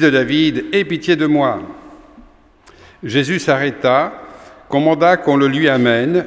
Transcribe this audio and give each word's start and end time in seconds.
de 0.00 0.10
David, 0.10 0.66
aie 0.72 0.84
pitié 0.84 1.16
de 1.16 1.26
moi. 1.26 1.60
Jésus 3.02 3.38
s'arrêta, 3.38 4.12
commanda 4.68 5.16
qu'on 5.16 5.36
le 5.36 5.48
lui 5.48 5.68
amène. 5.68 6.26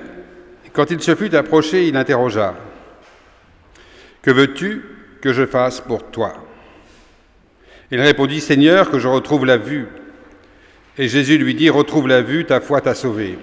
Quand 0.73 0.89
il 0.89 1.01
se 1.01 1.15
fut 1.15 1.35
approché, 1.35 1.87
il 1.87 1.95
interrogea 1.95 2.55
Que 4.21 4.31
veux-tu 4.31 4.81
que 5.21 5.33
je 5.33 5.45
fasse 5.45 5.81
pour 5.81 6.09
toi? 6.09 6.33
Il 7.91 8.01
répondit 8.01 8.41
Seigneur, 8.41 8.89
que 8.89 8.97
je 8.97 9.07
retrouve 9.07 9.45
la 9.45 9.57
vue. 9.57 9.87
Et 10.97 11.07
Jésus 11.07 11.37
lui 11.37 11.53
dit 11.53 11.69
Retrouve 11.69 12.07
la 12.07 12.21
vue, 12.21 12.45
ta 12.45 12.59
foi 12.59 12.81
t'a 12.81 12.95
sauvé. 12.95 13.37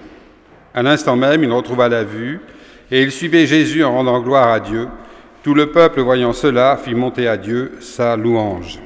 À 0.73 0.83
l'instant 0.83 1.15
même, 1.15 1.43
il 1.43 1.51
retrouva 1.51 1.89
la 1.89 2.03
vue, 2.03 2.39
et 2.91 3.01
il 3.01 3.11
suivait 3.11 3.45
Jésus 3.45 3.83
en 3.83 3.93
rendant 3.93 4.21
gloire 4.21 4.49
à 4.49 4.59
Dieu. 4.59 4.87
Tout 5.43 5.53
le 5.53 5.71
peuple, 5.71 6.01
voyant 6.01 6.33
cela, 6.33 6.77
fit 6.77 6.93
monter 6.93 7.27
à 7.27 7.37
Dieu 7.37 7.73
sa 7.79 8.15
louange. 8.15 8.79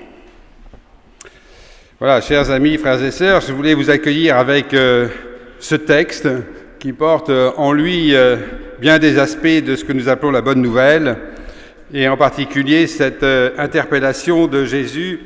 Voilà, 1.98 2.20
chers 2.20 2.52
amis, 2.52 2.78
frères 2.78 3.02
et 3.02 3.10
sœurs, 3.10 3.40
je 3.40 3.54
voulais 3.54 3.74
vous 3.74 3.90
accueillir 3.90 4.36
avec 4.36 4.74
euh, 4.74 5.08
ce 5.60 5.76
texte 5.76 6.28
qui 6.78 6.92
porte 6.92 7.30
euh, 7.30 7.52
en 7.56 7.72
lui 7.72 8.14
euh, 8.14 8.36
bien 8.82 9.00
des 9.00 9.18
aspects 9.18 9.64
de 9.64 9.78
ce 9.78 9.86
que 9.86 9.94
nous 9.94 10.10
appelons 10.10 10.32
la 10.32 10.42
bonne 10.42 10.62
nouvelle, 10.62 11.16
et 11.94 12.10
en 12.10 12.18
particulier 12.18 12.88
cette 12.88 13.24
interpellation 13.24 14.48
de 14.48 14.66
Jésus 14.66 15.22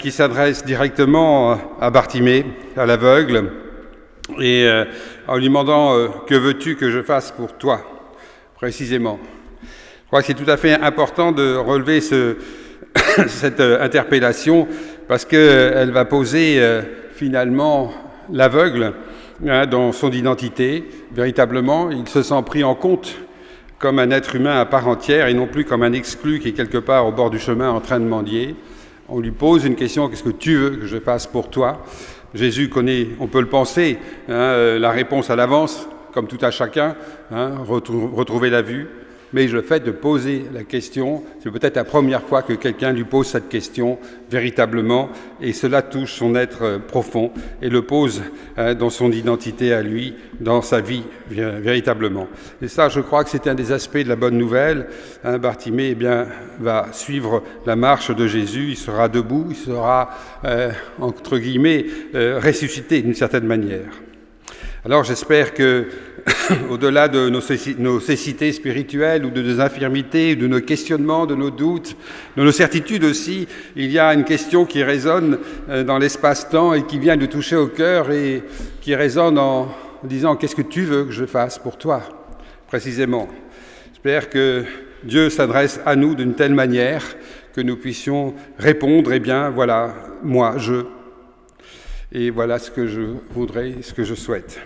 qui 0.00 0.10
s'adresse 0.10 0.64
directement 0.64 1.56
à 1.80 1.90
Bartimée, 1.90 2.46
à 2.76 2.84
l'aveugle, 2.84 3.52
et 4.40 4.68
en 5.28 5.36
lui 5.36 5.44
demandant 5.44 6.08
Que 6.26 6.34
veux-tu 6.34 6.74
que 6.74 6.90
je 6.90 7.02
fasse 7.02 7.30
pour 7.30 7.52
toi 7.52 7.82
précisément? 8.56 9.20
Je 9.62 10.06
crois 10.08 10.22
que 10.22 10.26
c'est 10.26 10.34
tout 10.34 10.50
à 10.50 10.56
fait 10.56 10.72
important 10.72 11.30
de 11.30 11.54
relever 11.54 12.00
ce, 12.00 12.36
cette 13.28 13.60
interpellation 13.60 14.66
parce 15.12 15.26
qu'elle 15.26 15.90
va 15.90 16.06
poser 16.06 16.56
euh, 16.58 16.80
finalement 17.14 17.92
l'aveugle 18.32 18.94
hein, 19.46 19.66
dans 19.66 19.92
son 19.92 20.10
identité. 20.10 20.88
Véritablement, 21.12 21.90
il 21.90 22.08
se 22.08 22.22
sent 22.22 22.42
pris 22.46 22.64
en 22.64 22.74
compte 22.74 23.18
comme 23.78 23.98
un 23.98 24.10
être 24.10 24.36
humain 24.36 24.58
à 24.58 24.64
part 24.64 24.88
entière 24.88 25.26
et 25.26 25.34
non 25.34 25.46
plus 25.46 25.66
comme 25.66 25.82
un 25.82 25.92
exclu 25.92 26.40
qui 26.40 26.48
est 26.48 26.52
quelque 26.52 26.78
part 26.78 27.06
au 27.06 27.12
bord 27.12 27.28
du 27.28 27.38
chemin 27.38 27.68
en 27.68 27.80
train 27.80 28.00
de 28.00 28.06
mendier. 28.06 28.56
On 29.06 29.20
lui 29.20 29.32
pose 29.32 29.66
une 29.66 29.74
question, 29.74 30.08
qu'est-ce 30.08 30.22
que 30.22 30.30
tu 30.30 30.56
veux 30.56 30.76
que 30.76 30.86
je 30.86 30.98
fasse 30.98 31.26
pour 31.26 31.50
toi? 31.50 31.84
Jésus 32.32 32.70
connaît, 32.70 33.08
on 33.20 33.26
peut 33.26 33.42
le 33.42 33.50
penser, 33.50 33.98
hein, 34.30 34.32
euh, 34.32 34.78
la 34.78 34.92
réponse 34.92 35.28
à 35.28 35.36
l'avance, 35.36 35.90
comme 36.14 36.26
tout 36.26 36.38
à 36.40 36.50
chacun, 36.50 36.96
hein, 37.30 37.50
retrouver 37.66 38.48
la 38.48 38.62
vue, 38.62 38.88
mais 39.32 39.46
le 39.46 39.62
fait 39.62 39.80
de 39.80 39.90
poser 39.90 40.44
la 40.52 40.64
question, 40.64 41.22
c'est 41.42 41.50
peut-être 41.50 41.76
la 41.76 41.84
première 41.84 42.22
fois 42.22 42.42
que 42.42 42.52
quelqu'un 42.52 42.92
lui 42.92 43.04
pose 43.04 43.26
cette 43.26 43.48
question 43.48 43.98
véritablement, 44.30 45.10
et 45.40 45.52
cela 45.52 45.82
touche 45.82 46.14
son 46.14 46.34
être 46.34 46.62
euh, 46.62 46.78
profond 46.78 47.32
et 47.60 47.68
le 47.68 47.82
pose 47.82 48.22
hein, 48.56 48.74
dans 48.74 48.90
son 48.90 49.10
identité 49.12 49.72
à 49.72 49.82
lui, 49.82 50.14
dans 50.40 50.62
sa 50.62 50.80
vie 50.80 51.04
véritablement. 51.30 52.28
Et 52.60 52.68
ça, 52.68 52.88
je 52.88 53.00
crois 53.00 53.24
que 53.24 53.30
c'est 53.30 53.46
un 53.46 53.54
des 53.54 53.72
aspects 53.72 53.98
de 53.98 54.08
la 54.08 54.16
bonne 54.16 54.36
nouvelle. 54.36 54.86
Hein, 55.24 55.38
Bartimée 55.38 55.90
eh 55.90 55.94
bien, 55.94 56.26
va 56.60 56.88
suivre 56.92 57.42
la 57.66 57.76
marche 57.76 58.14
de 58.14 58.26
Jésus, 58.26 58.68
il 58.70 58.76
sera 58.76 59.08
debout, 59.08 59.46
il 59.50 59.56
sera, 59.56 60.10
euh, 60.44 60.70
entre 61.00 61.38
guillemets, 61.38 61.86
euh, 62.14 62.40
ressuscité 62.42 63.02
d'une 63.02 63.14
certaine 63.14 63.46
manière. 63.46 63.90
Alors 64.84 65.04
j'espère 65.04 65.54
que, 65.54 65.86
au-delà 66.70 67.08
de 67.08 67.28
nos, 67.28 68.00
cécités 68.00 68.52
spirituelles 68.52 69.24
ou 69.24 69.30
de 69.30 69.42
nos 69.42 69.60
infirmités, 69.60 70.36
de 70.36 70.46
nos 70.46 70.60
questionnements, 70.60 71.26
de 71.26 71.34
nos 71.34 71.50
doutes, 71.50 71.96
de 72.36 72.42
nos 72.42 72.52
certitudes 72.52 73.04
aussi, 73.04 73.48
il 73.76 73.90
y 73.90 73.98
a 73.98 74.14
une 74.14 74.24
question 74.24 74.64
qui 74.64 74.82
résonne 74.82 75.38
euh, 75.68 75.84
dans 75.84 75.98
l'espace-temps 75.98 76.74
et 76.74 76.84
qui 76.84 76.98
vient 76.98 77.16
de 77.16 77.26
toucher 77.26 77.56
au 77.56 77.68
cœur 77.68 78.10
et 78.10 78.42
qui 78.80 78.94
résonne 78.94 79.38
en 79.38 79.68
disant 80.04 80.36
Qu'est-ce 80.36 80.56
que 80.56 80.62
tu 80.62 80.82
veux 80.82 81.04
que 81.04 81.12
je 81.12 81.24
fasse 81.24 81.58
pour 81.58 81.78
toi 81.78 82.02
Précisément? 82.68 83.28
J'espère 83.92 84.30
que 84.30 84.64
Dieu 85.04 85.30
s'adresse 85.30 85.80
à 85.84 85.96
nous 85.96 86.14
d'une 86.14 86.34
telle 86.34 86.54
manière 86.54 87.04
que 87.54 87.60
nous 87.60 87.76
puissions 87.76 88.34
répondre 88.58 89.12
Eh 89.12 89.20
bien, 89.20 89.50
voilà, 89.50 89.94
moi, 90.22 90.54
je. 90.58 90.84
Et 92.12 92.30
voilà 92.30 92.58
ce 92.58 92.70
que 92.70 92.86
je 92.86 93.00
voudrais, 93.34 93.76
ce 93.82 93.94
que 93.94 94.04
je 94.04 94.14
souhaite. 94.14 94.60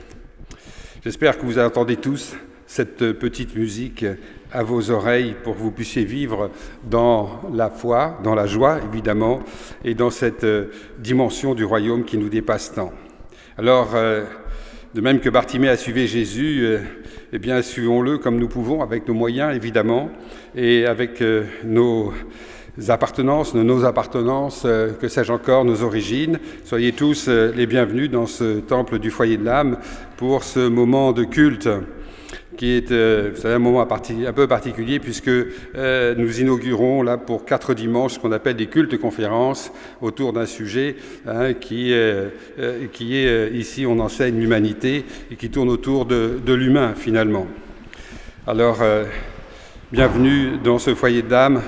J'espère 1.06 1.38
que 1.38 1.46
vous 1.46 1.60
entendez 1.60 1.94
tous 1.94 2.34
cette 2.66 3.12
petite 3.12 3.54
musique 3.54 4.04
à 4.50 4.64
vos 4.64 4.90
oreilles 4.90 5.36
pour 5.44 5.54
que 5.54 5.60
vous 5.60 5.70
puissiez 5.70 6.04
vivre 6.04 6.50
dans 6.82 7.42
la 7.54 7.70
foi, 7.70 8.18
dans 8.24 8.34
la 8.34 8.48
joie 8.48 8.80
évidemment, 8.90 9.38
et 9.84 9.94
dans 9.94 10.10
cette 10.10 10.42
euh, 10.42 10.64
dimension 10.98 11.54
du 11.54 11.64
royaume 11.64 12.04
qui 12.04 12.18
nous 12.18 12.28
dépasse 12.28 12.74
tant. 12.74 12.92
Alors, 13.56 13.94
euh, 13.94 14.24
de 14.94 15.00
même 15.00 15.20
que 15.20 15.30
Bartimée 15.30 15.68
a 15.68 15.76
suivi 15.76 16.08
Jésus, 16.08 16.64
euh, 16.64 16.80
eh 17.32 17.38
bien, 17.38 17.62
suivons-le 17.62 18.18
comme 18.18 18.40
nous 18.40 18.48
pouvons, 18.48 18.82
avec 18.82 19.06
nos 19.06 19.14
moyens 19.14 19.54
évidemment, 19.54 20.10
et 20.56 20.86
avec 20.86 21.22
nos 21.62 22.12
appartenances, 22.88 23.54
nos 23.54 23.84
appartenances, 23.84 24.62
euh, 24.64 24.92
que 24.92 25.08
sais-je 25.08 25.32
encore, 25.32 25.64
nos 25.64 25.82
origines. 25.82 26.38
Soyez 26.64 26.92
tous 26.92 27.26
euh, 27.28 27.52
les 27.54 27.66
bienvenus 27.66 28.10
dans 28.10 28.26
ce 28.26 28.60
temple 28.60 28.98
du 28.98 29.10
foyer 29.10 29.36
de 29.36 29.44
l'âme 29.44 29.78
pour 30.16 30.44
ce 30.44 30.68
moment 30.68 31.12
de 31.12 31.24
culte 31.24 31.68
qui 32.56 32.72
est 32.72 32.90
euh, 32.90 33.32
un 33.44 33.58
moment 33.58 33.82
un 33.82 34.32
peu 34.32 34.46
particulier 34.46 34.98
puisque 34.98 35.28
nous 35.28 36.40
inaugurons 36.40 37.02
là 37.02 37.18
pour 37.18 37.44
quatre 37.44 37.74
dimanches 37.74 38.14
ce 38.14 38.18
qu'on 38.18 38.32
appelle 38.32 38.56
des 38.56 38.66
cultes 38.66 38.98
conférences 38.98 39.70
autour 40.00 40.32
d'un 40.32 40.46
sujet 40.46 40.96
hein, 41.26 41.52
qui, 41.52 41.92
qui 42.92 43.16
est 43.16 43.52
ici 43.52 43.84
on 43.86 44.00
enseigne 44.00 44.40
l'humanité 44.40 45.04
et 45.30 45.36
qui 45.36 45.50
tourne 45.50 45.68
autour 45.68 46.06
de, 46.06 46.40
de 46.44 46.54
l'humain 46.54 46.94
finalement. 46.96 47.46
Alors 48.46 48.78
bienvenue 49.92 50.56
dans 50.64 50.78
ce 50.78 50.94
foyer 50.94 51.20
de 51.20 51.30
l'âme 51.30 51.60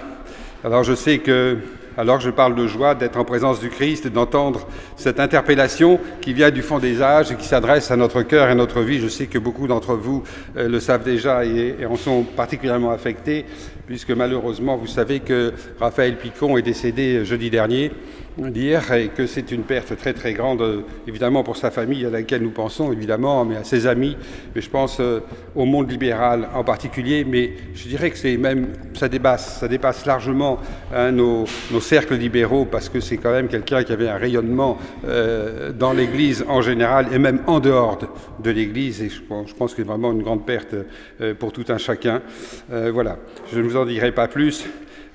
alors 0.65 0.83
je 0.83 0.95
sais 0.95 1.19
que, 1.19 1.59
alors 1.97 2.21
je 2.21 2.31
parle 2.31 2.57
de 2.57 2.67
joie 2.67 2.97
d'être 2.97 3.17
en 3.17 3.25
présence 3.25 3.61
du 3.61 3.69
Christ 3.69 4.09
d'entendre 4.09 4.67
cette 4.97 5.21
interpellation 5.21 6.01
qui 6.21 6.33
vient 6.33 6.51
du 6.51 6.63
fond 6.63 6.81
des 6.81 7.01
âges 7.01 7.31
et 7.31 7.37
qui 7.37 7.47
s'adresse 7.47 7.91
à 7.93 7.97
notre 7.97 8.23
cœur 8.23 8.49
et 8.49 8.53
à 8.53 8.55
notre 8.57 8.81
vie, 8.81 8.99
je 8.99 9.07
sais 9.07 9.27
que 9.27 9.39
beaucoup 9.39 9.69
d'entre 9.69 9.95
vous 9.95 10.25
euh, 10.57 10.69
le 10.69 10.81
savent 10.81 11.05
déjà 11.05 11.45
et 11.45 11.87
en 11.89 11.97
sont 11.97 12.25
particulièrement 12.25 12.91
affectés, 12.91 13.45
puisque 13.87 14.11
malheureusement 14.11 14.77
vous 14.77 14.89
savez 14.89 15.21
que 15.21 15.53
Raphaël 15.79 16.17
Picon 16.17 16.59
est 16.59 16.63
décédé 16.63 17.25
jeudi 17.25 17.51
dernier 17.51 17.93
dire 18.47 18.93
et 18.93 19.09
que 19.09 19.27
c'est 19.27 19.51
une 19.51 19.63
perte 19.63 19.97
très 19.97 20.13
très 20.13 20.33
grande, 20.33 20.85
évidemment 21.07 21.43
pour 21.43 21.57
sa 21.57 21.71
famille 21.71 22.07
à 22.07 22.11
laquelle 22.11 22.43
nous 22.43 22.51
pensons, 22.51 22.93
évidemment, 22.93 23.45
mais 23.45 23.57
à 23.57 23.65
ses 23.65 23.87
amis, 23.87 24.17
mais 24.55 24.61
je 24.61 24.71
pense 24.71 25.01
euh, 25.01 25.21
au 25.55 25.65
monde 25.65 25.91
libéral 25.91 26.49
en 26.55 26.65
particulier, 26.65 27.25
mais 27.25 27.53
je 27.75 27.89
dirais 27.89 28.11
que 28.11 28.19
c'est 28.19 28.37
même, 28.37 28.69
ça 28.95 29.09
dépasse, 29.09 29.59
ça 29.61 29.69
dépasse 29.69 30.07
largement 30.07 30.59
hein, 30.95 31.13
nos, 31.13 31.47
cercles 31.81 32.15
libéraux, 32.15 32.65
parce 32.65 32.89
que 32.89 33.01
c'est 33.01 33.17
quand 33.17 33.33
même 33.33 33.49
quelqu'un 33.49 33.83
qui 33.83 33.93
avait 33.93 34.09
un 34.09 34.17
rayonnement 34.17 34.79
euh, 35.07 35.73
dans 35.73 35.93
l'Église 35.93 36.45
en 36.49 36.63
général, 36.63 37.09
et 37.13 37.19
même 37.19 37.41
en 37.47 37.61
dehors 37.61 37.99
de, 38.43 38.51
l'Église, 38.51 39.03
et 39.03 39.09
je, 39.09 39.21
je 39.47 39.55
pense 39.55 39.73
que 39.73 39.83
c'est 39.83 39.89
vraiment 39.89 40.13
une 40.13 40.23
grande 40.23 40.47
perte 40.47 40.75
euh, 41.21 41.35
pour 41.35 41.53
tout 41.53 41.65
un 41.69 41.79
chacun. 41.79 42.23
voilà, 42.71 43.19
je 43.53 43.59
ne 43.59 43.65
vous 43.65 43.77
en 43.77 43.85
dirai 43.85 44.13
pas 44.13 44.29
plus. 44.29 44.67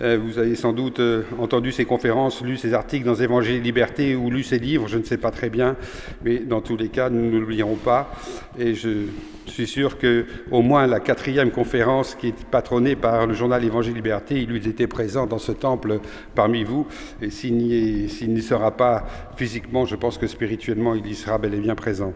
Euh, 0.01 0.17
vous 0.21 0.39
avez 0.39 0.55
sans 0.55 0.73
doute 0.73 0.99
euh, 0.99 1.23
entendu 1.39 1.71
ses 1.71 1.85
conférences, 1.85 2.41
lu 2.41 2.57
ses 2.57 2.73
articles 2.73 3.05
dans 3.05 3.15
Évangile 3.15 3.61
Liberté 3.61 4.15
ou 4.15 4.29
lu 4.29 4.43
ses 4.43 4.59
livres, 4.59 4.87
je 4.87 4.97
ne 4.97 5.03
sais 5.03 5.17
pas 5.17 5.31
très 5.31 5.49
bien, 5.49 5.75
mais 6.23 6.39
dans 6.39 6.61
tous 6.61 6.77
les 6.77 6.89
cas, 6.89 7.09
nous 7.09 7.31
ne 7.31 7.39
l'oublierons 7.39 7.75
pas. 7.75 8.11
Et 8.57 8.73
je 8.73 9.07
suis 9.45 9.67
sûr 9.67 9.97
que 9.97 10.25
au 10.51 10.61
moins 10.61 10.87
la 10.87 10.99
quatrième 10.99 11.51
conférence 11.51 12.15
qui 12.15 12.29
est 12.29 12.45
patronnée 12.45 12.95
par 12.95 13.27
le 13.27 13.33
journal 13.33 13.63
Évangile 13.63 13.93
Liberté, 13.93 14.41
il 14.41 14.49
lui 14.49 14.67
était 14.67 14.87
présent 14.87 15.27
dans 15.27 15.37
ce 15.37 15.51
temple 15.51 15.99
parmi 16.35 16.63
vous. 16.63 16.87
Et 17.21 17.29
s'il 17.29 17.55
n'y 17.57 18.41
sera 18.41 18.71
pas 18.71 19.05
physiquement, 19.35 19.85
je 19.85 19.95
pense 19.95 20.17
que 20.17 20.27
spirituellement, 20.27 20.95
il 20.95 21.05
y 21.05 21.15
sera 21.15 21.37
bel 21.37 21.53
et 21.53 21.59
bien 21.59 21.75
présent. 21.75 22.13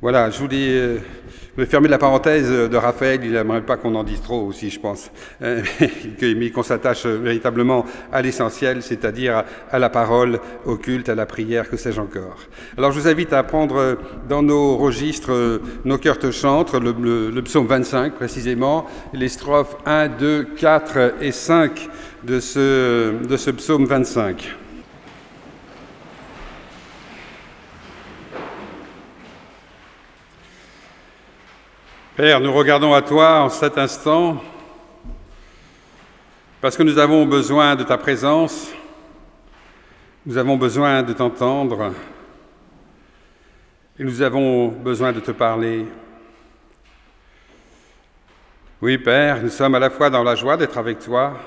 Voilà, 0.00 0.30
je 0.30 0.38
voulais 0.38 0.68
euh, 0.70 0.98
je 1.58 1.64
vais 1.64 1.68
fermer 1.68 1.88
la 1.88 1.98
parenthèse 1.98 2.48
de 2.48 2.76
Raphaël, 2.76 3.18
il 3.24 3.32
n'aimerait 3.32 3.62
pas 3.62 3.76
qu'on 3.76 3.96
en 3.96 4.04
dise 4.04 4.22
trop 4.22 4.46
aussi, 4.46 4.70
je 4.70 4.78
pense, 4.78 5.10
euh, 5.42 5.60
mais 6.22 6.50
qu'on 6.50 6.62
s'attache 6.62 7.04
véritablement 7.04 7.84
à 8.12 8.22
l'essentiel, 8.22 8.80
c'est-à-dire 8.80 9.42
à 9.68 9.78
la 9.80 9.90
parole, 9.90 10.38
au 10.66 10.76
culte, 10.76 11.08
à 11.08 11.16
la 11.16 11.26
prière, 11.26 11.68
que 11.68 11.76
sais-je 11.76 12.00
encore. 12.00 12.36
Alors 12.76 12.92
je 12.92 13.00
vous 13.00 13.08
invite 13.08 13.32
à 13.32 13.42
prendre 13.42 13.98
dans 14.28 14.44
nos 14.44 14.76
registres 14.76 15.60
nos 15.84 15.98
cœurs 15.98 16.20
te 16.20 16.30
chantent, 16.30 16.74
le, 16.74 17.40
psaume 17.42 17.66
25 17.66 18.14
précisément, 18.14 18.86
les 19.12 19.28
strophes 19.28 19.76
1, 19.84 20.10
2, 20.10 20.44
4 20.56 21.14
et 21.22 21.32
5 21.32 21.88
de 22.22 22.38
ce, 22.38 23.26
de 23.26 23.36
ce 23.36 23.50
psaume 23.50 23.84
25. 23.84 24.56
Père, 32.18 32.40
nous 32.40 32.52
regardons 32.52 32.94
à 32.94 33.00
toi 33.00 33.42
en 33.42 33.48
cet 33.48 33.78
instant 33.78 34.42
parce 36.60 36.76
que 36.76 36.82
nous 36.82 36.98
avons 36.98 37.24
besoin 37.26 37.76
de 37.76 37.84
ta 37.84 37.96
présence. 37.96 38.72
Nous 40.26 40.36
avons 40.36 40.56
besoin 40.56 41.04
de 41.04 41.12
t'entendre 41.12 41.92
et 44.00 44.02
nous 44.02 44.20
avons 44.20 44.66
besoin 44.66 45.12
de 45.12 45.20
te 45.20 45.30
parler. 45.30 45.86
Oui, 48.82 48.98
Père, 48.98 49.40
nous 49.40 49.48
sommes 49.48 49.76
à 49.76 49.78
la 49.78 49.88
fois 49.88 50.10
dans 50.10 50.24
la 50.24 50.34
joie 50.34 50.56
d'être 50.56 50.78
avec 50.78 50.98
toi, 50.98 51.38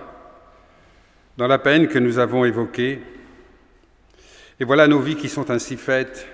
dans 1.36 1.48
la 1.48 1.60
peine 1.60 1.90
que 1.90 2.00
nous 2.00 2.18
avons 2.18 2.46
évoquée. 2.46 3.02
Et 4.58 4.64
voilà 4.64 4.88
nos 4.88 5.00
vies 5.00 5.18
qui 5.18 5.28
sont 5.28 5.52
ainsi 5.52 5.76
faites, 5.76 6.26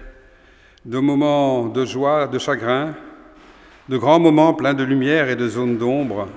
de 0.86 1.00
moments 1.00 1.66
de 1.66 1.84
joie, 1.86 2.28
de 2.28 2.38
chagrin, 2.38 2.94
de 3.90 3.98
grands 3.98 4.20
moments 4.20 4.54
pleins 4.54 4.74
de 4.74 4.84
lumière 4.84 5.30
et 5.30 5.36
de 5.36 5.48
zones 5.48 5.78
d'ombre. 5.78 6.28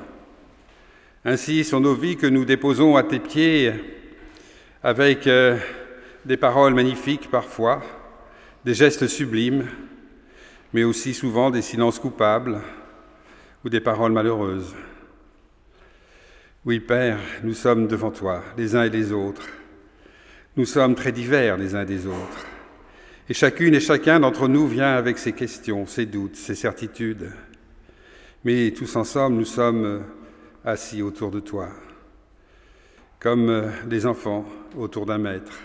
Ainsi 1.24 1.64
sont 1.64 1.80
nos 1.80 1.94
vies 1.94 2.16
que 2.16 2.26
nous 2.26 2.44
déposons 2.44 2.96
à 2.96 3.02
tes 3.02 3.18
pieds 3.18 3.72
avec 4.82 5.26
euh, 5.26 5.56
des 6.24 6.36
paroles 6.36 6.74
magnifiques 6.74 7.30
parfois, 7.30 7.82
des 8.64 8.74
gestes 8.74 9.06
sublimes, 9.06 9.66
mais 10.72 10.84
aussi 10.84 11.12
souvent 11.12 11.50
des 11.50 11.62
silences 11.62 11.98
coupables 11.98 12.60
ou 13.64 13.68
des 13.68 13.80
paroles 13.80 14.12
malheureuses. 14.12 14.74
Oui, 16.64 16.78
Père, 16.78 17.18
nous 17.42 17.54
sommes 17.54 17.88
devant 17.88 18.10
toi, 18.10 18.42
les 18.56 18.76
uns 18.76 18.84
et 18.84 18.90
les 18.90 19.12
autres. 19.12 19.48
Nous 20.56 20.66
sommes 20.66 20.94
très 20.94 21.12
divers 21.12 21.56
les 21.56 21.74
uns 21.74 21.84
des 21.84 22.06
autres. 22.06 22.46
Et 23.30 23.32
chacune 23.32 23.76
et 23.76 23.80
chacun 23.80 24.18
d'entre 24.18 24.48
nous 24.48 24.66
vient 24.66 24.92
avec 24.92 25.16
ses 25.16 25.32
questions, 25.32 25.86
ses 25.86 26.04
doutes, 26.04 26.34
ses 26.34 26.56
certitudes. 26.56 27.30
Mais 28.44 28.72
tous 28.72 28.96
ensemble, 28.96 29.36
nous 29.36 29.44
sommes 29.44 30.02
assis 30.64 31.00
autour 31.00 31.30
de 31.30 31.38
toi, 31.38 31.68
comme 33.20 33.70
des 33.86 34.04
enfants 34.04 34.44
autour 34.76 35.06
d'un 35.06 35.18
maître. 35.18 35.60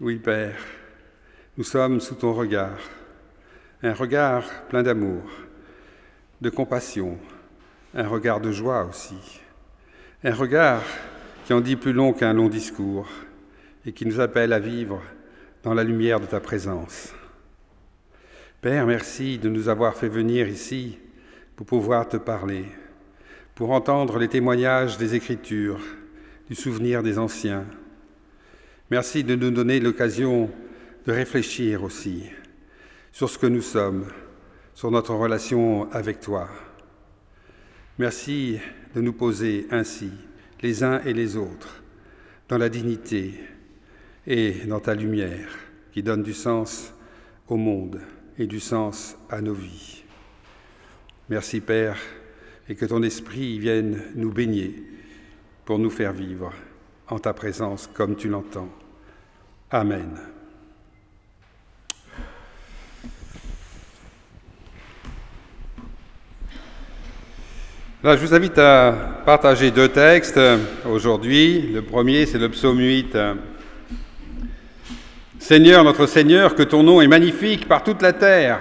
Oui, 0.00 0.18
Père, 0.18 0.56
nous 1.58 1.64
sommes 1.64 1.98
sous 1.98 2.14
ton 2.14 2.32
regard, 2.32 2.78
un 3.82 3.92
regard 3.92 4.44
plein 4.68 4.84
d'amour, 4.84 5.24
de 6.40 6.48
compassion, 6.48 7.18
un 7.92 8.06
regard 8.06 8.40
de 8.40 8.52
joie 8.52 8.84
aussi, 8.84 9.40
un 10.22 10.34
regard 10.34 10.84
qui 11.44 11.52
en 11.52 11.60
dit 11.60 11.74
plus 11.74 11.92
long 11.92 12.12
qu'un 12.12 12.34
long 12.34 12.48
discours 12.48 13.08
et 13.84 13.90
qui 13.90 14.06
nous 14.06 14.20
appelle 14.20 14.52
à 14.52 14.60
vivre 14.60 15.02
dans 15.64 15.74
la 15.74 15.82
lumière 15.82 16.20
de 16.20 16.26
ta 16.26 16.40
présence. 16.40 17.12
Père, 18.60 18.86
merci 18.86 19.38
de 19.38 19.48
nous 19.48 19.68
avoir 19.68 19.96
fait 19.96 20.08
venir 20.08 20.46
ici 20.46 20.98
pour 21.56 21.66
pouvoir 21.66 22.08
te 22.08 22.16
parler, 22.16 22.64
pour 23.54 23.72
entendre 23.72 24.18
les 24.18 24.28
témoignages 24.28 24.98
des 24.98 25.14
Écritures, 25.14 25.80
du 26.48 26.54
souvenir 26.54 27.02
des 27.02 27.18
anciens, 27.18 27.66
Merci 28.90 29.24
de 29.24 29.34
nous 29.34 29.50
donner 29.50 29.80
l'occasion 29.80 30.50
de 31.06 31.12
réfléchir 31.12 31.82
aussi 31.82 32.24
sur 33.12 33.30
ce 33.30 33.38
que 33.38 33.46
nous 33.46 33.62
sommes, 33.62 34.06
sur 34.74 34.90
notre 34.90 35.14
relation 35.14 35.90
avec 35.90 36.20
toi. 36.20 36.48
Merci 37.98 38.60
de 38.94 39.00
nous 39.00 39.14
poser 39.14 39.66
ainsi, 39.70 40.10
les 40.60 40.84
uns 40.84 41.00
et 41.04 41.14
les 41.14 41.36
autres, 41.36 41.82
dans 42.48 42.58
la 42.58 42.68
dignité 42.68 43.40
et 44.26 44.52
dans 44.66 44.80
ta 44.80 44.94
lumière 44.94 45.48
qui 45.92 46.02
donne 46.02 46.22
du 46.22 46.32
sens 46.32 46.92
au 47.48 47.56
monde 47.56 48.00
et 48.38 48.46
du 48.46 48.60
sens 48.60 49.16
à 49.30 49.40
nos 49.40 49.54
vies. 49.54 50.02
Merci 51.28 51.60
Père, 51.60 51.96
et 52.68 52.74
que 52.74 52.86
ton 52.86 53.02
esprit 53.02 53.58
vienne 53.58 54.02
nous 54.14 54.32
baigner 54.32 54.82
pour 55.64 55.78
nous 55.78 55.90
faire 55.90 56.12
vivre 56.12 56.52
en 57.08 57.18
ta 57.18 57.32
présence 57.32 57.88
comme 57.92 58.16
tu 58.16 58.28
l'entends. 58.28 58.68
Amen. 59.70 60.10
Là, 68.02 68.16
je 68.16 68.26
vous 68.26 68.34
invite 68.34 68.58
à 68.58 69.22
partager 69.24 69.70
deux 69.70 69.88
textes 69.88 70.38
aujourd'hui. 70.84 71.72
Le 71.72 71.80
premier, 71.80 72.26
c'est 72.26 72.38
le 72.38 72.50
psaume 72.50 72.78
8. 72.78 73.16
Seigneur, 75.44 75.84
notre 75.84 76.06
Seigneur, 76.06 76.54
que 76.54 76.62
ton 76.62 76.82
nom 76.82 77.02
est 77.02 77.06
magnifique 77.06 77.68
par 77.68 77.84
toute 77.84 78.00
la 78.00 78.14
terre. 78.14 78.60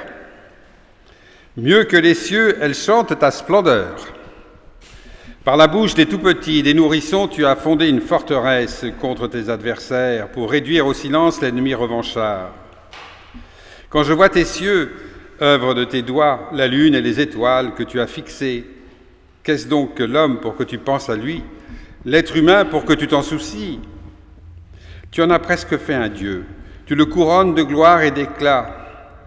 Mieux 1.55 1.85
que 1.85 1.95
les 1.95 2.13
cieux, 2.13 2.57
elle 2.59 2.75
chante 2.75 3.17
ta 3.17 3.31
splendeur. 3.31 3.95
Par 5.45 5.55
la 5.55 5.67
bouche 5.67 5.93
des 5.93 6.07
tout-petits, 6.07 6.61
des 6.61 6.73
nourrissons, 6.73 7.29
tu 7.29 7.45
as 7.45 7.55
fondé 7.55 7.87
une 7.87 8.01
forteresse 8.01 8.85
contre 8.99 9.27
tes 9.27 9.47
adversaires 9.47 10.27
pour 10.27 10.51
réduire 10.51 10.85
au 10.85 10.93
silence 10.93 11.41
l'ennemi 11.41 11.73
revanchard. 11.73 12.51
Quand 13.89 14.03
je 14.03 14.11
vois 14.11 14.27
tes 14.27 14.43
cieux, 14.43 14.91
œuvre 15.41 15.75
de 15.75 15.85
tes 15.85 16.01
doigts, 16.01 16.49
la 16.51 16.67
lune 16.67 16.95
et 16.95 17.01
les 17.01 17.21
étoiles 17.21 17.75
que 17.75 17.83
tu 17.83 18.01
as 18.01 18.07
fixées, 18.07 18.65
qu'est-ce 19.43 19.69
donc 19.69 19.95
que 19.95 20.03
l'homme 20.03 20.41
pour 20.41 20.57
que 20.57 20.65
tu 20.65 20.79
penses 20.79 21.09
à 21.09 21.15
lui, 21.15 21.43
l'être 22.03 22.35
humain 22.35 22.65
pour 22.65 22.83
que 22.83 22.91
tu 22.91 23.07
t'en 23.07 23.21
soucies? 23.21 23.79
Tu 25.11 25.21
en 25.21 25.29
as 25.29 25.39
presque 25.39 25.77
fait 25.77 25.93
un 25.93 26.09
Dieu, 26.09 26.43
tu 26.85 26.95
le 26.95 27.05
couronnes 27.05 27.55
de 27.55 27.63
gloire 27.63 28.01
et 28.01 28.11
d'éclat, 28.11 28.83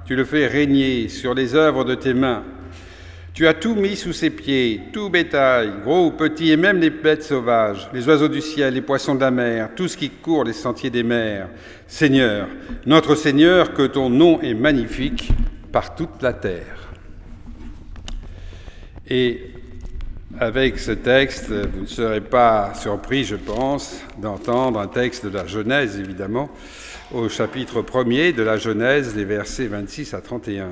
tu 0.06 0.14
le 0.14 0.24
fais 0.24 0.46
régner 0.46 1.08
sur 1.08 1.34
les 1.34 1.54
œuvres 1.54 1.84
de 1.84 1.94
tes 1.94 2.14
mains. 2.14 2.44
Tu 3.36 3.46
as 3.46 3.52
tout 3.52 3.74
mis 3.74 3.96
sous 3.96 4.14
ses 4.14 4.30
pieds, 4.30 4.80
tout 4.94 5.10
bétail, 5.10 5.70
gros 5.84 6.06
ou 6.06 6.10
petit, 6.12 6.52
et 6.52 6.56
même 6.56 6.78
les 6.78 6.88
bêtes 6.88 7.22
sauvages, 7.22 7.86
les 7.92 8.08
oiseaux 8.08 8.28
du 8.28 8.40
ciel, 8.40 8.72
les 8.72 8.80
poissons 8.80 9.14
de 9.14 9.20
la 9.20 9.30
mer, 9.30 9.70
tout 9.76 9.88
ce 9.88 9.96
qui 9.98 10.08
court 10.08 10.44
les 10.44 10.54
sentiers 10.54 10.88
des 10.88 11.02
mers. 11.02 11.50
Seigneur, 11.86 12.48
notre 12.86 13.14
Seigneur, 13.14 13.74
que 13.74 13.86
ton 13.86 14.08
nom 14.08 14.40
est 14.40 14.54
magnifique 14.54 15.30
par 15.70 15.94
toute 15.94 16.22
la 16.22 16.32
terre. 16.32 16.88
Et 19.06 19.50
avec 20.40 20.78
ce 20.78 20.92
texte, 20.92 21.50
vous 21.50 21.82
ne 21.82 21.86
serez 21.86 22.22
pas 22.22 22.72
surpris, 22.74 23.24
je 23.24 23.36
pense, 23.36 24.00
d'entendre 24.18 24.80
un 24.80 24.86
texte 24.86 25.26
de 25.26 25.36
la 25.36 25.46
Genèse, 25.46 25.98
évidemment, 25.98 26.50
au 27.12 27.28
chapitre 27.28 27.82
1er 27.82 28.32
de 28.32 28.42
la 28.42 28.56
Genèse, 28.56 29.14
les 29.14 29.24
versets 29.24 29.66
26 29.66 30.14
à 30.14 30.20
31. 30.20 30.70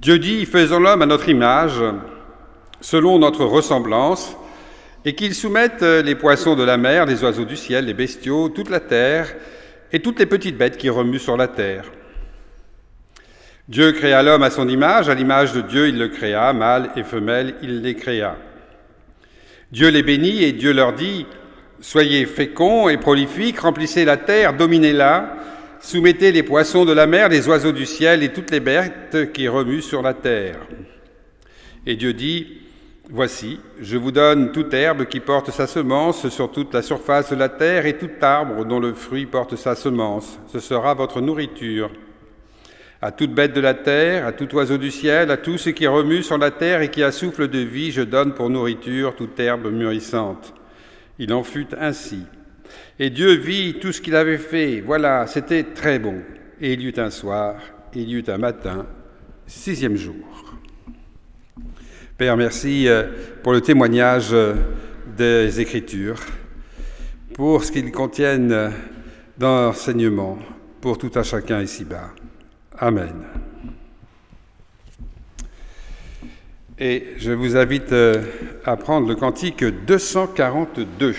Dieu 0.00 0.18
dit, 0.18 0.44
faisons 0.44 0.80
l'homme 0.80 1.02
à 1.02 1.06
notre 1.06 1.28
image, 1.28 1.80
selon 2.80 3.18
notre 3.18 3.44
ressemblance, 3.44 4.36
et 5.04 5.14
qu'il 5.14 5.34
soumette 5.34 5.82
les 5.82 6.16
poissons 6.16 6.56
de 6.56 6.64
la 6.64 6.76
mer, 6.76 7.06
les 7.06 7.22
oiseaux 7.22 7.44
du 7.44 7.56
ciel, 7.56 7.86
les 7.86 7.94
bestiaux, 7.94 8.48
toute 8.48 8.70
la 8.70 8.80
terre, 8.80 9.32
et 9.92 10.00
toutes 10.00 10.18
les 10.18 10.26
petites 10.26 10.58
bêtes 10.58 10.76
qui 10.76 10.90
remuent 10.90 11.20
sur 11.20 11.36
la 11.36 11.46
terre. 11.46 11.84
Dieu 13.68 13.92
créa 13.92 14.22
l'homme 14.22 14.42
à 14.42 14.50
son 14.50 14.68
image, 14.68 15.08
à 15.08 15.14
l'image 15.14 15.52
de 15.52 15.60
Dieu 15.60 15.88
il 15.88 15.98
le 15.98 16.08
créa, 16.08 16.52
mâle 16.52 16.90
et 16.96 17.04
femelle 17.04 17.54
il 17.62 17.82
les 17.82 17.94
créa. 17.94 18.36
Dieu 19.72 19.88
les 19.88 20.02
bénit 20.02 20.42
et 20.42 20.52
Dieu 20.52 20.72
leur 20.72 20.92
dit, 20.92 21.26
Soyez 21.80 22.24
féconds 22.26 22.88
et 22.88 22.96
prolifiques, 22.96 23.60
remplissez 23.60 24.04
la 24.04 24.16
terre, 24.16 24.54
dominez-la, 24.54 25.36
Soumettez 25.80 26.32
les 26.32 26.42
poissons 26.42 26.84
de 26.84 26.92
la 26.92 27.06
mer, 27.06 27.28
les 27.28 27.46
oiseaux 27.48 27.72
du 27.72 27.86
ciel 27.86 28.22
et 28.22 28.32
toutes 28.32 28.50
les 28.50 28.60
bêtes 28.60 29.32
qui 29.32 29.46
remuent 29.46 29.82
sur 29.82 30.02
la 30.02 30.14
terre. 30.14 30.66
Et 31.86 31.96
Dieu 31.96 32.12
dit, 32.12 32.58
Voici, 33.08 33.60
je 33.80 33.96
vous 33.96 34.10
donne 34.10 34.50
toute 34.50 34.74
herbe 34.74 35.04
qui 35.04 35.20
porte 35.20 35.52
sa 35.52 35.68
semence 35.68 36.28
sur 36.28 36.50
toute 36.50 36.74
la 36.74 36.82
surface 36.82 37.30
de 37.30 37.36
la 37.36 37.48
terre 37.48 37.86
et 37.86 37.96
tout 37.96 38.10
arbre 38.20 38.64
dont 38.64 38.80
le 38.80 38.94
fruit 38.94 39.26
porte 39.26 39.54
sa 39.54 39.76
semence. 39.76 40.40
Ce 40.48 40.58
sera 40.58 40.92
votre 40.94 41.20
nourriture. 41.20 41.92
À 43.06 43.12
toute 43.12 43.32
bête 43.32 43.52
de 43.52 43.60
la 43.60 43.74
terre, 43.74 44.26
à 44.26 44.32
tout 44.32 44.52
oiseau 44.56 44.78
du 44.78 44.90
ciel, 44.90 45.30
à 45.30 45.36
tout 45.36 45.58
ce 45.58 45.70
qui 45.70 45.86
remue 45.86 46.24
sur 46.24 46.38
la 46.38 46.50
terre 46.50 46.82
et 46.82 46.90
qui 46.90 47.04
a 47.04 47.12
souffle 47.12 47.46
de 47.46 47.60
vie, 47.60 47.92
je 47.92 48.02
donne 48.02 48.34
pour 48.34 48.50
nourriture 48.50 49.14
toute 49.14 49.38
herbe 49.38 49.70
mûrissante. 49.70 50.52
Il 51.20 51.32
en 51.32 51.44
fut 51.44 51.68
ainsi. 51.78 52.24
Et 52.98 53.10
Dieu 53.10 53.34
vit 53.34 53.74
tout 53.74 53.92
ce 53.92 54.00
qu'il 54.00 54.16
avait 54.16 54.38
fait. 54.38 54.80
Voilà, 54.84 55.28
c'était 55.28 55.62
très 55.62 56.00
bon. 56.00 56.16
Et 56.60 56.72
il 56.72 56.80
y 56.80 56.88
eut 56.88 56.94
un 56.96 57.10
soir, 57.10 57.54
il 57.94 58.08
y 58.08 58.14
eut 58.14 58.24
un 58.26 58.38
matin, 58.38 58.86
sixième 59.46 59.94
jour. 59.94 60.56
Père, 62.18 62.36
merci 62.36 62.88
euh, 62.88 63.04
pour 63.44 63.52
le 63.52 63.60
témoignage 63.60 64.30
euh, 64.32 64.54
des 65.16 65.60
Écritures, 65.60 66.18
pour 67.34 67.62
ce 67.62 67.70
qu'ils 67.70 67.92
contiennent 67.92 68.50
euh, 68.50 68.70
d'enseignement 69.38 70.40
pour 70.80 70.98
tout 70.98 71.12
un 71.14 71.22
chacun 71.22 71.62
ici-bas. 71.62 72.10
Amen. 72.78 73.24
Et 76.78 77.14
je 77.16 77.32
vous 77.32 77.56
invite 77.56 77.94
à 78.64 78.76
prendre 78.76 79.08
le 79.08 79.14
cantique 79.14 79.64
242. 79.64 81.14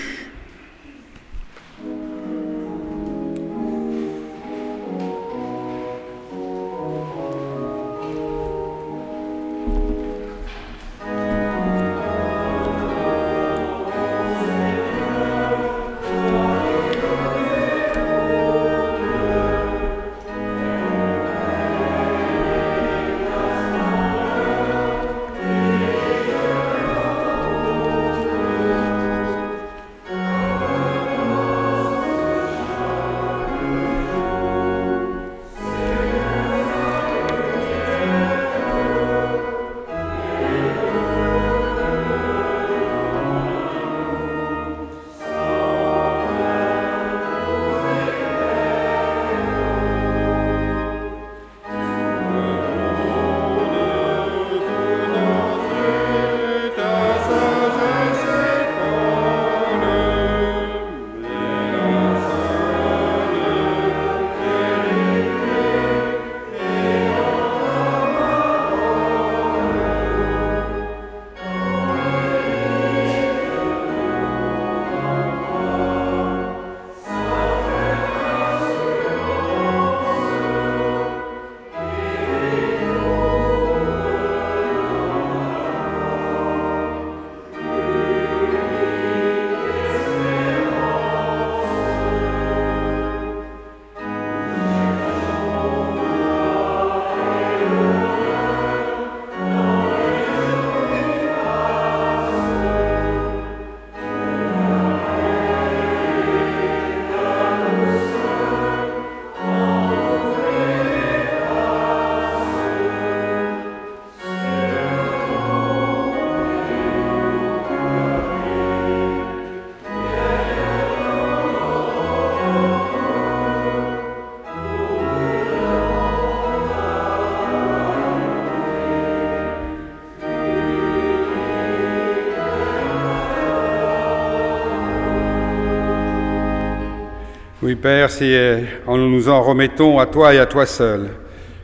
Oui, 137.67 137.75
Père, 137.75 138.09
c'est 138.09 138.63
en 138.87 138.97
nous 138.97 139.27
en 139.27 139.41
remettons 139.41 139.99
à 139.99 140.05
toi 140.05 140.33
et 140.33 140.39
à 140.39 140.45
toi 140.45 140.65
seul 140.65 141.09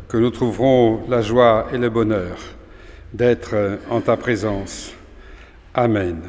que 0.09 0.17
nous 0.17 0.31
trouverons 0.31 0.99
la 1.07 1.21
joie 1.21 1.69
et 1.71 1.77
le 1.77 1.89
bonheur 1.89 2.35
d'être 3.13 3.79
en 3.89 4.01
ta 4.01 4.17
présence. 4.17 4.93
Amen. 5.73 6.19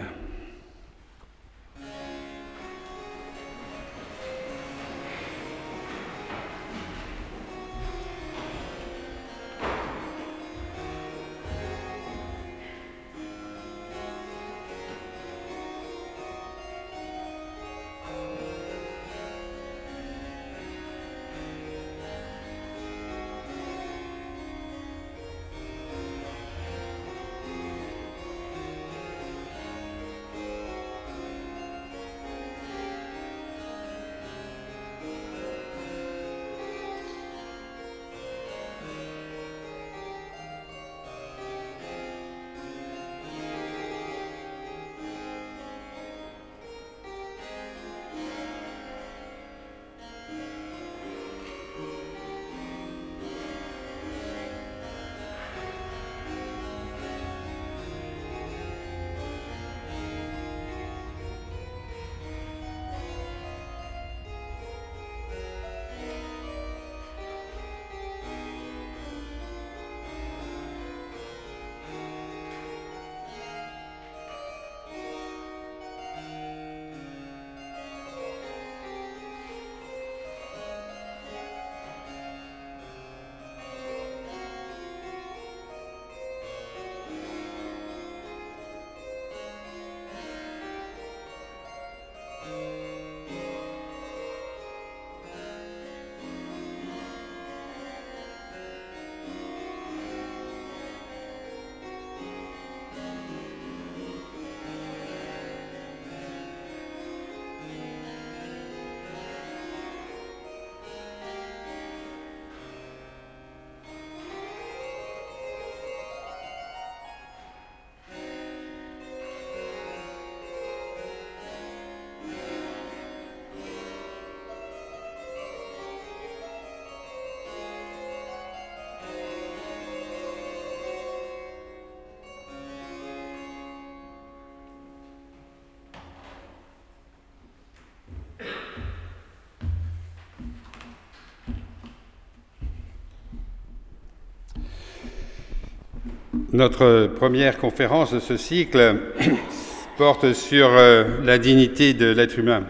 Notre 146.55 147.09
première 147.09 147.59
conférence 147.59 148.15
de 148.15 148.21
ce 148.21 148.37
cycle 148.37 148.95
porte 149.99 150.35
sur 150.35 150.69
euh, 150.69 151.03
la 151.25 151.39
dignité 151.39 151.95
de 151.95 152.07
l'être 152.07 152.39
humain. 152.39 152.63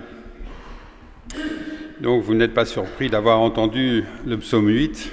Donc 2.01 2.23
vous 2.23 2.33
n'êtes 2.33 2.55
pas 2.55 2.65
surpris 2.65 3.11
d'avoir 3.11 3.41
entendu 3.41 4.05
le 4.27 4.39
psaume 4.39 4.69
8 4.69 5.13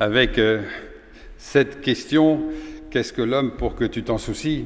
avec 0.00 0.38
euh, 0.38 0.62
cette 1.36 1.82
question, 1.82 2.44
qu'est-ce 2.90 3.12
que 3.12 3.20
l'homme 3.20 3.50
pour 3.58 3.76
que 3.76 3.84
tu 3.84 4.02
t'en 4.02 4.16
soucies? 4.16 4.64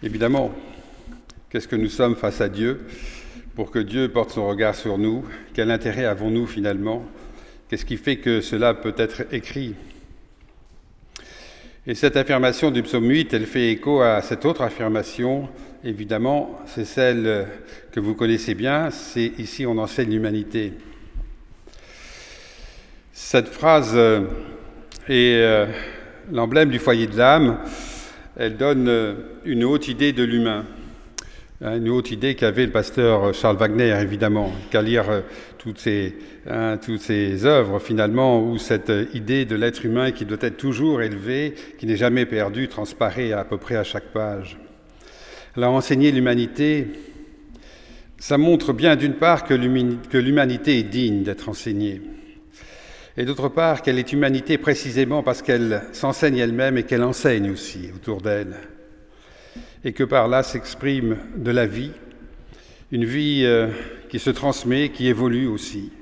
Évidemment, 0.00 0.54
qu'est-ce 1.50 1.66
que 1.66 1.74
nous 1.74 1.88
sommes 1.88 2.14
face 2.14 2.40
à 2.40 2.48
Dieu 2.48 2.82
pour 3.56 3.72
que 3.72 3.80
Dieu 3.80 4.08
porte 4.08 4.30
son 4.30 4.46
regard 4.46 4.76
sur 4.76 4.98
nous? 4.98 5.24
Quel 5.52 5.68
intérêt 5.68 6.04
avons-nous 6.04 6.46
finalement? 6.46 7.04
Qu'est-ce 7.68 7.84
qui 7.84 7.96
fait 7.96 8.18
que 8.18 8.40
cela 8.40 8.72
peut 8.72 8.94
être 8.98 9.24
écrit? 9.32 9.74
Et 11.86 11.94
cette 11.94 12.16
affirmation 12.16 12.70
du 12.70 12.82
psaume 12.82 13.08
8, 13.08 13.34
elle 13.34 13.46
fait 13.46 13.70
écho 13.70 14.00
à 14.00 14.22
cette 14.22 14.44
autre 14.44 14.62
affirmation, 14.62 15.48
évidemment, 15.84 16.58
c'est 16.66 16.86
celle 16.86 17.46
que 17.92 18.00
vous 18.00 18.14
connaissez 18.14 18.54
bien, 18.54 18.90
c'est 18.90 19.32
ici 19.38 19.66
on 19.66 19.76
enseigne 19.76 20.10
l'humanité. 20.10 20.72
Cette 23.12 23.48
phrase 23.48 23.94
est 23.96 25.36
euh, 25.36 25.66
l'emblème 26.32 26.70
du 26.70 26.78
foyer 26.78 27.06
de 27.06 27.18
l'âme, 27.18 27.58
elle 28.36 28.56
donne 28.56 29.16
une 29.44 29.64
haute 29.64 29.88
idée 29.88 30.12
de 30.12 30.24
l'humain. 30.24 30.64
Hein, 31.64 31.78
une 31.78 31.88
autre 31.88 32.12
idée 32.12 32.34
qu'avait 32.34 32.66
le 32.66 32.72
pasteur 32.72 33.32
Charles 33.32 33.56
Wagner, 33.56 33.96
évidemment, 33.98 34.52
qu'à 34.70 34.82
lire 34.82 35.08
euh, 35.08 35.20
hein, 36.46 36.76
toutes 36.76 37.00
ces 37.00 37.46
œuvres, 37.46 37.78
finalement, 37.78 38.42
où 38.42 38.58
cette 38.58 38.92
idée 39.14 39.46
de 39.46 39.56
l'être 39.56 39.86
humain 39.86 40.10
qui 40.10 40.26
doit 40.26 40.36
être 40.42 40.58
toujours 40.58 41.00
élevé, 41.00 41.54
qui 41.78 41.86
n'est 41.86 41.96
jamais 41.96 42.26
perdu, 42.26 42.68
transparaît 42.68 43.32
à, 43.32 43.44
peu 43.44 43.56
près 43.56 43.76
à 43.76 43.84
chaque 43.84 44.12
page. 44.12 44.58
Alors, 45.56 45.72
enseigner 45.72 46.12
l'humanité, 46.12 46.86
ça 48.18 48.36
montre 48.36 48.74
bien, 48.74 48.94
d'une 48.94 49.14
part, 49.14 49.44
que 49.44 49.54
l'humanité 49.54 50.78
est 50.78 50.82
digne 50.82 51.22
d'être 51.22 51.48
enseignée, 51.48 52.02
et 53.16 53.24
d'autre 53.24 53.48
part, 53.48 53.80
qu'elle 53.80 53.98
est 53.98 54.12
humanité 54.12 54.58
précisément 54.58 55.22
parce 55.22 55.40
qu'elle 55.40 55.82
s'enseigne 55.92 56.36
elle-même 56.36 56.76
et 56.76 56.82
qu'elle 56.82 57.04
enseigne 57.04 57.50
aussi 57.50 57.88
autour 57.94 58.20
d'elle 58.20 58.54
et 59.84 59.92
que 59.92 60.04
par 60.04 60.28
là 60.28 60.42
s'exprime 60.42 61.16
de 61.36 61.50
la 61.50 61.66
vie, 61.66 61.92
une 62.92 63.04
vie 63.04 63.42
euh, 63.44 63.68
qui 64.08 64.18
se 64.18 64.30
transmet, 64.30 64.90
qui 64.90 65.08
évolue 65.08 65.46
aussi. 65.46 65.92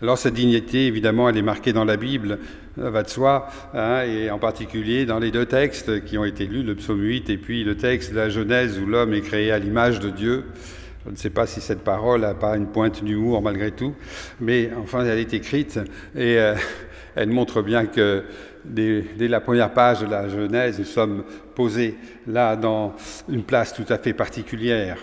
Alors 0.00 0.16
cette 0.16 0.34
dignité, 0.34 0.86
évidemment, 0.86 1.28
elle 1.28 1.36
est 1.36 1.42
marquée 1.42 1.72
dans 1.72 1.84
la 1.84 1.96
Bible, 1.96 2.38
ça 2.78 2.90
va 2.90 3.02
de 3.02 3.08
soi, 3.08 3.48
hein, 3.74 4.02
et 4.02 4.30
en 4.30 4.38
particulier 4.38 5.06
dans 5.06 5.18
les 5.18 5.32
deux 5.32 5.46
textes 5.46 6.04
qui 6.04 6.16
ont 6.16 6.24
été 6.24 6.46
lus, 6.46 6.62
le 6.62 6.76
psaume 6.76 7.02
8 7.02 7.30
et 7.30 7.36
puis 7.36 7.64
le 7.64 7.76
texte 7.76 8.12
de 8.12 8.16
la 8.16 8.28
Genèse 8.28 8.78
où 8.78 8.86
l'homme 8.86 9.12
est 9.12 9.22
créé 9.22 9.50
à 9.50 9.58
l'image 9.58 9.98
de 9.98 10.10
Dieu. 10.10 10.44
Je 11.04 11.10
ne 11.10 11.16
sais 11.16 11.30
pas 11.30 11.46
si 11.46 11.60
cette 11.60 11.82
parole 11.82 12.20
n'a 12.20 12.34
pas 12.34 12.56
une 12.56 12.68
pointe 12.68 13.02
d'humour 13.02 13.42
malgré 13.42 13.72
tout, 13.72 13.94
mais 14.40 14.70
enfin 14.80 15.04
elle 15.04 15.18
est 15.18 15.34
écrite 15.34 15.80
et 16.14 16.38
euh, 16.38 16.54
elle 17.16 17.30
montre 17.30 17.62
bien 17.62 17.86
que 17.86 18.22
dès, 18.64 19.04
la 19.18 19.40
première 19.40 19.72
page 19.72 20.00
de 20.00 20.06
la 20.06 20.28
Genèse, 20.28 20.78
nous 20.78 20.84
sommes 20.84 21.24
posés 21.54 21.96
là 22.26 22.56
dans 22.56 22.94
une 23.28 23.42
place 23.42 23.74
tout 23.74 23.86
à 23.88 23.98
fait 23.98 24.12
particulière. 24.12 24.98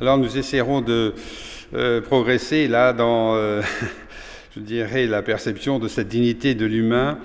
Alors 0.00 0.18
nous 0.18 0.38
essaierons 0.38 0.80
de 0.80 1.14
euh, 1.74 2.00
progresser 2.00 2.68
là 2.68 2.92
dans, 2.92 3.34
euh, 3.34 3.60
je 4.56 4.60
dirais, 4.60 5.06
la 5.06 5.22
perception 5.22 5.78
de 5.78 5.88
cette 5.88 6.08
dignité 6.08 6.54
de 6.54 6.66
l'humain 6.66 7.18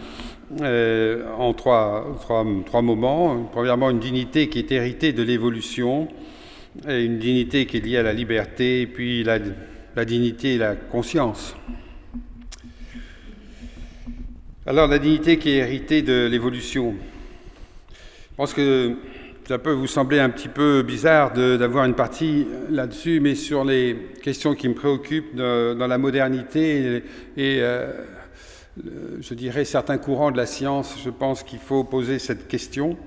euh, 0.62 1.26
en 1.38 1.54
trois, 1.54 2.18
trois, 2.22 2.82
moments. 2.82 3.50
Premièrement, 3.52 3.90
une 3.90 4.00
dignité 4.00 4.50
qui 4.50 4.60
est 4.60 4.72
héritée 4.72 5.14
de 5.14 5.24
l'évolution, 5.24 6.08
une 6.88 7.18
dignité 7.18 7.66
qui 7.66 7.78
est 7.78 7.80
liée 7.80 7.98
à 7.98 8.04
la 8.04 8.14
liberté, 8.14 8.86
puis 8.86 9.24
la, 9.24 9.40
la 9.96 10.06
dignité 10.06 10.56
et 10.56 10.58
la 10.58 10.76
conscience. 10.76 11.56
Alors 14.68 14.88
la 14.88 14.98
dignité 14.98 15.38
qui 15.38 15.52
est 15.52 15.58
héritée 15.58 16.02
de 16.02 16.26
l'évolution. 16.26 16.96
Je 17.92 18.36
pense 18.36 18.52
que 18.52 18.96
ça 19.48 19.60
peut 19.60 19.72
vous 19.72 19.86
sembler 19.86 20.18
un 20.18 20.32
petit 20.32 20.48
peu 20.48 20.82
bizarre 20.82 21.34
d'avoir 21.34 21.86
une 21.86 21.94
partie 21.94 22.48
là-dessus, 22.72 23.20
mais 23.20 23.36
sur 23.36 23.64
les 23.64 23.96
questions 24.24 24.56
qui 24.56 24.68
me 24.68 24.74
préoccupent 24.74 25.36
dans 25.36 25.86
la 25.88 26.00
modernité 26.00 27.04
et, 27.38 27.60
euh, 27.62 27.92
je 29.22 29.34
dirais 29.36 29.66
certains 29.66 30.00
courants 30.00 30.32
de 30.32 30.38
la 30.38 30.48
science, 30.48 30.96
je 31.06 31.12
pense 31.12 31.44
qu'il 31.44 31.60
faut 31.60 31.84
poser 31.84 32.18
cette 32.18 32.48
question 32.48 32.98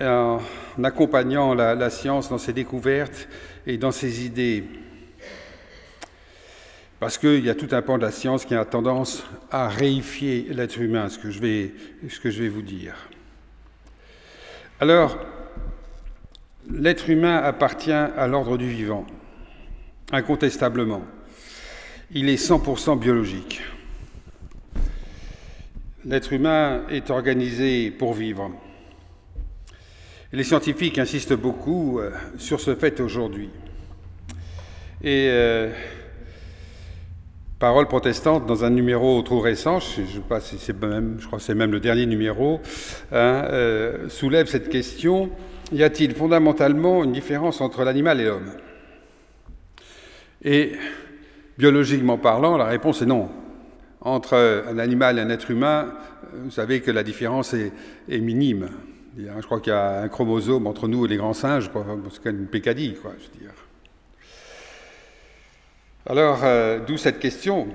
en 0.00 0.40
accompagnant 0.82 1.54
la, 1.54 1.88
science 1.88 2.28
dans 2.28 2.38
ses 2.38 2.52
découvertes 2.52 3.28
et 3.64 3.78
dans 3.78 3.92
ses 3.92 4.26
idées. 4.26 4.64
Parce 7.02 7.18
qu'il 7.18 7.44
y 7.44 7.50
a 7.50 7.56
tout 7.56 7.66
un 7.72 7.82
pan 7.82 7.98
de 7.98 8.02
la 8.04 8.12
science 8.12 8.44
qui 8.44 8.54
a 8.54 8.64
tendance 8.64 9.24
à 9.50 9.68
réifier 9.68 10.46
l'être 10.50 10.78
humain, 10.78 11.08
ce 11.08 11.18
que 11.18 11.32
je 11.32 11.40
vais, 11.40 11.74
ce 12.08 12.20
que 12.20 12.30
je 12.30 12.44
vais 12.44 12.48
vous 12.48 12.62
dire. 12.62 12.94
Alors, 14.78 15.18
l'être 16.70 17.10
humain 17.10 17.38
appartient 17.38 17.90
à 17.90 18.28
l'ordre 18.28 18.56
du 18.56 18.68
vivant, 18.68 19.04
incontestablement. 20.12 21.02
Il 22.12 22.28
est 22.28 22.40
100% 22.40 23.00
biologique. 23.00 23.62
L'être 26.04 26.32
humain 26.32 26.82
est 26.88 27.10
organisé 27.10 27.90
pour 27.90 28.14
vivre. 28.14 28.48
les 30.32 30.44
scientifiques 30.44 31.00
insistent 31.00 31.34
beaucoup 31.34 31.98
euh, 31.98 32.12
sur 32.38 32.60
ce 32.60 32.76
fait 32.76 33.00
aujourd'hui. 33.00 33.50
Et 35.02 35.26
euh, 35.30 35.72
Parole 37.62 37.86
protestante, 37.86 38.44
dans 38.44 38.64
un 38.64 38.70
numéro 38.70 39.22
trop 39.22 39.38
récent, 39.38 39.78
je, 39.78 40.00
même, 40.84 41.18
je 41.20 41.26
crois 41.28 41.38
que 41.38 41.44
c'est 41.44 41.54
même 41.54 41.70
le 41.70 41.78
dernier 41.78 42.06
numéro, 42.06 42.60
hein, 43.12 43.44
euh, 43.52 44.08
soulève 44.08 44.48
cette 44.48 44.68
question 44.68 45.30
y 45.72 45.84
a-t-il 45.84 46.12
fondamentalement 46.12 47.04
une 47.04 47.12
différence 47.12 47.60
entre 47.60 47.84
l'animal 47.84 48.20
et 48.20 48.24
l'homme? 48.24 48.50
Et 50.42 50.72
biologiquement 51.56 52.18
parlant, 52.18 52.56
la 52.56 52.64
réponse 52.64 53.00
est 53.00 53.06
non. 53.06 53.28
Entre 54.00 54.64
un 54.68 54.80
animal 54.80 55.20
et 55.20 55.22
un 55.22 55.30
être 55.30 55.48
humain, 55.48 55.94
vous 56.34 56.50
savez 56.50 56.80
que 56.80 56.90
la 56.90 57.04
différence 57.04 57.54
est, 57.54 57.70
minime. 58.08 58.70
Je 59.16 59.46
crois 59.46 59.60
qu'il 59.60 59.72
y 59.72 59.76
a 59.76 60.00
un 60.00 60.08
chromosome 60.08 60.66
entre 60.66 60.88
nous 60.88 61.06
et 61.06 61.08
les 61.08 61.16
grands 61.16 61.32
singes, 61.32 61.70
c'est 62.10 62.28
une 62.28 62.48
pécadille, 62.48 62.96
quoi, 62.96 63.12
je 63.20 63.38
veux 63.38 63.44
dire. 63.44 63.54
Alors, 66.04 66.40
euh, 66.42 66.80
d'où 66.84 66.96
cette 66.96 67.20
question. 67.20 67.68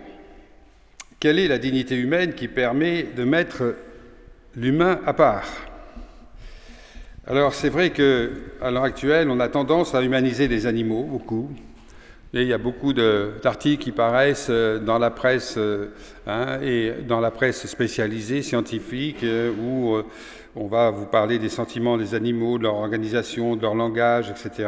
Quelle 1.18 1.40
est 1.40 1.48
la 1.48 1.58
dignité 1.58 1.96
humaine 1.96 2.34
qui 2.34 2.50
permet 2.50 3.04
de 3.04 3.24
mettre 3.24 3.76
l'humain 4.54 5.00
à 5.06 5.14
part? 5.14 5.48
Alors, 7.26 7.54
c'est 7.54 7.70
vrai 7.70 7.92
qu'à 7.92 8.70
l'heure 8.70 8.84
actuelle, 8.84 9.30
on 9.30 9.40
a 9.40 9.48
tendance 9.48 9.96
à 9.96 10.02
humaniser 10.02 10.50
les 10.50 10.66
animaux 10.66 11.04
beaucoup. 11.04 11.50
Et 12.34 12.42
il 12.42 12.48
y 12.50 12.54
a 12.54 12.58
beaucoup 12.58 12.92
d'articles 12.92 13.82
qui 13.82 13.92
paraissent 13.94 14.48
euh, 14.50 14.80
dans 14.80 15.00
la 15.00 15.10
presse 15.10 15.56
euh, 15.58 15.94
hein, 16.28 16.60
et 16.62 16.96
dans 17.08 17.22
la 17.22 17.32
presse 17.32 17.66
spécialisée, 17.66 18.42
scientifique, 18.42 19.26
où 19.58 19.96
on 20.54 20.68
va 20.68 20.92
vous 20.92 21.06
parler 21.06 21.40
des 21.40 21.48
sentiments 21.48 21.98
des 21.98 22.14
animaux, 22.14 22.58
de 22.58 22.64
leur 22.64 22.76
organisation, 22.76 23.56
de 23.56 23.62
leur 23.62 23.74
langage, 23.74 24.30
etc 24.30 24.68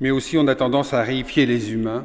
mais 0.00 0.10
aussi 0.10 0.38
on 0.38 0.46
a 0.46 0.54
tendance 0.54 0.92
à 0.92 1.02
réifier 1.02 1.46
les 1.46 1.72
humains 1.72 2.04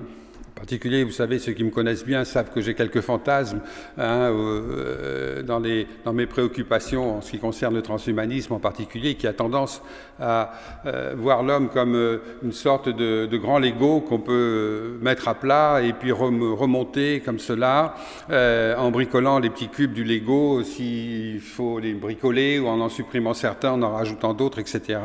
particulier, 0.62 1.04
vous 1.04 1.12
savez, 1.12 1.40
ceux 1.40 1.54
qui 1.54 1.64
me 1.64 1.72
connaissent 1.72 2.06
bien 2.06 2.24
savent 2.24 2.52
que 2.52 2.62
j'ai 2.62 2.76
quelques 2.76 3.02
fantasmes 3.02 3.62
hein, 3.98 4.30
euh, 4.30 5.42
dans, 5.42 5.58
les, 5.58 5.88
dans, 6.06 6.14
mes 6.14 6.28
préoccupations 6.28 7.18
en 7.18 7.22
ce 7.22 7.32
qui 7.32 7.40
concerne 7.40 7.74
le 7.74 7.82
transhumanisme 7.82 8.54
en 8.54 8.60
particulier, 8.60 9.16
qui 9.16 9.26
a 9.26 9.34
tendance 9.34 9.82
à 10.20 10.54
euh, 10.86 11.16
voir 11.18 11.42
l'homme 11.42 11.70
comme 11.70 11.96
euh, 11.96 12.20
une 12.44 12.52
sorte 12.52 12.90
de, 12.90 13.26
de 13.26 13.38
grand 13.38 13.58
Lego 13.58 14.02
qu'on 14.02 14.20
peut 14.20 15.00
mettre 15.02 15.28
à 15.30 15.34
plat 15.34 15.82
et 15.82 15.94
puis 15.94 16.12
remonter 16.12 17.22
comme 17.22 17.40
cela, 17.40 17.96
en 18.30 18.92
bricolant 18.92 19.40
les 19.40 19.50
petits 19.50 19.70
cubes 19.70 19.94
du 19.94 20.04
Lego 20.04 20.62
s'il 20.62 21.40
faut 21.40 21.80
les 21.80 21.94
bricoler 21.94 22.60
ou 22.60 22.68
en 22.68 22.80
en 22.82 22.90
supprimant 22.90 23.34
certains, 23.34 23.72
en 23.72 23.82
en 23.82 23.94
rajoutant 23.94 24.36
d'autres, 24.36 24.60
etc. 24.60 25.00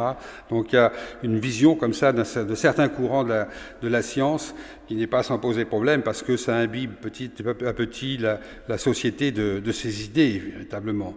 Donc 0.51 0.75
il 0.75 0.77
y 0.77 0.79
a 0.79 0.93
une 1.23 1.39
vision 1.39 1.77
comme 1.77 1.95
ça 1.95 2.13
de 2.13 2.55
certains 2.55 2.89
courants 2.89 3.25
de 3.25 3.31
la, 3.31 3.49
de 3.81 3.89
la 3.89 4.03
science 4.03 4.55
qui 4.87 4.95
n'est 4.95 5.07
pas 5.07 5.23
sans 5.23 5.39
poser 5.39 5.65
problème 5.65 6.03
parce 6.03 6.23
que 6.23 6.37
ça 6.37 6.57
imbibe 6.57 6.93
petit 7.01 7.31
à 7.47 7.73
petit 7.73 8.19
la, 8.19 8.79
société 8.79 9.33
de, 9.33 9.73
ses 9.73 10.05
idées, 10.05 10.43
véritablement. 10.53 11.15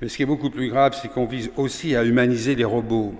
Mais 0.00 0.08
ce 0.08 0.16
qui 0.16 0.22
est 0.22 0.26
beaucoup 0.26 0.50
plus 0.50 0.68
grave, 0.68 0.98
c'est 1.00 1.08
qu'on 1.08 1.26
vise 1.26 1.50
aussi 1.56 1.94
à 1.94 2.04
humaniser 2.04 2.54
les 2.54 2.64
robots. 2.64 3.14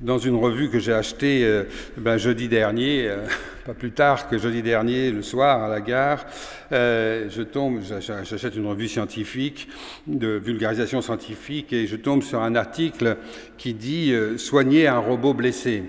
Dans 0.00 0.16
une 0.16 0.36
revue 0.36 0.70
que 0.70 0.78
j'ai 0.78 0.94
achetée 0.94 1.44
euh, 1.44 1.64
ben, 1.98 2.16
jeudi 2.16 2.48
dernier, 2.48 3.06
euh, 3.06 3.26
pas 3.66 3.74
plus 3.74 3.90
tard 3.90 4.30
que 4.30 4.38
jeudi 4.38 4.62
dernier, 4.62 5.10
le 5.10 5.20
soir, 5.20 5.62
à 5.62 5.68
la 5.68 5.82
gare, 5.82 6.24
euh, 6.72 7.28
je 7.28 7.42
tombe, 7.42 7.80
j'achète 7.82 8.56
une 8.56 8.66
revue 8.66 8.88
scientifique, 8.88 9.68
de 10.06 10.40
vulgarisation 10.42 11.02
scientifique, 11.02 11.74
et 11.74 11.86
je 11.86 11.96
tombe 11.96 12.22
sur 12.22 12.40
un 12.40 12.54
article 12.54 13.18
qui 13.58 13.74
dit 13.74 14.14
Soigner 14.38 14.86
un 14.86 15.00
robot 15.00 15.34
blessé 15.34 15.82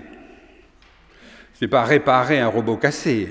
n'est 1.60 1.68
pas 1.68 1.84
réparer 1.84 2.38
un 2.40 2.48
robot 2.48 2.76
cassé, 2.76 3.28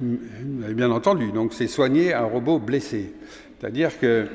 bien 0.00 0.90
entendu, 0.90 1.32
donc 1.32 1.52
c'est 1.52 1.66
soigner 1.66 2.12
un 2.14 2.24
robot 2.24 2.58
blessé. 2.58 3.12
C'est-à-dire 3.58 3.98
que 3.98 4.26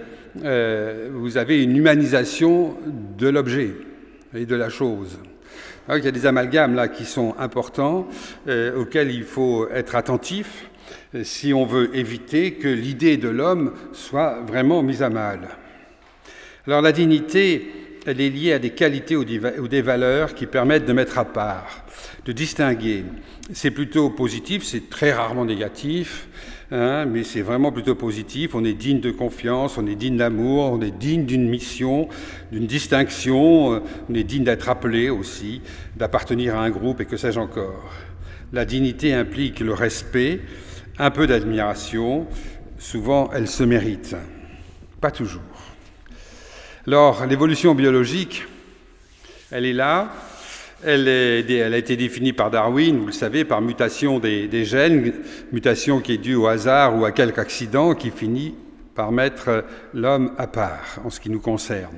euh, 0.43 1.09
vous 1.13 1.37
avez 1.37 1.61
une 1.61 1.75
humanisation 1.75 2.75
de 3.17 3.27
l'objet 3.27 3.71
et 4.33 4.45
de 4.45 4.55
la 4.55 4.69
chose. 4.69 5.19
il 5.89 6.03
y 6.03 6.07
a 6.07 6.11
des 6.11 6.25
amalgames 6.25 6.73
là 6.75 6.87
qui 6.87 7.05
sont 7.05 7.35
importants, 7.37 8.07
euh, 8.47 8.79
auxquels 8.79 9.11
il 9.11 9.23
faut 9.23 9.67
être 9.69 9.95
attentif 9.95 10.69
euh, 11.15 11.23
si 11.23 11.53
on 11.53 11.65
veut 11.65 11.95
éviter 11.95 12.53
que 12.53 12.69
l'idée 12.69 13.17
de 13.17 13.29
l'homme 13.29 13.73
soit 13.91 14.41
vraiment 14.47 14.83
mise 14.83 15.03
à 15.03 15.09
mal. 15.09 15.49
Alors 16.65 16.81
la 16.81 16.91
dignité, 16.91 17.69
elle 18.05 18.21
est 18.21 18.29
liée 18.29 18.53
à 18.53 18.59
des 18.59 18.71
qualités 18.71 19.15
ou 19.15 19.23
des 19.23 19.81
valeurs 19.81 20.33
qui 20.33 20.45
permettent 20.45 20.85
de 20.85 20.93
mettre 20.93 21.17
à 21.17 21.25
part, 21.25 21.85
de 22.25 22.31
distinguer. 22.31 23.05
C'est 23.53 23.71
plutôt 23.71 24.09
positif, 24.09 24.63
c'est 24.63 24.89
très 24.89 25.11
rarement 25.11 25.45
négatif, 25.45 26.27
hein, 26.71 27.05
mais 27.05 27.23
c'est 27.23 27.41
vraiment 27.41 27.71
plutôt 27.71 27.95
positif. 27.95 28.55
On 28.55 28.63
est 28.63 28.73
digne 28.73 29.01
de 29.01 29.11
confiance, 29.11 29.77
on 29.77 29.85
est 29.85 29.95
digne 29.95 30.17
d'amour, 30.17 30.71
on 30.71 30.81
est 30.81 30.97
digne 30.97 31.25
d'une 31.25 31.47
mission, 31.47 32.07
d'une 32.51 32.65
distinction, 32.65 33.73
euh, 33.73 33.79
on 34.09 34.15
est 34.15 34.23
digne 34.23 34.43
d'être 34.43 34.69
appelé 34.69 35.09
aussi, 35.09 35.61
d'appartenir 35.95 36.55
à 36.55 36.63
un 36.63 36.69
groupe 36.69 37.01
et 37.01 37.05
que 37.05 37.17
sais-je 37.17 37.39
encore. 37.39 37.91
La 38.53 38.65
dignité 38.65 39.13
implique 39.13 39.59
le 39.59 39.73
respect, 39.73 40.41
un 40.97 41.11
peu 41.11 41.27
d'admiration, 41.27 42.27
souvent 42.77 43.29
elle 43.33 43.47
se 43.47 43.63
mérite, 43.63 44.15
pas 44.99 45.11
toujours. 45.11 45.41
Alors, 46.87 47.27
l'évolution 47.27 47.75
biologique, 47.75 48.47
elle 49.51 49.67
est 49.67 49.73
là. 49.73 50.11
Elle, 50.83 51.07
a 51.07 51.77
été 51.77 51.95
définie 51.95 52.33
par 52.33 52.49
Darwin, 52.49 52.97
vous 52.97 53.05
le 53.05 53.11
savez, 53.11 53.45
par 53.45 53.61
mutation 53.61 54.17
des, 54.17 54.65
gènes, 54.65 55.13
mutation 55.51 55.99
qui 55.99 56.13
est 56.13 56.17
due 56.17 56.33
au 56.33 56.47
hasard 56.47 56.97
ou 56.97 57.05
à 57.05 57.11
quelque 57.11 57.37
accident 57.37 57.93
qui 57.93 58.09
finit 58.09 58.55
par 58.95 59.11
mettre 59.11 59.63
l'homme 59.93 60.33
à 60.39 60.47
part 60.47 60.99
en 61.05 61.11
ce 61.11 61.19
qui 61.19 61.29
nous 61.29 61.39
concerne. 61.39 61.97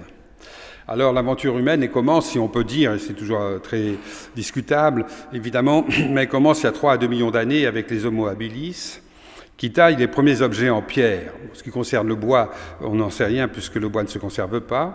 Alors 0.86 1.14
l'aventure 1.14 1.58
humaine 1.58 1.82
elle 1.82 1.92
commence, 1.92 2.32
si 2.32 2.40
on 2.40 2.50
peut 2.50 2.66
dire, 2.66 2.98
c'est 3.00 3.14
toujours 3.14 3.62
très 3.64 3.94
discutable 4.36 5.06
évidemment, 5.32 5.86
mais 6.10 6.24
elle 6.24 6.28
commence 6.28 6.60
il 6.60 6.66
y 6.66 6.68
a 6.68 6.74
3 6.74 6.94
à 6.94 6.98
2 6.98 7.08
millions 7.08 7.32
d'années 7.32 7.66
avec 7.66 7.90
les 7.90 8.06
Homo 8.06 8.28
habilis, 8.28 9.00
qui 9.64 9.72
taille 9.72 9.96
les 9.96 10.08
premiers 10.08 10.42
objets 10.42 10.70
en 10.70 10.82
pierre. 10.82 11.32
En 11.50 11.56
ce 11.56 11.64
qui 11.64 11.70
concerne 11.70 12.06
le 12.06 12.16
bois, 12.16 12.52
on 12.82 12.96
n'en 12.96 13.10
sait 13.10 13.24
rien 13.24 13.48
puisque 13.48 13.76
le 13.76 13.88
bois 13.88 14.04
ne 14.04 14.10
se 14.10 14.20
conserve 14.20 14.60
pas. 14.60 14.94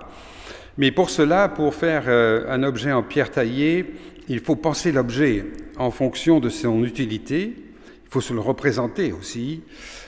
Mais 0.76 0.90
pour 0.90 1.09
cela, 1.09 1.48
pour 1.48 1.74
faire 1.74 2.02
euh, 2.07 2.44
un 2.50 2.62
objet 2.62 2.92
en 2.92 3.02
pierre 3.02 3.31
taillée, 3.31 3.94
il 4.28 4.40
faut 4.40 4.57
penser 4.57 4.92
l'objet 4.92 5.46
en 5.78 5.90
fonction 5.90 6.38
de 6.38 6.50
son 6.50 6.85
utilité, 6.85 7.54
il 7.57 8.11
faut 8.11 8.20
se 8.20 8.35
le 8.35 8.40
représenter 8.40 9.11
aussi, 9.11 9.62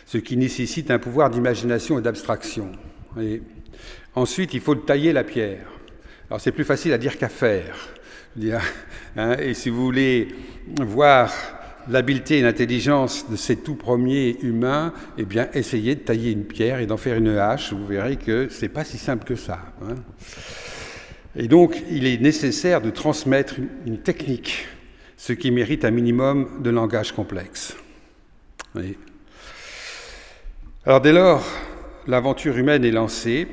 ce 0.04 0.18
qui 0.18 0.36
nécessite 0.36 0.90
un 0.90 0.98
pouvoir 0.98 1.30
d'imagination 1.30 1.98
et 1.98 2.02
d'abstraction. 2.02 2.70
Ensuite, 4.14 4.52
il 4.52 4.60
faut 4.60 4.74
tailler 4.74 5.14
la 5.14 5.24
pierre. 5.24 5.72
Alors 6.28 6.38
c'est 6.38 6.52
plus 6.52 6.64
facile 6.64 6.92
à 6.92 6.98
dire 6.98 7.16
qu'à 7.16 7.30
faire. 7.30 7.78
Hein, 9.16 9.38
et 9.40 9.54
si 9.54 9.70
vous 9.70 9.82
voulez 9.82 10.28
voir 10.78 11.32
l'habileté 11.90 12.38
et 12.38 12.42
l'intelligence 12.42 13.28
de 13.28 13.36
ces 13.36 13.56
tout 13.56 13.74
premiers 13.74 14.36
humains, 14.42 14.92
eh 15.18 15.24
bien, 15.24 15.48
essayez 15.54 15.94
de 15.94 16.00
tailler 16.00 16.30
une 16.30 16.44
pierre 16.44 16.80
et 16.80 16.86
d'en 16.86 16.96
faire 16.96 17.16
une 17.16 17.36
hache. 17.36 17.72
Vous 17.72 17.86
verrez 17.86 18.16
que 18.16 18.48
ce 18.48 18.62
n'est 18.62 18.68
pas 18.68 18.84
si 18.84 18.98
simple 18.98 19.24
que 19.24 19.34
ça. 19.34 19.60
Hein. 19.82 19.96
Et 21.36 21.48
donc, 21.48 21.82
il 21.90 22.06
est 22.06 22.20
nécessaire 22.20 22.80
de 22.80 22.90
transmettre 22.90 23.54
une, 23.86 23.98
technique, 23.98 24.66
ce 25.16 25.32
qui 25.32 25.50
mérite 25.50 25.84
un 25.84 25.90
minimum 25.90 26.62
de 26.62 26.70
langage 26.70 27.12
complexe. 27.12 27.76
Alors, 30.84 31.00
dès 31.00 31.12
lors, 31.12 31.44
l'aventure 32.06 32.56
humaine 32.56 32.84
est 32.84 32.90
lancée. 32.90 33.46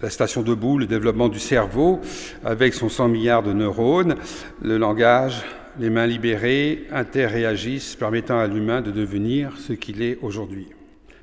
La 0.00 0.10
station 0.10 0.42
debout, 0.42 0.76
le 0.76 0.86
développement 0.86 1.28
du 1.28 1.38
cerveau 1.38 2.00
avec 2.44 2.74
son 2.74 2.88
100 2.88 3.08
milliards 3.08 3.42
de 3.42 3.52
neurones, 3.52 4.16
le 4.60 4.76
langage, 4.76 5.44
les 5.78 5.90
mains 5.90 6.06
libérées 6.06 6.84
interréagissent, 6.92 7.96
permettant 7.96 8.38
à 8.38 8.46
l'humain 8.46 8.80
de 8.80 8.90
devenir 8.90 9.52
ce 9.58 9.72
qu'il 9.72 10.02
est 10.02 10.18
aujourd'hui, 10.22 10.68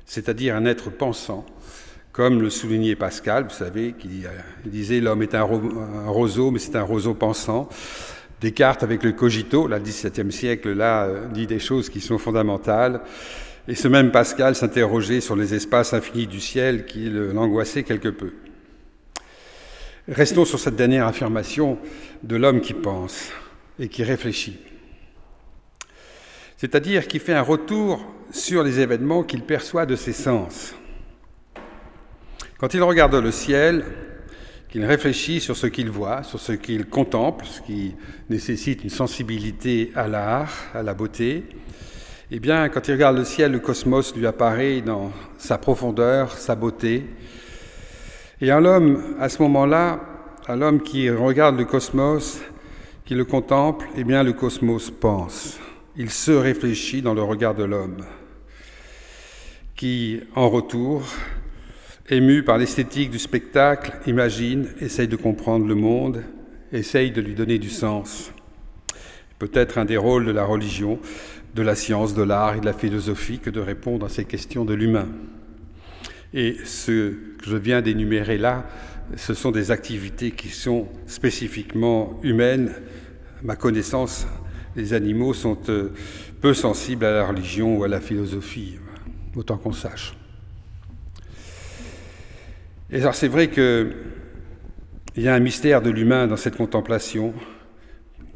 c'est-à-dire 0.06 0.56
un 0.56 0.66
être 0.66 0.90
pensant, 0.90 1.46
comme 2.12 2.42
le 2.42 2.50
soulignait 2.50 2.94
Pascal, 2.94 3.44
vous 3.44 3.54
savez, 3.54 3.94
qui 3.98 4.24
disait 4.66 5.00
l'homme 5.00 5.22
est 5.22 5.34
un, 5.34 5.42
roseau, 5.42 6.50
mais 6.50 6.58
c'est 6.58 6.76
un 6.76 6.82
roseau 6.82 7.14
pensant. 7.14 7.68
Descartes, 8.42 8.82
avec 8.82 9.02
le 9.02 9.12
cogito, 9.12 9.66
là, 9.66 9.78
le 9.78 9.84
XVIIe 9.84 10.32
siècle, 10.32 10.72
là, 10.72 11.04
euh, 11.04 11.28
dit 11.28 11.46
des 11.46 11.60
choses 11.60 11.88
qui 11.88 12.00
sont 12.00 12.18
fondamentales. 12.18 13.00
Et 13.68 13.76
ce 13.76 13.86
même 13.86 14.10
Pascal 14.10 14.56
s'interrogeait 14.56 15.20
sur 15.20 15.36
les 15.36 15.54
espaces 15.54 15.94
infinis 15.94 16.26
du 16.26 16.40
ciel 16.40 16.84
qui 16.84 17.08
l'angoissaient 17.08 17.84
quelque 17.84 18.08
peu. 18.08 18.32
Restons 20.08 20.44
sur 20.44 20.58
cette 20.58 20.74
dernière 20.74 21.06
affirmation 21.06 21.78
de 22.24 22.34
l'homme 22.34 22.60
qui 22.60 22.74
pense 22.74 23.30
et 23.82 23.88
qui 23.88 24.04
réfléchit. 24.04 24.58
C'est-à-dire 26.56 27.08
qui 27.08 27.18
fait 27.18 27.34
un 27.34 27.42
retour 27.42 28.00
sur 28.30 28.62
les 28.62 28.78
événements 28.78 29.24
qu'il 29.24 29.42
perçoit 29.42 29.86
de 29.86 29.96
ses 29.96 30.12
sens. 30.12 30.74
Quand 32.58 32.72
il 32.74 32.82
regarde 32.82 33.16
le 33.16 33.32
ciel, 33.32 33.84
qu'il 34.68 34.84
réfléchit 34.84 35.40
sur 35.40 35.56
ce 35.56 35.66
qu'il 35.66 35.90
voit, 35.90 36.22
sur 36.22 36.38
ce 36.38 36.52
qu'il 36.52 36.86
contemple, 36.86 37.44
ce 37.44 37.60
qui 37.60 37.96
nécessite 38.30 38.84
une 38.84 38.90
sensibilité 38.90 39.90
à 39.96 40.06
l'art, 40.06 40.52
à 40.72 40.84
la 40.84 40.94
beauté, 40.94 41.44
eh 42.30 42.38
bien, 42.38 42.68
quand 42.68 42.86
il 42.86 42.92
regarde 42.92 43.18
le 43.18 43.24
ciel, 43.24 43.50
le 43.50 43.58
cosmos 43.58 44.14
lui 44.14 44.26
apparaît 44.28 44.80
dans 44.80 45.10
sa 45.38 45.58
profondeur, 45.58 46.38
sa 46.38 46.54
beauté. 46.54 47.04
Et 48.40 48.52
à 48.52 48.60
l'homme, 48.60 49.16
à 49.18 49.28
ce 49.28 49.42
moment-là, 49.42 50.00
à 50.46 50.54
l'homme 50.54 50.80
qui 50.80 51.10
regarde 51.10 51.58
le 51.58 51.64
cosmos, 51.64 52.40
qui 53.04 53.14
le 53.14 53.24
contemple, 53.24 53.86
eh 53.96 54.04
bien, 54.04 54.22
le 54.22 54.32
cosmos 54.32 54.90
pense. 54.90 55.58
Il 55.96 56.10
se 56.10 56.30
réfléchit 56.30 57.02
dans 57.02 57.14
le 57.14 57.22
regard 57.22 57.54
de 57.54 57.64
l'homme, 57.64 58.04
qui, 59.74 60.20
en 60.34 60.48
retour, 60.48 61.02
ému 62.08 62.42
par 62.42 62.58
l'esthétique 62.58 63.10
du 63.10 63.18
spectacle, 63.18 63.92
imagine, 64.06 64.68
essaye 64.80 65.08
de 65.08 65.16
comprendre 65.16 65.66
le 65.66 65.74
monde, 65.74 66.22
essaye 66.72 67.10
de 67.10 67.20
lui 67.20 67.34
donner 67.34 67.58
du 67.58 67.70
sens. 67.70 68.32
Peut-être 69.38 69.78
un 69.78 69.84
des 69.84 69.96
rôles 69.96 70.24
de 70.24 70.30
la 70.30 70.44
religion, 70.44 70.98
de 71.54 71.62
la 71.62 71.74
science, 71.74 72.14
de 72.14 72.22
l'art 72.22 72.56
et 72.56 72.60
de 72.60 72.66
la 72.66 72.72
philosophie 72.72 73.38
que 73.38 73.50
de 73.50 73.60
répondre 73.60 74.06
à 74.06 74.08
ces 74.08 74.24
questions 74.24 74.64
de 74.64 74.74
l'humain. 74.74 75.08
Et 76.32 76.56
ce 76.64 77.10
que 77.10 77.44
je 77.44 77.56
viens 77.56 77.82
d'énumérer 77.82 78.38
là, 78.38 78.66
ce 79.16 79.34
sont 79.34 79.50
des 79.50 79.70
activités 79.70 80.30
qui 80.30 80.48
sont 80.48 80.88
spécifiquement 81.06 82.18
humaines. 82.22 82.72
Ma 83.42 83.56
connaissance, 83.56 84.26
les 84.76 84.94
animaux 84.94 85.34
sont 85.34 85.58
euh, 85.68 85.92
peu 86.40 86.54
sensibles 86.54 87.04
à 87.04 87.12
la 87.12 87.26
religion 87.26 87.76
ou 87.76 87.84
à 87.84 87.88
la 87.88 88.00
philosophie, 88.00 88.78
autant 89.36 89.56
qu'on 89.56 89.72
sache. 89.72 90.14
Et 92.90 93.00
alors 93.00 93.14
c'est 93.14 93.28
vrai 93.28 93.50
qu'il 93.50 93.94
y 95.16 95.28
a 95.28 95.34
un 95.34 95.40
mystère 95.40 95.82
de 95.82 95.90
l'humain 95.90 96.26
dans 96.26 96.36
cette 96.36 96.56
contemplation, 96.56 97.34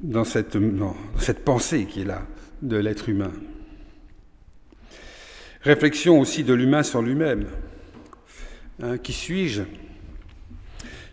dans 0.03 0.25
cette, 0.25 0.59
pensée 1.45 1.87
qui 1.87 2.03
est 2.03 2.05
là, 2.05 2.23
de 2.63 2.77
l'être 2.77 3.09
humain. 3.09 3.33
Réflexion 5.63 6.21
aussi 6.21 6.45
de 6.45 6.55
l'humain 6.55 6.83
sur 6.83 7.03
lui-même. 7.03 7.47
Hein, 8.83 8.99
qui 8.99 9.13
suis-je? 9.13 9.63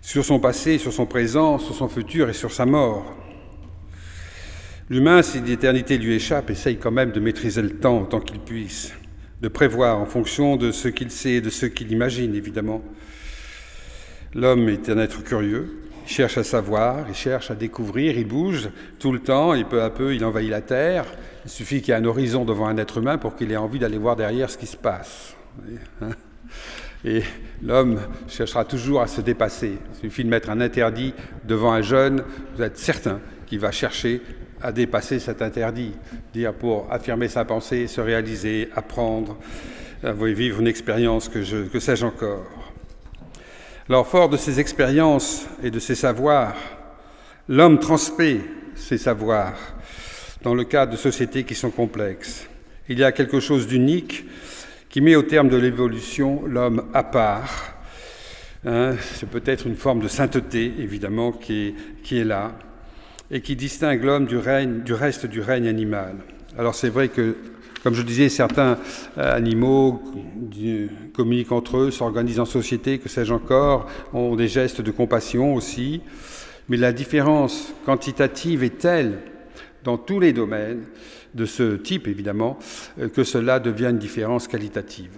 Sur 0.01 0.25
son 0.25 0.39
passé, 0.39 0.77
sur 0.77 0.91
son 0.91 1.05
présent, 1.05 1.59
sur 1.59 1.75
son 1.75 1.87
futur 1.87 2.29
et 2.29 2.33
sur 2.33 2.51
sa 2.51 2.65
mort. 2.65 3.22
L'humain, 4.93 5.23
si 5.23 5.41
l'éternité 5.41 5.97
lui 5.97 6.13
échappe, 6.13 6.51
essaye 6.51 6.77
quand 6.77 6.91
même 6.91 7.11
de 7.11 7.19
maîtriser 7.19 7.63
le 7.63 7.71
temps 7.71 7.99
autant 7.99 8.19
qu'il 8.19 8.39
puisse, 8.39 8.93
de 9.41 9.47
prévoir 9.47 9.97
en 9.97 10.05
fonction 10.05 10.55
de 10.55 10.71
ce 10.71 10.87
qu'il 10.87 11.09
sait 11.09 11.31
et 11.31 11.41
de 11.41 11.49
ce 11.49 11.65
qu'il 11.65 11.91
imagine, 11.91 12.35
évidemment, 12.35 12.83
L'homme 14.35 14.69
est 14.69 14.89
un 14.89 14.99
être 14.99 15.23
curieux, 15.23 15.81
il 16.05 16.11
cherche 16.11 16.37
à 16.37 16.43
savoir, 16.43 17.05
il 17.09 17.15
cherche 17.15 17.49
à 17.49 17.55
découvrir, 17.55 18.19
il 18.19 18.27
bouge 18.27 18.69
tout 18.99 19.11
le 19.11 19.17
temps 19.17 19.55
et 19.55 19.63
peu 19.63 19.81
à 19.81 19.89
peu 19.89 20.13
il 20.13 20.23
envahit 20.23 20.51
la 20.51 20.61
Terre. 20.61 21.05
Il 21.45 21.49
suffit 21.49 21.81
qu'il 21.81 21.91
y 21.91 21.97
ait 21.97 21.99
un 21.99 22.05
horizon 22.05 22.45
devant 22.45 22.67
un 22.67 22.77
être 22.77 22.99
humain 22.99 23.17
pour 23.17 23.35
qu'il 23.35 23.51
ait 23.51 23.57
envie 23.57 23.79
d'aller 23.79 23.97
voir 23.97 24.15
derrière 24.15 24.51
ce 24.51 24.59
qui 24.59 24.67
se 24.67 24.77
passe. 24.77 25.35
Et 27.05 27.23
l'homme 27.63 27.99
cherchera 28.27 28.63
toujours 28.63 29.01
à 29.01 29.07
se 29.07 29.21
dépasser. 29.21 29.77
Il 29.95 30.09
suffit 30.09 30.23
de 30.23 30.29
mettre 30.29 30.51
un 30.51 30.61
interdit 30.61 31.15
devant 31.45 31.73
un 31.73 31.81
jeune, 31.81 32.23
vous 32.55 32.61
êtes 32.61 32.77
certain 32.77 33.19
qu'il 33.53 33.59
va 33.59 33.71
chercher 33.71 34.19
à 34.63 34.71
dépasser 34.71 35.19
cet 35.19 35.43
interdit, 35.43 35.91
dire 36.33 36.55
pour 36.55 36.91
affirmer 36.91 37.27
sa 37.27 37.45
pensée, 37.45 37.85
se 37.85 38.01
réaliser, 38.01 38.67
apprendre, 38.75 39.37
vivre 40.03 40.59
une 40.59 40.65
expérience 40.65 41.29
que, 41.29 41.43
je, 41.43 41.67
que 41.67 41.79
sais-je 41.79 42.03
encore. 42.03 42.47
Alors, 43.87 44.07
fort 44.07 44.27
de 44.27 44.37
ses 44.37 44.59
expériences 44.59 45.45
et 45.61 45.69
de 45.69 45.77
ses 45.77 45.93
savoirs, 45.93 46.55
l'homme 47.47 47.77
transmet 47.77 48.39
ses 48.73 48.97
savoirs 48.97 49.55
dans 50.41 50.55
le 50.55 50.63
cadre 50.63 50.93
de 50.93 50.97
sociétés 50.97 51.43
qui 51.43 51.53
sont 51.53 51.69
complexes. 51.69 52.47
Il 52.89 52.97
y 52.97 53.03
a 53.03 53.11
quelque 53.11 53.39
chose 53.39 53.67
d'unique 53.67 54.25
qui 54.89 54.99
met 54.99 55.15
au 55.15 55.21
terme 55.21 55.49
de 55.49 55.57
l'évolution 55.57 56.41
l'homme 56.47 56.89
à 56.91 57.03
part. 57.03 57.75
Hein, 58.65 58.95
c'est 59.13 59.29
peut-être 59.29 59.67
une 59.67 59.75
forme 59.75 59.99
de 59.99 60.07
sainteté, 60.07 60.73
évidemment, 60.79 61.31
qui 61.31 61.75
qui 62.01 62.17
est 62.17 62.23
là, 62.23 62.53
et 63.31 63.41
qui 63.41 63.55
distingue 63.55 64.03
l'homme 64.03 64.25
du, 64.25 64.37
reste 64.37 65.25
du 65.25 65.41
règne 65.41 65.67
animal. 65.67 66.15
Alors 66.57 66.75
c'est 66.75 66.89
vrai 66.89 67.09
que 67.09 67.35
comme 67.83 67.95
je 67.95 68.01
disais, 68.01 68.29
certains 68.29 68.77
euh, 69.17 69.35
animaux 69.35 70.01
communiquent 71.13 71.51
entre 71.51 71.79
eux, 71.79 71.91
s'organisent 71.91 72.39
en 72.39 72.45
société, 72.45 72.97
que 72.97 73.09
sais-je 73.09 73.33
encore, 73.33 73.87
ont 74.13 74.37
des 74.37 74.47
gestes 74.47 74.79
de 74.79 74.89
compassion 74.89 75.53
aussi. 75.53 76.01
Mais 76.69 76.77
la 76.77 76.93
différence 76.93 77.73
quantitative 77.85 78.63
est 78.63 78.77
telle 78.77 79.19
dans 79.83 79.97
tous 79.97 80.21
les 80.21 80.31
domaines, 80.31 80.85
de 81.33 81.45
ce 81.45 81.75
type 81.75 82.07
évidemment, 82.07 82.57
euh, 82.99 83.09
que 83.09 83.25
cela 83.25 83.59
devient 83.59 83.87
une 83.89 83.97
différence 83.97 84.47
qualitative. 84.47 85.17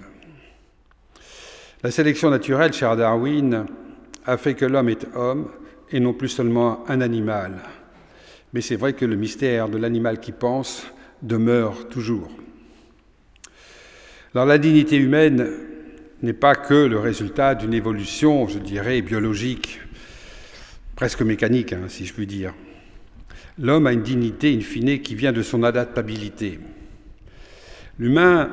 La 1.83 1.91
sélection 1.91 2.31
naturelle, 2.31 2.73
cher 2.73 2.95
Darwin, 2.95 3.67
a 4.25 4.37
fait 4.37 4.55
que 4.55 4.65
l'homme 4.65 4.89
est 4.89 5.05
homme 5.15 5.49
et 5.91 5.99
non 5.99 6.13
plus 6.13 6.29
seulement 6.29 6.83
un 6.87 7.01
animal. 7.01 7.61
Mais 8.53 8.61
c'est 8.61 8.75
vrai 8.75 8.93
que 8.93 9.05
le 9.05 9.15
mystère 9.15 9.69
de 9.69 9.77
l'animal 9.77 10.19
qui 10.19 10.31
pense 10.31 10.85
demeure 11.21 11.87
toujours. 11.89 12.29
Alors 14.33 14.45
la 14.45 14.57
dignité 14.57 14.97
humaine 14.97 15.49
n'est 16.21 16.33
pas 16.33 16.55
que 16.55 16.73
le 16.73 16.99
résultat 16.99 17.55
d'une 17.55 17.73
évolution, 17.73 18.47
je 18.47 18.59
dirais, 18.59 19.01
biologique, 19.01 19.79
presque 20.95 21.21
mécanique, 21.21 21.73
hein, 21.73 21.83
si 21.87 22.05
je 22.05 22.13
puis 22.13 22.27
dire. 22.27 22.53
L'homme 23.57 23.87
a 23.87 23.93
une 23.93 24.01
dignité 24.01 24.53
in 24.53 24.61
fine 24.61 24.99
qui 24.99 25.15
vient 25.15 25.31
de 25.31 25.41
son 25.41 25.63
adaptabilité. 25.63 26.59
L'humain 27.97 28.49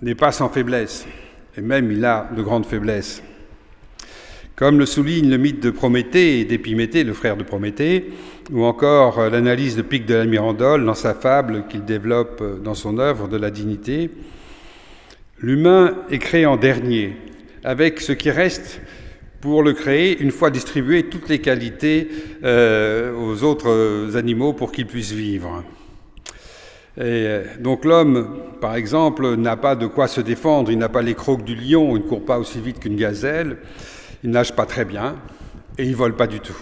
n'est 0.00 0.14
pas 0.14 0.32
sans 0.32 0.48
faiblesse, 0.48 1.06
et 1.56 1.60
même 1.60 1.90
il 1.92 2.04
a 2.04 2.30
de 2.34 2.42
grandes 2.42 2.66
faiblesses. 2.66 3.22
Comme 4.56 4.78
le 4.78 4.86
souligne 4.86 5.30
le 5.30 5.38
mythe 5.38 5.60
de 5.60 5.70
Prométhée 5.70 6.40
et 6.40 6.44
d'Épiméthée, 6.44 7.04
le 7.04 7.14
frère 7.14 7.36
de 7.36 7.42
Prométhée, 7.42 8.10
ou 8.52 8.64
encore 8.64 9.30
l'analyse 9.30 9.76
de 9.76 9.82
Pic 9.82 10.04
de 10.06 10.14
la 10.14 10.26
Mirandole 10.26 10.84
dans 10.84 10.94
sa 10.94 11.14
fable 11.14 11.64
qu'il 11.68 11.84
développe 11.84 12.42
dans 12.62 12.74
son 12.74 12.98
œuvre 12.98 13.28
de 13.28 13.36
la 13.36 13.50
dignité, 13.50 14.10
L'humain 15.42 15.94
est 16.10 16.18
créé 16.18 16.44
en 16.44 16.58
dernier, 16.58 17.16
avec 17.64 18.00
ce 18.00 18.12
qui 18.12 18.30
reste 18.30 18.82
pour 19.40 19.62
le 19.62 19.72
créer, 19.72 20.20
une 20.20 20.32
fois 20.32 20.50
distribué 20.50 21.04
toutes 21.04 21.30
les 21.30 21.38
qualités 21.38 22.10
euh, 22.44 23.14
aux 23.14 23.42
autres 23.42 24.16
animaux 24.16 24.52
pour 24.52 24.70
qu'ils 24.70 24.86
puissent 24.86 25.12
vivre. 25.12 25.64
Euh, 26.98 27.44
donc 27.58 27.86
l'homme, 27.86 28.36
par 28.60 28.74
exemple, 28.74 29.36
n'a 29.36 29.56
pas 29.56 29.76
de 29.76 29.86
quoi 29.86 30.08
se 30.08 30.20
défendre, 30.20 30.70
il 30.70 30.76
n'a 30.76 30.90
pas 30.90 31.00
les 31.00 31.14
crocs 31.14 31.42
du 31.42 31.54
lion, 31.54 31.96
il 31.96 32.02
ne 32.02 32.08
court 32.08 32.26
pas 32.26 32.38
aussi 32.38 32.60
vite 32.60 32.78
qu'une 32.78 32.96
gazelle, 32.96 33.56
il 34.22 34.30
nage 34.30 34.54
pas 34.54 34.66
très 34.66 34.84
bien 34.84 35.16
et 35.78 35.84
il 35.84 35.96
vole 35.96 36.16
pas 36.16 36.26
du 36.26 36.40
tout. 36.40 36.56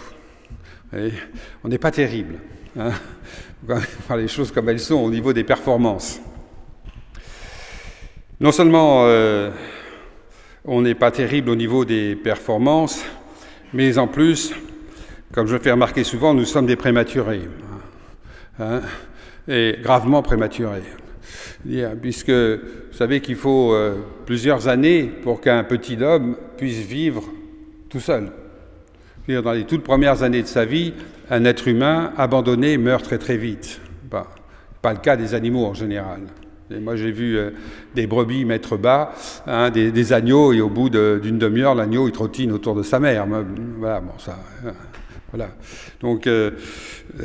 on 0.93 1.69
n'est 1.69 1.79
pas 1.79 1.91
terrible. 1.91 2.37
Hein 2.79 2.93
les 4.17 4.29
choses 4.29 4.53
comme 4.53 4.69
elles 4.69 4.81
sont 4.81 4.97
au 4.97 5.11
niveau 5.11 5.33
des 5.33 5.45
performances. 5.45 6.21
Non 8.41 8.53
seulement 8.53 9.03
euh, 9.07 9.51
on 10.65 10.83
n'est 10.83 10.95
pas 10.95 11.11
terrible 11.11 11.51
au 11.51 11.57
niveau 11.57 11.85
des 11.85 12.15
performances, 12.15 13.03
mais 13.73 13.99
en 13.99 14.07
plus, 14.07 14.55
comme 15.33 15.47
je 15.47 15.57
fais 15.59 15.73
remarquer 15.73 16.05
souvent, 16.05 16.35
nous 16.35 16.45
sommes 16.45 16.67
des 16.67 16.77
prématurés, 16.77 17.49
hein, 18.61 18.81
et 19.49 19.77
gravement 19.83 20.23
prématurés. 20.23 20.83
Puisque 22.01 22.31
vous 22.31 22.93
savez 22.93 23.21
qu'il 23.21 23.37
faut 23.37 23.73
euh, 23.73 23.97
plusieurs 24.25 24.69
années 24.69 25.05
pour 25.05 25.41
qu'un 25.41 25.65
petit 25.65 26.01
homme 26.01 26.37
puisse 26.57 26.79
vivre 26.79 27.25
tout 27.89 28.01
seul. 28.01 28.31
Dans 29.29 29.53
les 29.53 29.65
toutes 29.65 29.83
premières 29.83 30.23
années 30.23 30.43
de 30.43 30.47
sa 30.47 30.65
vie, 30.65 30.95
un 31.29 31.45
être 31.45 31.69
humain 31.69 32.13
abandonné 32.17 32.79
meurt 32.79 33.05
très 33.05 33.19
très 33.19 33.37
vite. 33.37 33.81
Pas, 34.09 34.27
pas 34.81 34.93
le 34.93 34.99
cas 34.99 35.17
des 35.17 35.35
animaux 35.35 35.67
en 35.67 35.75
général. 35.75 36.21
moi, 36.71 36.97
j'ai 36.97 37.11
vu 37.11 37.37
euh, 37.37 37.51
des 37.95 38.07
brebis 38.07 38.47
mettre 38.47 38.79
bas, 38.79 39.13
hein, 39.47 39.69
des, 39.71 40.13
agneaux, 40.15 40.55
et 40.55 40.63
au 40.63 40.71
bout 40.71 40.89
d'une 40.89 41.39
demi-heure, 41.39 41.75
l'agneau, 41.75 42.09
il 42.09 42.13
trottine 42.13 42.53
autour 42.53 42.75
de 42.75 42.83
sa 42.83 43.01
mère. 43.01 43.27
Voilà, 43.79 44.01
bon, 44.01 44.13
ça. 44.19 44.39
Euh, 44.65 44.71
voilà. 45.31 45.51
Donc, 46.01 46.27
euh, 46.27 46.53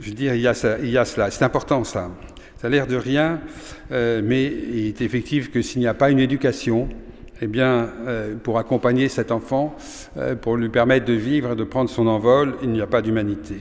je 0.00 0.10
veux 0.10 0.14
dire, 0.14 0.34
il 0.34 0.42
y 0.42 0.48
a, 0.48 0.54
il 0.82 0.90
y 0.90 0.98
a 0.98 1.04
cela. 1.06 1.30
C'est 1.30 1.44
important, 1.44 1.82
ça. 1.84 2.10
Ça 2.58 2.66
a 2.66 2.70
l'air 2.70 2.86
de 2.86 2.96
rien, 2.96 3.40
mais 3.90 4.44
il 4.44 4.88
est 4.88 5.00
effectif 5.00 5.50
que 5.50 5.62
s'il 5.62 5.80
n'y 5.80 5.86
a 5.86 5.94
pas 5.94 6.10
une 6.10 6.18
éducation, 6.18 6.90
eh 7.40 7.46
bien, 7.46 7.90
euh, 8.06 8.34
pour 8.36 8.58
accompagner 8.58 9.08
cet 9.08 9.32
enfant, 9.32 9.76
euh, 10.16 10.34
pour 10.34 10.56
lui 10.56 10.68
permettre 10.68 11.06
de 11.06 11.14
vivre 11.14 11.52
et 11.52 11.56
de 11.56 11.64
prendre 11.64 11.88
son 11.88 12.06
envol, 12.06 12.56
il 12.62 12.70
n'y 12.70 12.80
a 12.80 12.86
pas 12.86 13.02
d'humanité. 13.02 13.56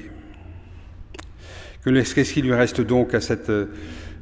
Qu'est-ce 1.84 2.34
qui 2.34 2.42
lui 2.42 2.54
reste 2.54 2.82
donc 2.82 3.14
à, 3.14 3.22
cette, 3.22 3.52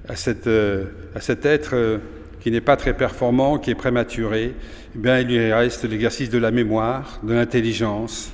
à 0.07 0.15
cet 0.15 1.45
être 1.45 1.99
qui 2.39 2.51
n'est 2.51 2.61
pas 2.61 2.77
très 2.77 2.93
performant, 2.95 3.57
qui 3.57 3.71
est 3.71 3.75
prématuré? 3.75 4.53
Eh 4.95 4.97
bien, 4.97 5.19
Il 5.19 5.27
lui 5.27 5.51
reste 5.51 5.83
l'exercice 5.83 6.29
de 6.29 6.37
la 6.37 6.51
mémoire, 6.51 7.19
de 7.23 7.33
l'intelligence, 7.33 8.31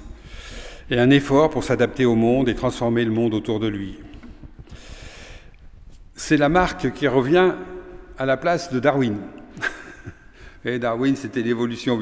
et 0.92 1.00
un 1.00 1.10
effort 1.10 1.50
pour 1.50 1.64
s'adapter 1.64 2.06
au 2.06 2.16
monde 2.16 2.50
et 2.50 2.56
transformer 2.56 3.06
le 3.06 3.12
monde 3.12 3.34
autour 3.34 3.60
de 3.60 3.68
lui. 3.68 3.98
C'est 6.16 6.38
la 6.38 6.50
marque 6.50 6.92
qui 6.94 7.08
revient 7.08 7.54
à 8.18 8.26
la 8.26 8.38
place 8.38 8.72
de 8.72 8.80
Darwin. 8.80 9.18
Et 10.66 10.80
Darwin, 10.80 11.16
c'était 11.16 11.42
l'évolution 11.42 12.00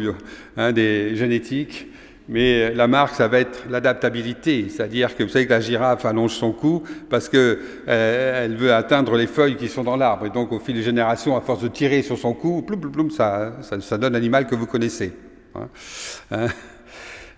hein, 0.57 0.71
des 0.71 1.15
génétiques. 1.15 1.87
Mais 2.29 2.73
la 2.73 2.87
marque, 2.87 3.15
ça 3.15 3.27
va 3.27 3.39
être 3.39 3.65
l'adaptabilité, 3.69 4.67
c'est-à-dire 4.69 5.15
que 5.15 5.23
vous 5.23 5.29
savez 5.29 5.47
que 5.47 5.51
la 5.51 5.59
girafe 5.59 6.05
allonge 6.05 6.33
son 6.33 6.51
cou 6.51 6.83
parce 7.09 7.27
qu'elle 7.27 7.57
euh, 7.89 8.47
veut 8.57 8.73
atteindre 8.73 9.17
les 9.17 9.27
feuilles 9.27 9.57
qui 9.57 9.67
sont 9.67 9.83
dans 9.83 9.97
l'arbre. 9.97 10.27
Et 10.27 10.29
donc, 10.29 10.51
au 10.51 10.59
fil 10.59 10.75
des 10.75 10.83
générations, 10.83 11.35
à 11.35 11.41
force 11.41 11.61
de 11.61 11.67
tirer 11.67 12.03
sur 12.03 12.17
son 12.17 12.33
cou, 12.33 12.61
ploum, 12.61 12.79
ploum, 12.79 13.09
ça, 13.09 13.57
ça, 13.61 13.97
donne 13.97 14.13
l'animal 14.13 14.47
que 14.47 14.55
vous 14.55 14.67
connaissez. 14.67 15.11
Hein. 15.55 15.67
Hein. 16.31 16.47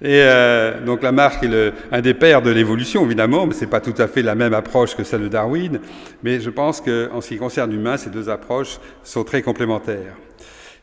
Et 0.02 0.20
euh, 0.22 0.84
donc 0.86 1.02
la 1.02 1.14
marque 1.14 1.44
est 1.44 1.48
le, 1.48 1.72
un 1.92 2.02
des 2.02 2.14
pères 2.14 2.42
de 2.42 2.52
l'évolution, 2.52 3.06
évidemment, 3.06 3.48
mais 3.48 3.54
ce 3.54 3.62
n'est 3.62 3.72
pas 3.72 3.80
tout 3.80 3.94
à 3.98 4.08
fait 4.08 4.22
la 4.22 4.36
même 4.36 4.54
approche 4.54 4.96
que 4.98 5.04
celle 5.04 5.22
de 5.22 5.28
Darwin. 5.30 5.80
Mais 6.24 6.42
je 6.42 6.50
pense 6.50 6.82
qu'en 6.82 7.22
ce 7.22 7.30
qui 7.30 7.38
concerne 7.38 7.72
l'humain, 7.72 7.96
ces 7.96 8.10
deux 8.10 8.30
approches 8.30 8.80
sont 9.02 9.24
très 9.24 9.42
complémentaires. 9.42 10.14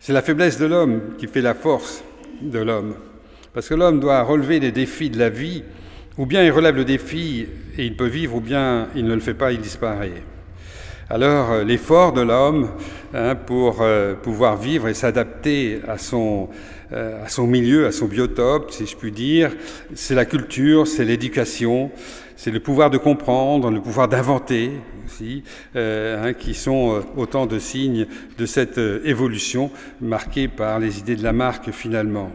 C'est 0.03 0.15
la 0.15 0.23
faiblesse 0.23 0.59
de 0.59 0.65
l'homme 0.65 1.15
qui 1.19 1.27
fait 1.27 1.43
la 1.43 1.53
force 1.53 2.03
de 2.41 2.59
l'homme. 2.59 2.95
Parce 3.53 3.69
que 3.69 3.75
l'homme 3.75 4.01
doit 4.01 4.23
relever 4.23 4.59
les 4.59 4.73
défis 4.73 5.11
de 5.11 5.19
la 5.19 5.29
vie, 5.29 5.63
ou 6.17 6.25
bien 6.25 6.43
il 6.43 6.51
relève 6.51 6.75
le 6.75 6.87
défi 6.87 7.47
et 7.77 7.85
il 7.85 7.99
peut 7.99 8.07
vivre, 8.07 8.37
ou 8.37 8.41
bien 8.41 8.89
il 8.97 9.05
ne 9.05 9.13
le 9.13 9.21
fait 9.21 9.35
pas, 9.35 9.53
il 9.53 9.61
disparaît. 9.61 10.23
Alors 11.11 11.51
euh, 11.51 11.65
l'effort 11.65 12.15
de 12.15 12.23
l'homme 12.23 12.71
hein, 13.13 13.35
pour 13.35 13.83
euh, 13.83 14.15
pouvoir 14.15 14.57
vivre 14.57 14.89
et 14.89 14.95
s'adapter 14.95 15.81
à 15.87 15.99
son, 15.99 16.49
euh, 16.93 17.23
à 17.23 17.29
son 17.29 17.47
milieu, 17.47 17.85
à 17.85 17.93
son 17.93 18.07
biotope, 18.07 18.71
si 18.71 18.87
je 18.87 18.97
puis 18.97 19.13
dire, 19.13 19.53
c'est 19.95 20.15
la 20.15 20.25
culture, 20.25 20.87
c'est 20.87 21.05
l'éducation, 21.05 21.91
c'est 22.37 22.51
le 22.51 22.61
pouvoir 22.61 22.89
de 22.89 22.97
comprendre, 22.97 23.71
le 23.71 23.83
pouvoir 23.83 24.09
d'inventer 24.09 24.71
euh, 25.77 26.23
hein, 26.29 26.33
qui 26.33 26.55
sont 26.55 26.95
euh, 26.95 27.01
autant 27.17 27.47
de 27.47 27.59
signes 27.59 28.07
de 28.39 28.47
cette 28.47 28.79
euh, 28.79 29.01
évolution 29.05 29.71
marquée 30.01 30.49
par 30.49 30.79
les 30.79 30.99
idées 30.99 31.17
de 31.17 31.23
la 31.23 31.33
marque 31.33 31.71
finalement. 31.71 32.31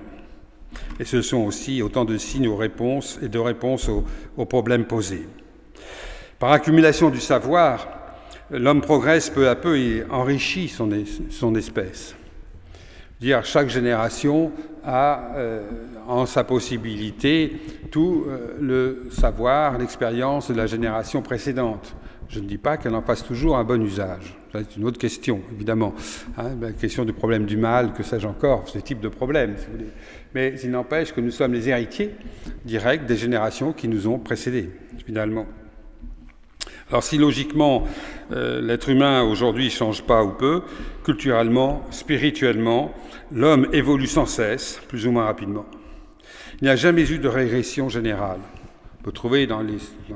Et 0.99 1.05
ce 1.05 1.21
sont 1.21 1.39
aussi 1.39 1.81
autant 1.81 2.05
de 2.05 2.17
signes 2.17 2.47
aux 2.47 2.55
réponses 2.55 3.19
et 3.21 3.27
de 3.27 3.39
réponses 3.39 3.89
aux, 3.89 4.45
problèmes 4.45 4.85
posés. 4.85 5.27
Par 6.39 6.51
accumulation 6.51 7.09
du 7.09 7.19
savoir, 7.19 7.87
l'homme 8.51 8.81
progresse 8.81 9.29
peu 9.29 9.47
à 9.47 9.55
peu 9.55 9.77
et 9.77 10.03
enrichit 10.09 10.67
son, 10.67 11.55
espèce. 11.55 12.15
Dire 13.21 13.45
chaque 13.45 13.69
génération 13.69 14.51
a 14.83 15.31
en 16.07 16.25
sa 16.25 16.43
possibilité 16.43 17.53
tout 17.89 18.25
le 18.59 19.07
savoir, 19.11 19.77
l'expérience 19.77 20.51
de 20.51 20.55
la 20.55 20.67
génération 20.67 21.21
précédente. 21.21 21.95
Je 22.29 22.39
ne 22.39 22.47
dis 22.47 22.57
pas 22.57 22.77
qu'elle 22.77 22.95
en 22.95 23.01
fasse 23.01 23.23
toujours 23.23 23.57
un 23.57 23.63
bon 23.63 23.81
usage. 23.81 24.37
C'est 24.53 24.77
une 24.77 24.85
autre 24.85 24.97
question, 24.97 25.41
évidemment. 25.53 25.93
Hein, 26.37 26.51
la 26.61 26.71
question 26.71 27.05
du 27.05 27.13
problème 27.13 27.45
du 27.45 27.57
mal, 27.57 27.93
que 27.93 28.03
sais-je 28.03 28.27
encore, 28.27 28.67
ce 28.69 28.79
type 28.79 28.99
de 28.99 29.09
problème, 29.09 29.55
si 29.57 29.65
vous 29.65 29.71
voulez. 29.73 29.89
Mais 30.33 30.55
il 30.63 30.71
n'empêche 30.71 31.13
que 31.13 31.21
nous 31.21 31.31
sommes 31.31 31.53
les 31.53 31.69
héritiers 31.69 32.11
directs 32.63 33.05
des 33.05 33.17
générations 33.17 33.73
qui 33.73 33.87
nous 33.87 34.07
ont 34.07 34.17
précédés, 34.17 34.69
finalement. 35.05 35.45
Alors 36.89 37.03
si 37.03 37.17
logiquement 37.17 37.85
euh, 38.31 38.61
l'être 38.61 38.89
humain 38.89 39.23
aujourd'hui 39.23 39.65
ne 39.65 39.69
change 39.71 40.03
pas 40.03 40.23
ou 40.23 40.31
peu, 40.31 40.61
culturellement, 41.03 41.83
spirituellement, 41.89 42.93
l'homme 43.31 43.67
évolue 43.73 44.07
sans 44.07 44.27
cesse, 44.27 44.79
plus 44.87 45.07
ou 45.07 45.11
moins 45.11 45.25
rapidement. 45.25 45.65
Il 46.61 46.65
n'y 46.65 46.69
a 46.69 46.75
jamais 46.75 47.09
eu 47.11 47.17
de 47.17 47.27
régression 47.27 47.89
générale. 47.89 48.39
On 49.05 49.09
peut 49.09 49.11
trouver 49.11 49.45
dans 49.45 49.61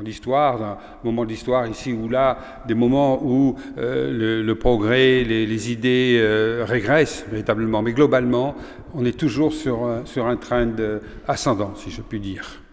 l'histoire, 0.04 0.58
dans 0.58 0.66
un 0.66 0.78
moment 1.04 1.24
de 1.24 1.30
l'histoire 1.30 1.68
ici 1.68 1.94
ou 1.94 2.10
là, 2.10 2.64
des 2.68 2.74
moments 2.74 3.24
où 3.24 3.56
euh, 3.78 4.42
le, 4.42 4.56
progrès, 4.56 5.24
les, 5.24 5.72
idées 5.72 6.18
euh, 6.20 6.66
régressent 6.68 7.24
véritablement. 7.30 7.84
Mais 7.84 7.94
globalement, 7.94 8.56
on 8.96 9.06
est 9.06 9.16
toujours 9.16 9.54
sur, 9.54 10.02
sur 10.06 10.26
un 10.26 10.38
train 10.38 10.68
ascendant, 11.28 11.76
si 11.76 11.92
je 11.92 12.02
puis 12.02 12.20
dire. 12.20 12.64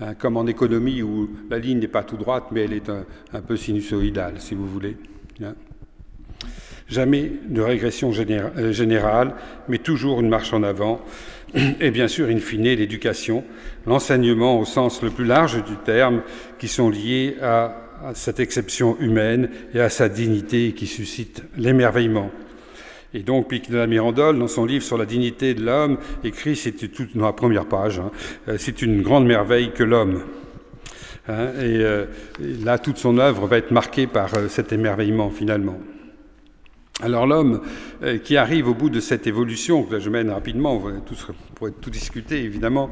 Hein, 0.00 0.14
comme 0.14 0.36
en 0.36 0.46
économie 0.46 1.02
où 1.02 1.28
la 1.50 1.58
ligne 1.58 1.80
n'est 1.80 1.88
pas 1.88 2.04
tout 2.04 2.16
droite, 2.16 2.44
mais 2.52 2.62
elle 2.62 2.72
est 2.72 2.88
un, 2.88 3.40
peu 3.40 3.56
sinusoïdale, 3.56 4.34
si 4.38 4.54
vous 4.54 4.68
voulez. 4.68 4.96
Hein. 5.42 5.54
Jamais 6.86 7.30
de 7.48 7.60
régression 7.60 8.12
euh, 8.12 8.72
générale, 8.72 9.34
mais 9.68 9.78
toujours 9.78 10.20
une 10.20 10.28
marche 10.28 10.52
en 10.52 10.62
avant 10.62 11.00
et 11.80 11.90
bien 11.90 12.08
sûr, 12.08 12.28
in 12.28 12.38
fine, 12.38 12.64
l'éducation, 12.64 13.44
l'enseignement 13.86 14.58
au 14.58 14.64
sens 14.64 15.02
le 15.02 15.10
plus 15.10 15.24
large 15.24 15.62
du 15.64 15.76
terme, 15.84 16.22
qui 16.58 16.68
sont 16.68 16.90
liés 16.90 17.36
à, 17.42 17.76
cette 18.14 18.40
exception 18.40 18.96
humaine 18.98 19.50
et 19.74 19.80
à 19.80 19.90
sa 19.90 20.08
dignité 20.08 20.72
qui 20.72 20.86
suscite 20.86 21.42
l'émerveillement. 21.58 22.30
Et 23.12 23.20
donc, 23.20 23.48
Pic 23.48 23.70
de 23.70 23.76
la 23.76 23.86
Mirandole, 23.86 24.38
dans 24.38 24.48
son 24.48 24.64
livre 24.64 24.84
sur 24.84 24.96
la 24.96 25.04
dignité 25.04 25.52
de 25.52 25.62
l'homme, 25.62 25.98
écrit, 26.24 26.56
c'est 26.56 26.72
tout 26.72 27.06
dans 27.14 27.26
la 27.26 27.32
première 27.32 27.66
page, 27.66 27.98
hein, 27.98 28.10
euh, 28.48 28.56
c'est 28.58 28.82
une 28.82 29.02
grande 29.02 29.26
merveille 29.26 29.72
que 29.72 29.82
l'homme. 29.82 30.22
Hein, 31.28 31.32
euh, 31.56 32.06
et, 32.40 32.64
là, 32.64 32.78
toute 32.78 32.98
son 32.98 33.18
œuvre 33.18 33.46
va 33.46 33.58
être 33.58 33.70
marquée 33.70 34.06
par 34.06 34.32
euh, 34.34 34.48
cet 34.48 34.72
émerveillement, 34.72 35.30
finalement. 35.30 35.78
Alors 37.02 37.26
l'homme 37.26 37.62
euh, 38.02 38.18
qui 38.18 38.36
arrive 38.36 38.68
au 38.68 38.74
bout 38.74 38.90
de 38.90 39.00
cette 39.00 39.26
évolution, 39.26 39.84
que 39.84 39.98
je 39.98 40.10
mène 40.10 40.30
rapidement, 40.30 40.74
on 40.74 41.00
pourrait 41.54 41.72
tout, 41.80 41.90
discuter 41.90 42.42
évidemment, 42.42 42.90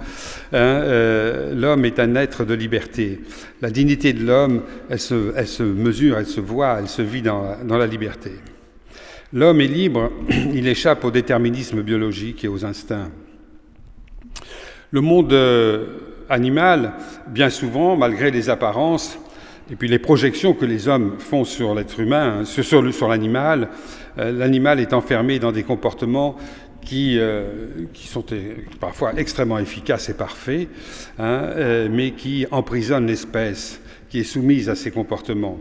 hein, 0.52 0.56
euh, 0.56 1.54
l'homme 1.54 1.84
est 1.84 1.98
un 1.98 2.14
être 2.14 2.44
de 2.44 2.54
liberté. 2.54 3.20
La 3.60 3.70
dignité 3.70 4.12
de 4.14 4.24
l'homme, 4.24 4.62
elle 4.88 4.98
se, 4.98 5.62
mesure, 5.62 6.18
elle 6.18 6.26
se 6.26 6.40
voit, 6.40 6.78
elle 6.80 6.88
se 6.88 7.02
vit 7.02 7.22
dans, 7.22 7.56
la 7.68 7.86
liberté. 7.86 8.32
L'homme 9.32 9.60
est 9.60 9.66
libre, 9.66 10.10
il 10.54 10.66
échappe 10.66 11.04
au 11.04 11.10
déterminisme 11.10 11.82
biologique 11.82 12.44
et 12.44 12.48
aux 12.48 12.64
instincts. 12.64 13.10
Le 14.90 15.02
monde 15.02 15.34
euh, 15.34 15.84
animal, 16.30 16.94
bien 17.26 17.50
souvent, 17.50 17.94
malgré 17.94 18.30
les 18.30 18.48
apparences, 18.48 19.18
et 19.70 19.76
puis 19.76 19.88
les 19.88 19.98
projections 19.98 20.54
que 20.54 20.64
les 20.64 20.88
hommes 20.88 21.16
font 21.18 21.44
sur 21.44 21.74
l'être 21.74 22.00
humain, 22.00 22.40
hein, 22.40 22.44
sur, 22.44 23.08
l'animal, 23.08 23.68
euh, 24.18 24.32
l'animal 24.32 24.80
est 24.80 24.92
enfermé 24.92 25.38
dans 25.38 25.52
des 25.52 25.62
comportements 25.62 26.36
qui, 26.80 27.18
euh, 27.18 27.68
sont 27.94 28.24
parfois 28.80 29.12
extrêmement 29.16 29.58
efficaces 29.58 30.08
et 30.08 30.14
parfaits, 30.14 30.68
hein, 31.18 31.42
euh, 31.56 31.88
mais 31.90 32.12
qui 32.12 32.46
emprisonnent 32.50 33.06
l'espèce 33.06 33.80
qui 34.08 34.20
est 34.20 34.24
soumise 34.24 34.70
à 34.70 34.74
ces 34.74 34.90
comportements. 34.90 35.58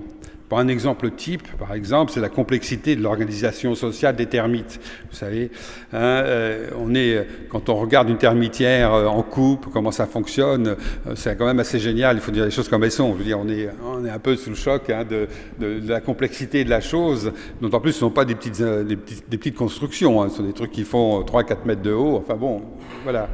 Pour 0.50 0.60
un 0.60 0.70
exemple 0.70 1.12
type, 1.12 1.46
par 1.58 1.74
exemple, 1.74 2.14
c'est 2.14 2.22
la 2.22 2.30
complexité 2.30 2.96
de 2.96 3.02
l'organisation 3.02 3.76
sociale 3.76 4.16
des 4.16 4.28
termites. 4.28 4.80
Vous 5.10 5.18
savez, 5.18 5.52
hein, 5.92 5.98
euh, 5.98 6.70
on 6.80 6.96
est, 6.96 7.28
quand 7.50 7.68
on 7.68 7.76
regarde 7.76 8.08
une 8.08 8.18
termitière 8.18 8.94
euh, 8.94 9.08
en 9.08 9.24
coupe, 9.24 9.66
comment 9.74 9.92
ça 9.92 10.06
fonctionne, 10.06 10.78
euh, 11.06 11.16
c'est 11.16 11.38
quand 11.38 11.46
même 11.46 11.60
assez 11.60 11.80
génial. 11.80 12.16
Il 12.16 12.22
faut 12.22 12.32
dire 12.32 12.46
les 12.46 12.52
choses 12.52 12.70
comme 12.70 12.86
elles 12.86 12.94
sont. 12.94 13.12
Je 13.12 13.18
veux 13.18 13.24
dire, 13.26 13.40
on 13.40 13.50
est, 13.50 13.68
on 13.84 14.06
est 14.06 14.10
un 14.10 14.20
peu 14.20 14.38
sous 14.38 14.50
le 14.50 14.56
choc 14.56 14.90
hein, 14.90 15.04
de, 15.04 15.28
de, 15.60 15.82
de, 15.82 15.90
la 15.90 16.00
complexité 16.00 16.64
de 16.64 16.70
la 16.70 16.80
chose. 16.80 17.34
D'autant 17.62 17.82
plus, 17.82 17.92
ce 17.92 17.98
ne 17.98 18.00
sont 18.02 18.12
pas 18.12 18.24
des 18.24 18.36
petites, 18.36 18.62
des 18.62 18.96
petites, 18.96 19.30
des 19.30 19.38
petites 19.38 19.56
constructions. 19.56 20.22
Hein, 20.22 20.30
ce 20.30 20.38
sont 20.38 20.44
des 20.44 20.54
trucs 20.54 20.72
qui 20.72 20.86
font 20.86 21.24
3-4 21.24 21.66
mètres 21.66 21.82
de 21.82 21.92
haut. 21.92 22.16
Enfin 22.16 22.36
bon, 22.36 22.62
voilà. 23.04 23.28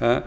Hein. 0.00 0.22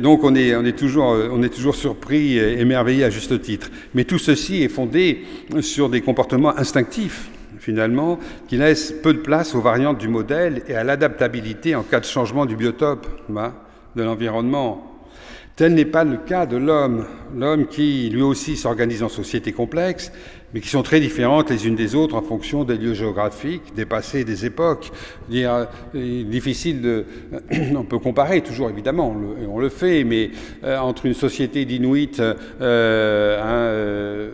donc 0.00 0.22
on 0.22 0.36
est, 0.36 0.54
on, 0.54 0.64
est 0.64 0.78
toujours, 0.78 1.16
on 1.32 1.42
est 1.42 1.48
toujours 1.48 1.74
surpris 1.74 2.38
émerveillé 2.38 3.04
à 3.04 3.10
juste 3.10 3.42
titre. 3.42 3.68
Mais 3.92 4.04
tout 4.04 4.18
ceci 4.18 4.62
est 4.62 4.68
fondé 4.68 5.24
sur 5.60 5.88
des 5.88 6.00
comportements 6.00 6.56
instinctifs, 6.56 7.28
finalement, 7.58 8.18
qui 8.48 8.56
laissent 8.56 8.92
peu 8.92 9.12
de 9.12 9.18
place 9.18 9.54
aux 9.54 9.60
variantes 9.60 9.98
du 9.98 10.08
modèle 10.08 10.62
et 10.68 10.74
à 10.74 10.84
l'adaptabilité 10.84 11.74
en 11.74 11.82
cas 11.82 12.00
de 12.00 12.04
changement 12.04 12.46
du 12.46 12.56
biotope. 12.56 13.06
Hein. 13.36 13.52
de 13.96 14.02
l'environnement. 14.02 14.86
Tel 15.56 15.74
n'est 15.74 15.84
pas 15.84 16.04
le 16.04 16.16
cas 16.16 16.46
de 16.46 16.56
l'homme, 16.56 17.06
l'homme 17.36 17.66
qui 17.66 18.08
lui 18.10 18.22
aussi 18.22 18.56
s'organise 18.56 19.02
en 19.02 19.08
société 19.08 19.52
complexe, 19.52 20.12
mais 20.52 20.60
qui 20.60 20.68
sont 20.68 20.82
très 20.82 21.00
différentes 21.00 21.50
les 21.50 21.66
unes 21.66 21.76
des 21.76 21.94
autres 21.94 22.16
en 22.16 22.22
fonction 22.22 22.64
des 22.64 22.76
lieux 22.76 22.94
géographiques, 22.94 23.74
des 23.74 23.84
passés, 23.84 24.24
des 24.24 24.46
époques. 24.46 24.90
Dire, 25.28 25.68
euh, 25.94 26.24
difficile 26.24 26.80
de, 26.80 27.04
on 27.76 27.84
peut 27.84 27.98
comparer 27.98 28.40
toujours 28.40 28.68
évidemment, 28.70 29.14
on 29.48 29.58
le, 29.60 29.68
fait, 29.68 30.04
mais 30.04 30.30
euh, 30.64 30.78
entre 30.78 31.06
une 31.06 31.14
société 31.14 31.64
d'Inuit 31.64 32.18
euh, 32.18 32.34
euh, 32.60 34.30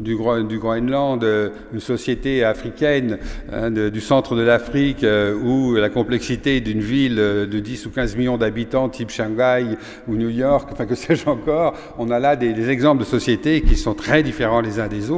du, 0.00 0.16
Groenland, 0.16 1.24
une 1.72 1.80
société 1.80 2.44
africaine 2.44 3.18
hein, 3.52 3.70
du 3.70 4.00
centre 4.00 4.36
de 4.36 4.42
l'Afrique, 4.42 5.04
ou 5.42 5.74
la 5.74 5.88
complexité 5.88 6.60
d'une 6.60 6.80
ville 6.80 7.16
de 7.16 7.58
10 7.58 7.86
ou 7.86 7.90
15 7.90 8.16
millions 8.16 8.36
d'habitants, 8.36 8.88
type 8.88 9.10
Shanghai 9.10 9.76
ou 10.06 10.14
New 10.14 10.28
York, 10.28 10.68
enfin 10.72 10.86
que 10.86 10.94
sais-je 10.94 11.28
encore, 11.28 11.74
on 11.98 12.10
a 12.10 12.20
là 12.20 12.36
des, 12.36 12.52
des 12.52 12.70
exemples 12.70 13.00
de 13.00 13.06
sociétés 13.06 13.62
qui 13.62 13.74
sont 13.76 13.94
très 13.94 14.22
différents 14.22 14.60
les 14.60 14.78
uns 14.78 14.88
des 14.88 15.10
autres 15.10 15.15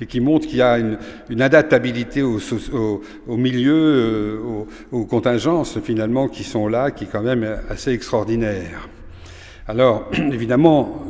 et 0.00 0.06
qui 0.06 0.20
montre 0.20 0.46
qu'il 0.46 0.58
y 0.58 0.62
a 0.62 0.78
une, 0.78 0.98
une 1.28 1.42
adaptabilité 1.42 2.22
au, 2.22 2.38
milieu, 3.36 3.74
euh, 3.74 4.38
aux, 4.38 4.66
aux, 4.92 5.04
contingences 5.06 5.78
finalement 5.80 6.28
qui 6.28 6.44
sont 6.44 6.68
là, 6.68 6.90
qui 6.90 7.04
est 7.04 7.08
quand 7.10 7.22
même 7.22 7.46
assez 7.68 7.92
extraordinaire. 7.92 8.88
Alors, 9.66 10.08
évidemment, 10.32 11.02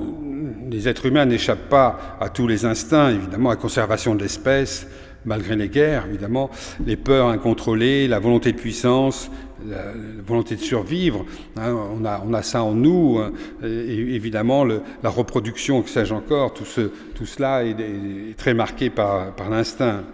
les 0.71 0.89
êtres 0.89 1.07
humains 1.07 1.27
n'échappent 1.27 1.69
pas 1.69 2.19
à 2.21 2.29
tous 2.29 2.47
les 2.47 2.65
instincts, 2.65 3.11
évidemment, 3.11 3.51
à 3.51 3.55
la 3.55 3.61
conservation 3.61 4.15
de 4.15 4.23
l'espèce, 4.23 4.87
malgré 5.25 5.57
les 5.57 5.69
guerres, 5.69 6.07
évidemment, 6.09 6.51
les 6.85 6.97
peurs 6.97 7.29
incontrôlées, 7.29 8.09
la 8.09 8.19
volonté 8.19 8.53
de 8.53 8.57
puissance, 8.57 9.31
la, 9.67 9.93
volonté 10.27 10.57
de 10.57 10.61
survivre. 10.61 11.25
Hein, 11.57 11.75
on, 11.75 12.05
a, 12.05 12.23
on, 12.27 12.35
a, 12.35 12.43
ça 12.43 12.63
en 12.63 12.75
nous. 12.75 13.19
Hein, 13.19 13.33
et 13.63 14.15
évidemment, 14.15 14.65
la 14.65 15.11
reproduction, 15.11 15.83
que 15.83 15.91
sais-je 15.91 16.15
encore, 16.15 16.55
tout, 16.55 16.65
ce, 16.65 16.91
tout 17.15 17.27
cela 17.27 17.65
est, 17.65 17.71
est, 17.71 18.37
très 18.37 18.55
marqué 18.55 18.91
par, 18.91 19.35
par 19.35 19.51
l'instinct. 19.51 20.05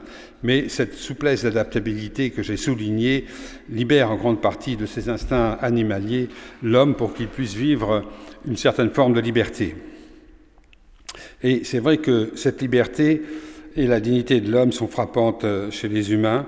Mais 0.42 0.68
cette 0.68 0.94
souplesse 0.94 1.44
d'adaptabilité 1.44 2.30
que 2.30 2.42
j'ai 2.42 2.59
soulignée 2.59 3.24
libère 3.70 4.11
en 4.11 4.16
grande 4.16 4.42
partie 4.42 4.76
de 4.76 4.85
ses 4.85 5.09
instincts 5.09 5.57
animaliers 5.62 6.28
l'homme 6.62 6.94
pour 6.94 7.14
qu'il 7.14 7.28
puisse 7.28 7.54
vivre 7.54 8.04
une 8.46 8.59
certaine 8.59 8.90
forme 8.90 9.14
de 9.14 9.20
liberté. 9.20 9.74
Et 11.42 11.64
c'est 11.64 11.78
vrai 11.78 11.98
que 11.98 12.33
cette 12.35 12.61
liberté 12.61 13.22
et 13.76 13.87
la 13.87 14.00
dignité 14.00 14.40
de 14.40 14.50
l'homme 14.50 14.72
sont 14.72 14.87
frappantes 14.87 15.44
euh, 15.44 15.70
chez 15.70 15.88
les 15.88 16.12
humains. 16.12 16.46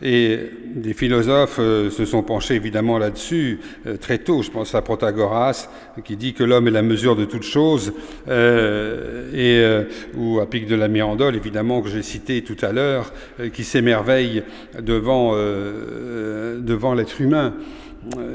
Et 0.00 0.38
des 0.64 0.92
philosophes 0.92 1.58
euh, 1.58 1.90
se 1.90 2.04
sont 2.04 2.22
penchés 2.22 2.54
évidemment 2.54 2.98
là-dessus 2.98 3.58
euh, 3.86 3.96
très 3.96 4.18
tôt. 4.18 4.42
Je 4.42 4.50
pense 4.50 4.74
à 4.76 4.82
Protagoras 4.82 5.68
qui 6.04 6.16
dit 6.16 6.34
que 6.34 6.44
l'homme 6.44 6.68
est 6.68 6.72
la 6.72 6.82
mesure 6.82 7.16
de 7.16 7.24
toute 7.24 7.42
chose, 7.42 7.92
euh, 8.28 9.28
et, 9.32 9.60
euh, 9.64 9.84
ou 10.16 10.38
à 10.38 10.48
Pic 10.48 10.66
de 10.66 10.76
la 10.76 10.86
Mirandole 10.86 11.34
évidemment 11.34 11.82
que 11.82 11.88
j'ai 11.88 12.02
cité 12.02 12.42
tout 12.42 12.56
à 12.62 12.72
l'heure, 12.72 13.12
qui 13.52 13.64
s'émerveille 13.64 14.44
devant, 14.80 15.34
devant 15.34 16.94
l'être 16.94 17.20
humain. 17.20 17.54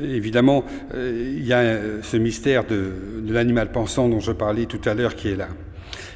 Évidemment, 0.04 0.66
il 0.96 1.46
y 1.46 1.54
a 1.54 1.78
ce 2.02 2.18
mystère 2.18 2.66
de 2.66 2.92
l'animal 3.32 3.72
pensant 3.72 4.10
dont 4.10 4.20
je 4.20 4.32
parlais 4.32 4.66
tout 4.66 4.82
à 4.86 4.94
l'heure 4.94 5.16
qui 5.16 5.30
est 5.30 5.36
là. 5.36 5.48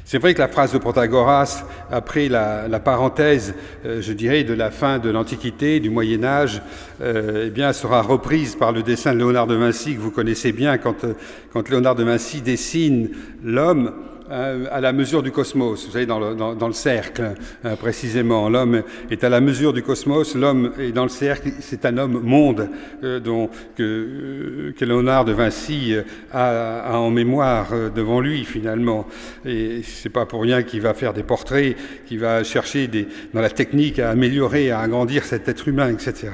C'est 0.10 0.20
vrai 0.20 0.34
que 0.34 0.40
la 0.40 0.48
phrase 0.48 0.72
de 0.72 0.78
Protagoras, 0.78 1.66
après 1.92 2.30
la, 2.30 2.70
la 2.70 2.80
parenthèse, 2.80 3.54
euh, 3.86 4.02
je 4.02 4.14
dirais, 4.14 4.46
de 4.46 4.54
la 4.54 4.72
fin 4.72 5.00
de 5.00 5.10
l'Antiquité, 5.10 5.82
du 5.82 5.90
Moyen 5.90 6.24
Âge, 6.24 6.62
euh, 7.02 7.48
eh 7.48 7.50
bien, 7.50 7.74
sera 7.74 8.02
reprise 8.02 8.56
par 8.56 8.72
le 8.72 8.84
dessin 8.84 9.12
de 9.12 9.18
Léonard 9.18 9.48
de 9.48 9.56
Vinci 9.56 9.96
que 9.96 10.00
vous 10.00 10.12
connaissez 10.12 10.54
bien 10.54 10.78
quand, 10.78 11.06
quand 11.52 11.68
Léonard 11.68 11.96
de 11.96 12.06
Vinci 12.06 12.40
dessine 12.40 13.10
l'homme 13.44 13.92
à 14.30 14.82
la 14.82 14.94
mesure 14.94 15.24
du 15.24 15.32
cosmos, 15.32 15.86
vous 15.86 15.92
savez, 15.92 16.06
dans 16.06 16.20
le, 16.20 16.36
dans, 16.36 16.68
le 16.68 16.74
cercle, 16.74 17.34
hein, 17.64 17.76
précisément. 17.76 18.50
L'homme 18.50 18.84
est 19.10 19.24
à 19.24 19.30
la 19.30 19.42
mesure 19.42 19.74
du 19.74 19.84
cosmos, 19.84 20.36
l'homme 20.36 20.74
est 20.80 20.92
dans 20.92 21.04
le 21.04 21.10
cercle, 21.10 21.50
c'est 21.60 21.86
un 21.86 21.98
homme 21.98 22.22
monde 22.24 22.70
euh, 23.04 23.20
dont, 23.20 23.50
que, 23.76 23.84
euh, 23.84 24.74
que, 24.78 24.86
Léonard 24.86 25.26
de 25.26 25.34
Vinci 25.34 25.96
a, 26.32 26.94
a, 26.94 26.98
en 26.98 27.10
mémoire 27.10 27.70
euh, 27.74 27.90
devant 27.90 28.20
lui, 28.20 28.46
finalement. 28.46 29.08
Et 29.46 29.82
c'est 29.84 30.10
pas 30.10 30.26
pour 30.26 30.42
rien 30.42 30.64
qu'il 30.64 30.82
va 30.82 30.94
faire 30.94 31.14
des 31.14 31.24
portraits, 31.24 31.76
qu'il 32.06 32.20
va 32.20 32.44
chercher 32.44 32.88
des, 32.88 33.08
dans 33.34 33.42
la 33.42 33.50
technique 33.50 34.00
à 34.00 34.10
améliorer, 34.10 34.72
à 34.72 34.80
agrandir 34.80 35.24
cet 35.24 35.48
être 35.48 35.68
humain, 35.68 35.90
etc. 35.90 36.30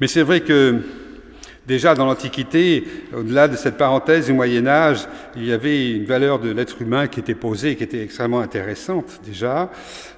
Mais 0.00 0.06
c'est 0.06 0.22
vrai 0.22 0.40
que 0.40 0.80
Déjà 1.66 1.94
dans 1.94 2.06
l'Antiquité, 2.06 2.84
au-delà 3.16 3.46
de 3.46 3.54
cette 3.54 3.76
parenthèse 3.76 4.26
du 4.26 4.32
Moyen 4.32 4.66
Âge, 4.66 5.06
il 5.36 5.44
y 5.44 5.52
avait 5.52 5.92
une 5.92 6.04
valeur 6.04 6.40
de 6.40 6.50
l'être 6.50 6.82
humain 6.82 7.06
qui 7.06 7.20
était 7.20 7.36
posée, 7.36 7.76
qui 7.76 7.84
était 7.84 8.02
extrêmement 8.02 8.40
intéressante 8.40 9.20
déjà. 9.24 9.70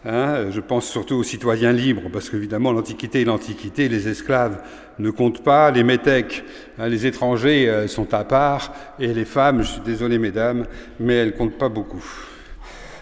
Hein, 0.07 0.51
je 0.51 0.61
pense 0.61 0.87
surtout 0.87 1.17
aux 1.17 1.23
citoyens 1.23 1.73
libres, 1.73 2.09
parce 2.11 2.31
qu'évidemment 2.31 2.73
l'Antiquité 2.73 3.21
et 3.21 3.25
l'Antiquité, 3.27 3.91
les 3.91 4.09
esclaves 4.09 4.63
ne 4.99 5.11
comptent 5.11 5.43
pas, 5.43 5.71
les 5.71 5.85
métèques, 5.85 6.45
hein, 6.79 6.89
les 6.89 7.05
étrangers 7.05 7.69
euh, 7.69 7.89
sont 7.89 8.15
à 8.15 8.25
part, 8.25 8.73
et 8.99 9.13
les 9.13 9.27
femmes, 9.27 9.61
je 9.61 9.69
suis 9.69 9.81
désolé 9.83 10.19
mesdames, 10.19 10.65
mais 10.99 11.15
elles 11.15 11.35
comptent 11.35 11.59
pas 11.59 11.69
beaucoup 11.69 12.05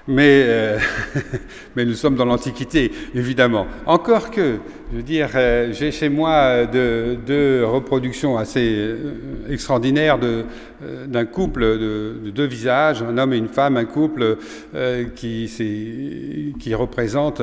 mais, 0.09 0.45
euh, 0.47 0.79
mais 1.77 1.85
nous 1.85 1.95
sommes 1.95 2.17
dans 2.17 2.25
l'Antiquité, 2.25 2.91
évidemment. 3.15 3.67
Encore 3.87 4.31
que, 4.31 4.59
je 4.91 4.97
veux 4.97 5.03
dire, 5.03 5.31
euh, 5.35 5.73
j'ai 5.73 5.91
chez 5.93 6.09
moi 6.09 6.67
deux 6.67 7.17
de 7.27 7.63
reproductions 7.65 8.37
assez 8.37 8.75
euh, 8.77 9.47
extraordinaires 9.49 10.19
d'un 10.19 11.25
couple 11.25 11.63
de, 11.63 12.21
de, 12.25 12.31
deux 12.31 12.47
visages, 12.47 13.03
un 13.03 13.17
homme 13.19 13.33
et 13.33 13.39
une 13.39 13.49
femme, 13.49 13.77
un 13.77 13.85
couple 13.85 14.39
euh, 14.75 15.05
qui, 15.15 16.55
qui 16.59 16.75
représente 16.75 17.41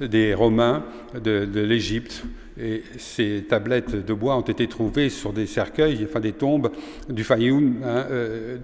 des 0.00 0.34
Romains 0.34 0.84
de, 1.14 1.44
de 1.44 1.60
l'Égypte. 1.60 2.22
Et 2.58 2.82
ces 2.96 3.44
tablettes 3.48 4.06
de 4.06 4.14
bois 4.14 4.36
ont 4.36 4.42
été 4.42 4.66
trouvées 4.66 5.10
sur 5.10 5.32
des 5.32 5.46
cercueils, 5.46 6.06
enfin 6.08 6.20
des 6.20 6.32
tombes 6.32 6.70
du 7.08 7.22
Fayoum, 7.22 7.82
hein, 7.84 8.06
euh, 8.10 8.56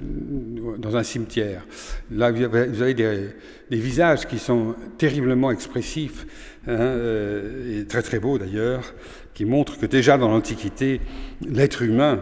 dans 0.79 0.97
un 0.97 1.03
cimetière. 1.03 1.67
Là, 2.11 2.33
vous 2.33 2.83
avez 2.83 2.95
des, 2.95 3.35
visages 3.71 4.27
qui 4.27 4.39
sont 4.39 4.75
terriblement 4.97 5.51
expressifs, 5.51 6.27
hein, 6.67 6.73
euh, 6.73 7.81
et 7.81 7.87
très 7.87 8.03
très 8.03 8.19
beaux 8.19 8.39
d'ailleurs, 8.39 8.95
qui 9.35 9.45
montrent 9.45 9.79
que 9.79 9.87
déjà 9.87 10.17
dans 10.17 10.29
l'Antiquité, 10.29 11.01
l'être 11.47 11.83
humain 11.83 12.21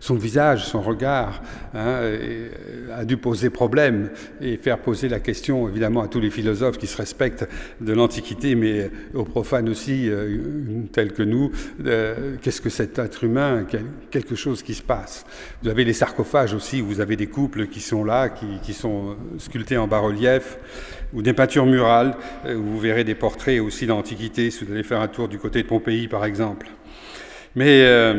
son 0.00 0.14
visage, 0.14 0.64
son 0.64 0.80
regard 0.80 1.42
hein, 1.74 2.00
a 2.92 3.04
dû 3.04 3.16
poser 3.16 3.50
problème 3.50 4.10
et 4.40 4.56
faire 4.56 4.78
poser 4.78 5.08
la 5.08 5.20
question 5.20 5.68
évidemment 5.68 6.02
à 6.02 6.08
tous 6.08 6.20
les 6.20 6.30
philosophes 6.30 6.78
qui 6.78 6.86
se 6.86 6.96
respectent 6.96 7.48
de 7.80 7.92
l'Antiquité, 7.92 8.54
mais 8.54 8.90
aux 9.14 9.24
profanes 9.24 9.68
aussi, 9.68 10.08
euh, 10.08 10.38
tels 10.92 11.12
que 11.12 11.22
nous, 11.22 11.50
euh, 11.84 12.36
qu'est-ce 12.42 12.60
que 12.60 12.70
cet 12.70 12.98
être 12.98 13.24
humain, 13.24 13.66
quelque 14.10 14.34
chose 14.34 14.62
qui 14.62 14.74
se 14.74 14.82
passe. 14.82 15.24
Vous 15.62 15.68
avez 15.68 15.84
les 15.84 15.92
sarcophages 15.92 16.54
aussi, 16.54 16.80
vous 16.80 17.00
avez 17.00 17.16
des 17.16 17.26
couples 17.26 17.66
qui 17.66 17.80
sont 17.80 18.04
là, 18.04 18.28
qui, 18.28 18.46
qui 18.62 18.72
sont 18.72 19.16
sculptés 19.38 19.76
en 19.76 19.86
bas-relief, 19.86 20.58
ou 21.12 21.22
des 21.22 21.32
peintures 21.32 21.66
murales, 21.66 22.14
où 22.46 22.62
vous 22.62 22.78
verrez 22.78 23.04
des 23.04 23.14
portraits 23.14 23.60
aussi 23.60 23.86
dans 23.86 23.96
l'Antiquité, 23.96 24.50
si 24.50 24.64
vous 24.64 24.72
allez 24.72 24.82
faire 24.82 25.00
un 25.00 25.08
tour 25.08 25.28
du 25.28 25.38
côté 25.38 25.62
de 25.62 25.68
Pompéi 25.68 26.08
par 26.08 26.24
exemple. 26.24 26.68
Mais 27.56 27.82
euh, 27.82 28.14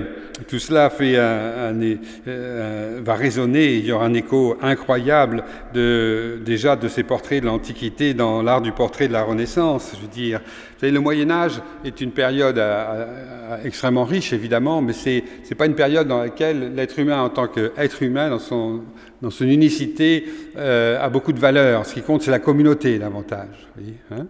tout 0.48 0.60
cela 0.60 0.90
fait 0.90 1.18
un, 1.18 1.74
un, 1.74 1.98
euh, 2.28 3.00
va 3.04 3.16
résonner, 3.16 3.76
il 3.76 3.86
y 3.86 3.92
aura 3.92 4.06
un 4.06 4.14
écho 4.14 4.58
incroyable 4.62 5.44
de, 5.74 6.40
déjà 6.44 6.76
de 6.76 6.88
ces 6.88 7.04
portraits 7.04 7.42
de 7.42 7.46
l'Antiquité 7.48 8.14
dans 8.14 8.42
l'art 8.42 8.62
du 8.62 8.72
portrait 8.72 9.08
de 9.08 9.14
la 9.14 9.24
Renaissance. 9.24 9.94
Je 9.96 10.02
veux 10.02 10.12
dire, 10.12 10.40
vous 10.40 10.80
savez, 10.82 10.92
le 10.92 11.00
Moyen 11.00 11.32
Âge 11.32 11.62
est 11.86 12.02
une 12.02 12.12
période 12.12 12.60
à, 12.60 13.08
à 13.52 13.64
extrêmement 13.64 14.04
riche, 14.04 14.34
évidemment, 14.34 14.82
mais 14.82 14.94
c'est 14.94 15.24
n'est 15.50 15.56
pas 15.56 15.66
une 15.66 15.76
période 15.76 16.08
dans 16.08 16.22
laquelle 16.22 16.74
l'être 16.76 17.00
humain 17.00 17.22
en 17.22 17.30
tant 17.30 17.48
qu'être 17.48 18.04
humain, 18.04 18.30
dans 18.30 18.40
son, 18.40 18.82
dans 19.22 19.30
son 19.30 19.46
unicité, 19.46 20.26
euh, 20.58 21.00
a 21.00 21.10
beaucoup 21.10 21.34
de 21.34 21.40
valeur. 21.40 21.86
Ce 21.86 21.94
qui 21.94 22.02
compte, 22.02 22.22
c'est 22.24 22.32
la 22.32 22.40
communauté 22.40 22.98
davantage. 22.98 23.68
Vous 23.76 23.84
voyez, 23.84 23.98
hein 24.12 24.28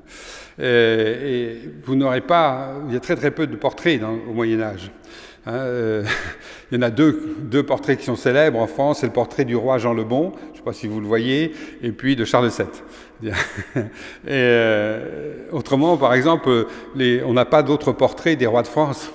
euh, 0.50 0.50
et 0.61 1.57
vous 1.83 1.95
n'aurez 1.95 2.21
pas, 2.21 2.73
il 2.87 2.93
y 2.93 2.97
a 2.97 2.99
très 2.99 3.15
très 3.15 3.31
peu 3.31 3.47
de 3.47 3.55
portraits 3.55 4.01
au 4.03 4.33
Moyen 4.33 4.61
Âge. 4.61 4.91
Hein, 5.45 5.53
euh, 5.53 6.03
il 6.71 6.75
y 6.75 6.77
en 6.77 6.83
a 6.83 6.91
deux, 6.91 7.63
portraits 7.63 7.97
qui 7.97 8.05
sont 8.05 8.15
célèbres 8.15 8.59
en 8.59 8.67
France, 8.67 8.99
c'est 8.99 9.07
le 9.07 9.13
portrait 9.13 9.45
du 9.45 9.55
roi 9.55 9.77
Jean 9.77 9.93
le 9.93 10.03
Bon, 10.03 10.33
je 10.35 10.51
ne 10.51 10.55
sais 10.57 10.63
pas 10.63 10.73
si 10.73 10.87
vous 10.87 10.99
le 10.99 11.07
voyez, 11.07 11.53
et 11.81 11.91
puis 11.91 12.15
de 12.15 12.25
Charles 12.25 12.49
VII. 12.49 13.31
euh, 14.27 15.47
autrement, 15.51 15.97
par 15.97 16.13
exemple, 16.13 16.67
on 16.95 17.33
n'a 17.33 17.45
pas 17.45 17.63
d'autres 17.63 17.91
portraits 17.91 18.37
des 18.37 18.45
rois 18.45 18.61
de 18.61 18.67
France. 18.67 19.11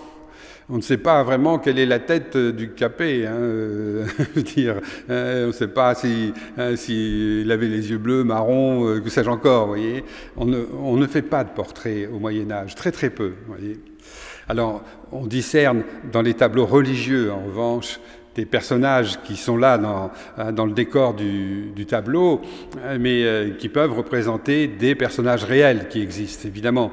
On 0.68 0.78
ne 0.78 0.82
sait 0.82 0.98
pas 0.98 1.22
vraiment 1.22 1.60
quelle 1.60 1.78
est 1.78 1.86
la 1.86 2.00
tête 2.00 2.36
du 2.36 2.72
capet. 2.72 3.24
Hein, 3.24 3.34
euh, 3.34 4.04
dire, 4.36 4.76
hein, 5.08 5.44
on 5.44 5.46
ne 5.48 5.52
sait 5.52 5.68
pas 5.68 5.94
s'il 5.94 6.34
si, 6.74 7.44
si 7.44 7.52
avait 7.52 7.68
les 7.68 7.90
yeux 7.90 7.98
bleus, 7.98 8.24
marrons, 8.24 8.88
euh, 8.88 9.00
que 9.00 9.08
sais-je 9.08 9.30
encore. 9.30 9.68
Voyez, 9.68 10.04
on 10.36 10.44
ne, 10.44 11.06
fait 11.06 11.22
pas 11.22 11.44
de 11.44 11.50
portrait 11.50 12.08
au 12.12 12.18
Moyen 12.18 12.50
Âge, 12.50 12.74
très 12.74 12.90
très 12.90 13.10
peu. 13.10 13.34
Voyez. 13.46 13.78
Alors, 14.48 14.82
on 15.12 15.26
discerne 15.26 15.84
dans 16.12 16.22
les 16.22 16.34
tableaux 16.34 16.66
religieux, 16.66 17.30
en 17.30 17.46
revanche, 17.46 18.00
des 18.34 18.44
personnages 18.44 19.20
qui 19.22 19.36
sont 19.36 19.56
là 19.56 19.78
dans, 19.78 20.10
hein, 20.36 20.66
le 20.66 20.72
décor 20.72 21.14
du, 21.14 21.86
tableau, 21.86 22.40
hein, 22.84 22.98
mais 22.98 23.24
euh, 23.24 23.50
qui 23.50 23.68
peuvent 23.68 23.92
représenter 23.92 24.66
des 24.66 24.96
personnages 24.96 25.44
réels 25.44 25.86
qui 25.88 26.02
existent, 26.02 26.48
évidemment. 26.48 26.90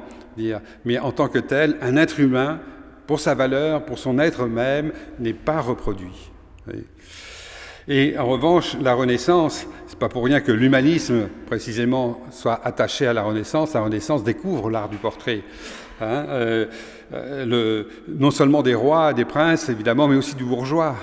Mais 0.84 0.98
en 0.98 1.12
tant 1.12 1.28
que 1.28 1.38
tel, 1.38 1.76
un 1.80 1.96
être 1.96 2.18
humain, 2.18 2.60
pour 3.06 3.20
sa 3.20 3.34
valeur, 3.34 3.84
pour 3.84 3.98
son 3.98 4.18
être 4.18 4.46
même, 4.46 4.92
n'est 5.18 5.32
pas 5.32 5.60
reproduit. 5.60 6.30
Et 7.86 8.16
en 8.18 8.26
revanche, 8.26 8.76
la 8.80 8.94
Renaissance, 8.94 9.66
c'est 9.86 9.98
pas 9.98 10.08
pour 10.08 10.24
rien 10.24 10.40
que 10.40 10.52
l'humanisme, 10.52 11.28
précisément, 11.46 12.22
soit 12.30 12.60
attaché 12.64 13.06
à 13.06 13.12
la 13.12 13.22
Renaissance. 13.22 13.74
La 13.74 13.82
Renaissance 13.82 14.24
découvre 14.24 14.70
l'art 14.70 14.88
du 14.88 14.96
portrait. 14.96 15.42
Hein, 16.00 16.24
euh, 16.28 16.66
euh, 17.12 17.84
non 18.08 18.30
seulement 18.30 18.62
des 18.62 18.74
rois, 18.74 19.12
des 19.12 19.26
princes, 19.26 19.68
évidemment, 19.68 20.08
mais 20.08 20.16
aussi 20.16 20.34
du 20.34 20.44
bourgeois. 20.44 20.96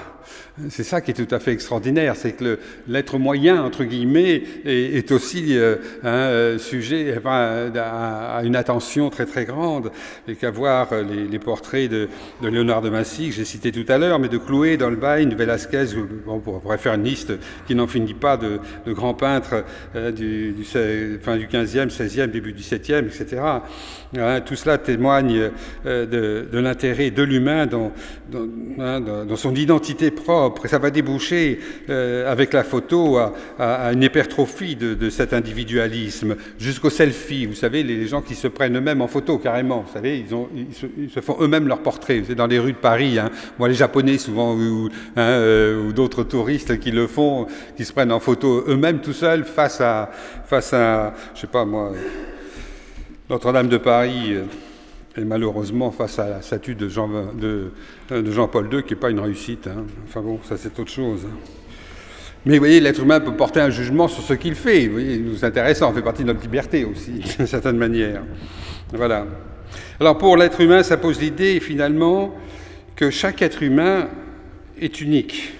C'est 0.69 0.83
ça 0.83 1.01
qui 1.01 1.11
est 1.11 1.25
tout 1.25 1.33
à 1.33 1.39
fait 1.39 1.51
extraordinaire, 1.51 2.15
c'est 2.15 2.33
que 2.33 2.59
l'être 2.87 3.17
moyen, 3.17 3.63
entre 3.63 3.83
guillemets, 3.83 4.43
est, 4.65 5.11
aussi 5.11 5.57
euh, 5.57 5.77
un 6.03 6.09
euh, 6.09 6.57
sujet 6.57 7.19
à, 7.25 8.41
une 8.43 8.55
attention 8.55 9.09
très 9.09 9.25
très 9.25 9.45
grande, 9.45 9.91
et 10.27 10.35
qu'à 10.35 10.51
voir 10.51 10.89
les, 10.93 11.27
les, 11.27 11.39
portraits 11.39 11.89
de, 11.89 12.09
de, 12.41 12.47
Léonard 12.47 12.81
de 12.81 12.89
Vinci, 12.89 13.29
que 13.29 13.35
j'ai 13.35 13.45
cité 13.45 13.71
tout 13.71 13.85
à 13.91 13.97
l'heure, 13.97 14.19
mais 14.19 14.29
de 14.29 14.37
Clouet 14.37 14.77
le 14.77 14.95
bail, 14.95 15.25
de 15.25 15.35
Velasquez, 15.35 15.85
on 16.27 16.39
pourrait 16.39 16.77
faire 16.77 16.95
une 16.95 17.03
liste 17.03 17.33
qui 17.67 17.75
n'en 17.75 17.87
finit 17.87 18.13
pas 18.13 18.37
de, 18.37 18.59
grands 18.87 19.13
peintres 19.13 19.63
euh, 19.95 20.11
du, 20.11 20.55
fin 20.63 21.37
du 21.37 21.47
15e, 21.47 21.89
16e, 21.89 22.27
début 22.27 22.53
du 22.53 22.63
7e, 22.63 23.05
etc. 23.05 23.41
Hein, 24.17 24.41
tout 24.41 24.55
cela 24.55 24.77
témoigne 24.77 25.51
de, 25.85 26.47
l'intérêt 26.51 27.11
de 27.11 27.23
l'humain 27.23 27.65
dans, 27.65 27.91
dans, 28.29 28.47
hein, 28.79 28.99
dans 28.99 29.35
son 29.35 29.55
identité 29.55 30.10
propre. 30.11 30.67
ça 30.67 30.79
va 30.79 30.91
déboucher 30.91 31.59
euh, 31.89 32.31
avec 32.31 32.53
la 32.53 32.63
photo 32.63 33.17
à, 33.17 33.91
une 33.93 34.03
hypertrophie 34.03 34.75
de, 34.75 35.09
cet 35.09 35.33
individualisme, 35.33 36.35
jusqu'au 36.59 36.89
selfie. 36.89 37.45
Vous 37.45 37.55
savez, 37.55 37.83
les, 37.83 38.07
gens 38.07 38.21
qui 38.21 38.35
se 38.35 38.47
prennent 38.47 38.77
eux-mêmes 38.77 39.01
en 39.01 39.07
photo 39.07 39.37
carrément. 39.37 39.83
Vous 39.87 39.93
savez, 39.93 40.23
ils, 40.55 41.09
se, 41.09 41.19
font 41.19 41.37
eux-mêmes 41.39 41.67
leurs 41.67 41.81
portraits. 41.81 42.23
C'est 42.27 42.35
dans 42.35 42.47
les 42.47 42.59
rues 42.59 42.73
de 42.73 42.77
Paris. 42.77 43.19
Hein. 43.19 43.29
Moi, 43.59 43.67
les 43.67 43.75
Japonais 43.75 44.17
souvent 44.17 44.55
ou, 44.55 44.89
hein, 45.15 45.21
euh, 45.21 45.87
ou 45.87 45.93
d'autres 45.93 46.23
touristes 46.23 46.79
qui 46.79 46.91
le 46.91 47.07
font, 47.07 47.47
qui 47.77 47.85
se 47.85 47.93
prennent 47.93 48.11
en 48.11 48.19
photo 48.19 48.63
eux-mêmes 48.67 48.99
tout 48.99 49.13
seuls 49.13 49.45
face 49.45 49.81
à, 49.81 50.11
face 50.45 50.73
à, 50.73 51.13
je 51.35 51.41
sais 51.41 51.47
pas 51.47 51.65
moi, 51.65 51.91
Notre-Dame 53.29 53.67
de 53.67 53.77
Paris. 53.77 54.35
Euh, 55.17 55.21
et 55.21 55.25
malheureusement, 55.25 55.91
face 55.91 56.19
à 56.19 56.29
la 56.29 56.41
statue 56.41 56.75
de, 56.75 56.87
Jean, 56.87 57.09
de, 57.33 57.71
de 58.09 58.31
Jean-Paul 58.31 58.69
II, 58.71 58.83
qui 58.83 58.93
n'est 58.93 58.99
pas 58.99 59.09
une 59.09 59.19
réussite. 59.19 59.67
Hein. 59.67 59.85
Enfin 60.07 60.21
bon, 60.21 60.39
ça 60.43 60.57
c'est 60.57 60.77
autre 60.79 60.91
chose. 60.91 61.25
Hein. 61.25 61.37
Mais 62.45 62.53
vous 62.53 62.59
voyez, 62.59 62.79
l'être 62.79 63.01
humain 63.01 63.19
peut 63.19 63.35
porter 63.35 63.59
un 63.59 63.69
jugement 63.69 64.07
sur 64.07 64.23
ce 64.23 64.33
qu'il 64.33 64.55
fait. 64.55 64.87
Vous 64.87 64.93
voyez, 64.93 65.19
nous 65.19 65.45
intéressant, 65.45 65.91
on 65.91 65.93
fait 65.93 66.01
partie 66.01 66.23
de 66.23 66.27
notre 66.27 66.41
liberté 66.41 66.85
aussi, 66.85 67.11
d'une 67.37 67.45
certaine 67.47 67.77
manière. 67.77 68.23
Voilà. 68.91 69.27
Alors 69.99 70.17
pour 70.17 70.35
l'être 70.37 70.59
humain, 70.59 70.81
ça 70.81 70.97
pose 70.97 71.21
l'idée 71.21 71.59
finalement 71.59 72.33
que 72.95 73.11
chaque 73.11 73.41
être 73.41 73.61
humain 73.61 74.09
est 74.79 74.99
unique, 75.01 75.53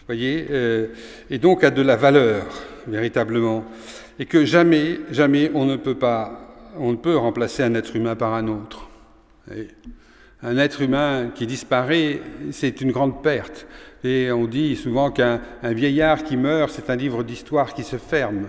vous 0.00 0.06
voyez, 0.06 0.46
euh, 0.50 0.88
et 1.30 1.38
donc 1.38 1.62
a 1.62 1.70
de 1.70 1.82
la 1.82 1.96
valeur 1.96 2.46
véritablement, 2.86 3.64
et 4.18 4.24
que 4.24 4.44
jamais, 4.44 5.00
jamais 5.10 5.50
on 5.54 5.66
ne 5.66 5.76
peut 5.76 5.94
pas, 5.94 6.72
on 6.78 6.92
ne 6.92 6.96
peut 6.96 7.16
remplacer 7.16 7.62
un 7.62 7.74
être 7.74 7.94
humain 7.94 8.16
par 8.16 8.34
un 8.34 8.48
autre. 8.48 8.88
Un 10.42 10.56
être 10.58 10.82
humain 10.82 11.30
qui 11.34 11.46
disparaît, 11.46 12.20
c'est 12.50 12.80
une 12.80 12.90
grande 12.90 13.22
perte. 13.22 13.66
Et 14.04 14.32
on 14.32 14.46
dit 14.46 14.74
souvent 14.76 15.10
qu'un 15.10 15.40
vieillard 15.62 16.24
qui 16.24 16.36
meurt, 16.36 16.72
c'est 16.72 16.90
un 16.90 16.96
livre 16.96 17.22
d'histoire 17.22 17.74
qui 17.74 17.84
se 17.84 17.96
ferme, 17.96 18.46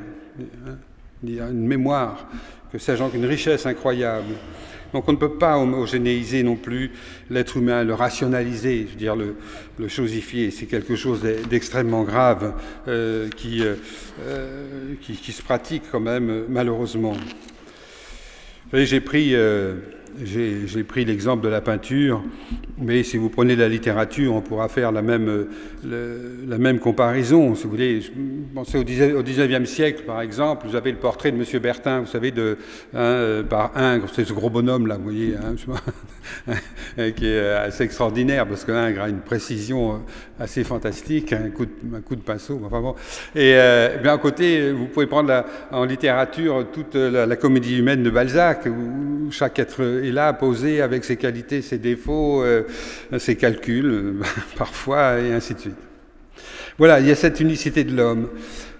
une 1.23 1.67
mémoire, 1.67 2.27
que 2.71 2.79
sais-je, 2.79 3.03
une 3.15 3.25
richesse 3.25 3.65
incroyable. 3.65 4.33
Donc 4.93 5.09
on 5.09 5.11
ne 5.11 5.17
peut 5.17 5.37
pas 5.37 5.57
homogénéiser 5.57 6.43
non 6.43 6.55
plus 6.55 6.91
l'être 7.29 7.57
humain, 7.57 7.83
le 7.83 7.95
rationaliser, 7.95 8.85
je 8.87 8.91
veux 8.91 8.97
dire 8.97 9.15
le, 9.15 9.35
chosifier. 9.87 10.51
C'est 10.51 10.67
quelque 10.67 10.95
chose 10.95 11.21
d'extrêmement 11.49 12.03
grave 12.03 12.53
euh, 12.87 13.27
qui, 13.29 13.63
euh, 13.63 14.95
qui, 15.01 15.13
qui, 15.13 15.31
se 15.31 15.41
pratique 15.41 15.83
quand 15.91 15.99
même 15.99 16.45
malheureusement. 16.47 17.13
Vous 17.13 18.69
voyez, 18.69 18.85
j'ai 18.85 19.01
pris 19.01 19.33
euh, 19.33 19.75
j'ai 20.23 20.83
pris 20.83 21.05
l'exemple 21.05 21.43
de 21.43 21.49
la 21.49 21.61
peinture, 21.61 22.23
mais 22.77 23.03
si 23.03 23.17
vous 23.17 23.29
prenez 23.29 23.55
la 23.55 23.69
littérature, 23.69 24.33
on 24.33 24.41
pourra 24.41 24.67
faire 24.67 24.91
la 24.91 25.01
même, 25.01 25.47
le, 25.83 26.45
la 26.47 26.57
même 26.57 26.79
comparaison. 26.79 27.55
Si 27.55 27.63
vous 27.63 27.69
voulez, 27.71 27.99
pensez 28.53 28.77
au 28.77 28.83
19e 28.83 29.65
siècle, 29.65 30.03
par 30.05 30.21
exemple, 30.21 30.67
vous 30.67 30.75
avez 30.75 30.91
le 30.91 30.97
portrait 30.97 31.31
de 31.31 31.37
M. 31.37 31.61
Bertin, 31.61 32.01
vous 32.01 32.07
savez, 32.07 32.31
de, 32.31 32.57
hein, 32.93 32.99
euh, 32.99 33.43
par 33.43 33.77
Ingres, 33.77 34.09
c'est 34.13 34.25
ce 34.25 34.33
gros 34.33 34.49
bonhomme 34.49 34.87
là, 34.87 34.97
vous 34.97 35.03
voyez, 35.03 35.35
hein, 35.35 36.53
qui 37.15 37.27
est 37.27 37.49
assez 37.49 37.83
extraordinaire, 37.83 38.47
parce 38.47 38.65
qu'Ingres 38.65 39.03
a 39.03 39.09
une 39.09 39.21
précision 39.21 39.93
euh, 39.93 39.97
assez 40.39 40.63
fantastique, 40.63 41.33
un 41.33 41.49
coup 41.49 41.65
de, 41.65 41.71
un 41.95 42.01
coup 42.01 42.15
de 42.15 42.21
pinceau. 42.21 42.61
Enfin 42.65 42.81
bon. 42.81 42.95
Et 43.35 43.53
euh, 43.55 43.97
bien 43.97 44.13
à 44.13 44.17
côté, 44.17 44.71
vous 44.71 44.85
pouvez 44.85 45.07
prendre 45.07 45.45
en 45.71 45.85
littérature 45.85 46.67
toute 46.71 46.95
la, 46.95 47.25
la, 47.25 47.35
comédie 47.35 47.77
humaine 47.77 48.03
de 48.03 48.09
Balzac, 48.09 48.67
où 48.67 49.31
chaque 49.31 49.59
être 49.59 50.02
est 50.05 50.11
là, 50.11 50.33
posé 50.33 50.81
avec 50.81 51.03
ses 51.03 51.17
qualités, 51.17 51.61
ses 51.61 51.77
défauts, 51.77 52.43
euh, 52.43 52.63
ses 53.17 53.35
calculs, 53.35 54.15
parfois, 54.57 55.19
et 55.19 55.33
ainsi 55.33 55.53
de 55.53 55.59
suite. 55.59 55.77
Voilà, 56.77 56.99
il 56.99 57.07
y 57.07 57.11
a 57.11 57.15
cette 57.15 57.39
unicité 57.39 57.83
de 57.83 57.95
l'homme, 57.95 58.29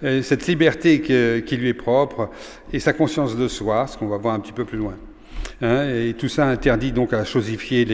euh, 0.02 0.22
cette 0.22 0.46
liberté 0.46 1.00
qui 1.00 1.56
lui 1.56 1.68
est 1.68 1.74
propre, 1.74 2.30
et 2.72 2.80
sa 2.80 2.92
conscience 2.92 3.36
de 3.36 3.48
soi, 3.48 3.86
ce 3.86 3.96
qu'on 3.96 4.08
va 4.08 4.16
voir 4.16 4.34
un 4.34 4.40
petit 4.40 4.52
peu 4.52 4.64
plus 4.64 4.78
loin. 4.78 4.94
Hein, 5.62 5.88
et 5.88 6.14
tout 6.14 6.28
ça 6.28 6.46
interdit 6.46 6.92
donc 6.92 7.12
à 7.12 7.24
chosifier 7.24 7.84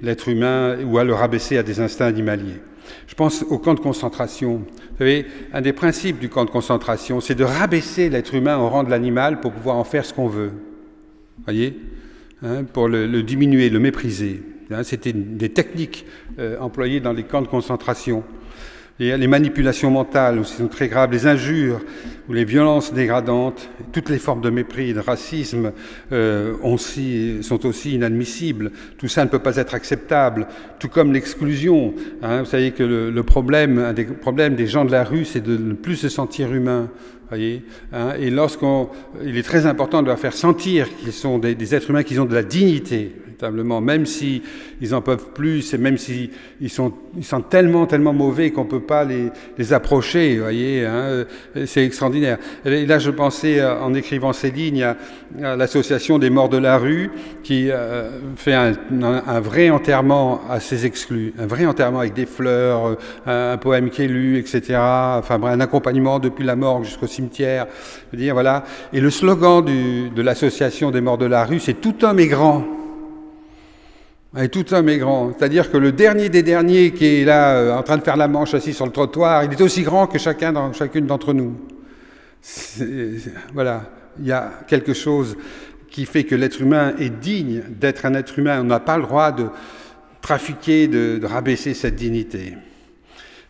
l'être 0.00 0.28
humain 0.28 0.76
ou 0.84 0.98
à 0.98 1.04
le 1.04 1.14
rabaisser 1.14 1.58
à 1.58 1.62
des 1.62 1.80
instincts 1.80 2.06
animaliers. 2.06 2.60
Je 3.06 3.14
pense 3.14 3.44
au 3.48 3.58
camp 3.58 3.74
de 3.74 3.80
concentration. 3.80 4.58
Vous 4.58 4.98
savez, 4.98 5.26
un 5.52 5.60
des 5.60 5.72
principes 5.72 6.18
du 6.18 6.28
camp 6.28 6.44
de 6.44 6.50
concentration, 6.50 7.20
c'est 7.20 7.34
de 7.34 7.44
rabaisser 7.44 8.08
l'être 8.08 8.34
humain 8.34 8.56
au 8.58 8.68
rang 8.68 8.84
de 8.84 8.90
l'animal 8.90 9.40
pour 9.40 9.52
pouvoir 9.52 9.76
en 9.76 9.84
faire 9.84 10.04
ce 10.04 10.14
qu'on 10.14 10.28
veut. 10.28 10.52
Voyez? 11.44 11.76
Hein, 12.42 12.64
pour 12.64 12.88
le, 12.88 13.06
le, 13.06 13.22
diminuer, 13.22 13.70
le 13.70 13.78
mépriser. 13.78 14.42
Hein, 14.70 14.82
C'était 14.82 15.12
des 15.12 15.48
techniques 15.50 16.04
euh, 16.38 16.58
employées 16.58 17.00
dans 17.00 17.12
les 17.12 17.24
camps 17.24 17.42
de 17.42 17.48
concentration. 17.48 18.24
Et 19.00 19.16
les 19.16 19.26
manipulations 19.28 19.92
mentales 19.92 20.40
aussi 20.40 20.54
sont 20.56 20.66
très 20.66 20.88
graves, 20.88 21.12
les 21.12 21.26
injures 21.28 21.80
ou 22.28 22.32
les 22.32 22.44
violences 22.44 22.92
dégradantes, 22.92 23.70
toutes 23.92 24.08
les 24.10 24.18
formes 24.18 24.40
de 24.40 24.50
mépris 24.50 24.90
et 24.90 24.92
de 24.92 24.98
racisme 24.98 25.72
euh, 26.10 26.54
aussi, 26.64 27.38
sont 27.42 27.64
aussi 27.64 27.94
inadmissibles. 27.94 28.72
Tout 28.98 29.06
ça 29.06 29.24
ne 29.24 29.30
peut 29.30 29.38
pas 29.38 29.56
être 29.56 29.74
acceptable, 29.74 30.48
tout 30.80 30.88
comme 30.88 31.12
l'exclusion. 31.12 31.94
Hein, 32.22 32.40
vous 32.40 32.50
savez 32.50 32.72
que 32.72 32.82
le, 32.82 33.10
le, 33.10 33.22
problème, 33.22 33.78
un 33.78 33.92
des 33.92 34.04
problèmes 34.04 34.56
des 34.56 34.66
gens 34.66 34.84
de 34.84 34.90
la 34.90 35.04
rue, 35.04 35.24
c'est 35.24 35.40
de 35.40 35.56
ne 35.56 35.74
plus 35.74 35.96
se 35.96 36.08
sentir 36.08 36.52
humain. 36.52 36.90
Voyez 37.28 37.62
hein, 37.92 38.14
et 38.18 38.30
lorsqu'on, 38.30 38.88
il 39.24 39.36
est 39.38 39.42
très 39.42 39.66
important 39.66 40.02
de 40.02 40.08
leur 40.08 40.18
faire 40.18 40.32
sentir 40.32 40.88
qu'ils 40.96 41.12
sont 41.12 41.38
des, 41.38 41.54
des 41.54 41.74
êtres 41.74 41.90
humains, 41.90 42.02
qu'ils 42.02 42.20
ont 42.20 42.24
de 42.24 42.34
la 42.34 42.42
dignité, 42.42 43.12
même 43.82 44.06
si 44.06 44.42
ils 44.80 44.94
en 44.94 45.00
peuvent 45.00 45.30
plus, 45.34 45.74
et 45.74 45.78
même 45.78 45.98
si 45.98 46.30
ils 46.60 46.70
sont, 46.70 46.92
ils 47.16 47.24
sont 47.24 47.40
tellement, 47.40 47.86
tellement 47.86 48.12
mauvais 48.12 48.50
qu'on 48.50 48.64
peut 48.64 48.80
pas 48.80 49.04
les, 49.04 49.30
les 49.56 49.72
approcher. 49.72 50.38
Voyez, 50.38 50.84
hein, 50.84 51.24
c'est 51.66 51.84
extraordinaire. 51.84 52.38
Et 52.64 52.86
là, 52.86 52.98
je 52.98 53.10
pensais 53.10 53.64
en 53.64 53.94
écrivant 53.94 54.32
ces 54.32 54.50
lignes 54.50 54.82
à, 54.84 55.56
l'association 55.56 56.18
des 56.18 56.30
morts 56.30 56.48
de 56.48 56.58
la 56.58 56.78
rue 56.78 57.10
qui 57.42 57.70
euh, 57.70 58.08
fait 58.36 58.54
un, 58.54 58.72
un, 59.02 59.22
un, 59.26 59.40
vrai 59.40 59.70
enterrement 59.70 60.40
à 60.48 60.60
ces 60.60 60.86
exclus, 60.86 61.32
un 61.38 61.46
vrai 61.46 61.66
enterrement 61.66 62.00
avec 62.00 62.14
des 62.14 62.26
fleurs, 62.26 62.96
un, 63.26 63.52
un 63.52 63.56
poème 63.56 63.90
qui 63.90 64.02
est 64.02 64.08
lu, 64.08 64.38
etc. 64.38 64.78
Enfin, 65.18 65.40
un 65.42 65.60
accompagnement 65.60 66.18
depuis 66.18 66.44
la 66.44 66.56
mort 66.56 66.84
jusqu'au 66.84 67.06
cimetière. 67.06 67.66
Je 68.10 68.16
veux 68.16 68.22
dire, 68.22 68.34
voilà. 68.34 68.64
Et 68.92 69.00
le 69.00 69.10
slogan 69.10 69.64
du, 69.64 70.10
de 70.10 70.22
l'association 70.22 70.90
des 70.90 71.00
morts 71.00 71.18
de 71.18 71.26
la 71.26 71.44
rue, 71.44 71.60
c'est 71.60 71.80
tout 71.80 72.04
homme 72.04 72.18
est 72.20 72.26
grand. 72.26 72.77
Et 74.40 74.48
tout 74.48 74.72
homme 74.72 74.88
est 74.88 74.98
grand. 74.98 75.32
C'est-à-dire 75.36 75.70
que 75.70 75.76
le 75.76 75.90
dernier 75.90 76.28
des 76.28 76.44
derniers 76.44 76.92
qui 76.92 77.06
est 77.06 77.24
là 77.24 77.54
euh, 77.54 77.76
en 77.76 77.82
train 77.82 77.96
de 77.96 78.02
faire 78.02 78.16
la 78.16 78.28
manche 78.28 78.54
assis 78.54 78.72
sur 78.72 78.86
le 78.86 78.92
trottoir, 78.92 79.44
il 79.44 79.52
est 79.52 79.60
aussi 79.60 79.82
grand 79.82 80.06
que 80.06 80.18
chacun 80.18 80.52
dans, 80.52 80.72
chacune 80.72 81.06
d'entre 81.06 81.32
nous. 81.32 81.56
Voilà, 83.52 83.90
il 84.20 84.26
y 84.26 84.32
a 84.32 84.52
quelque 84.68 84.94
chose 84.94 85.36
qui 85.90 86.06
fait 86.06 86.24
que 86.24 86.36
l'être 86.36 86.60
humain 86.60 86.94
est 86.98 87.10
digne 87.10 87.62
d'être 87.68 88.06
un 88.06 88.14
être 88.14 88.38
humain. 88.38 88.60
On 88.60 88.64
n'a 88.64 88.78
pas 88.78 88.96
le 88.96 89.02
droit 89.02 89.32
de 89.32 89.46
trafiquer, 90.20 90.86
de, 90.86 91.20
rabaisser 91.24 91.74
cette 91.74 91.96
dignité. 91.96 92.54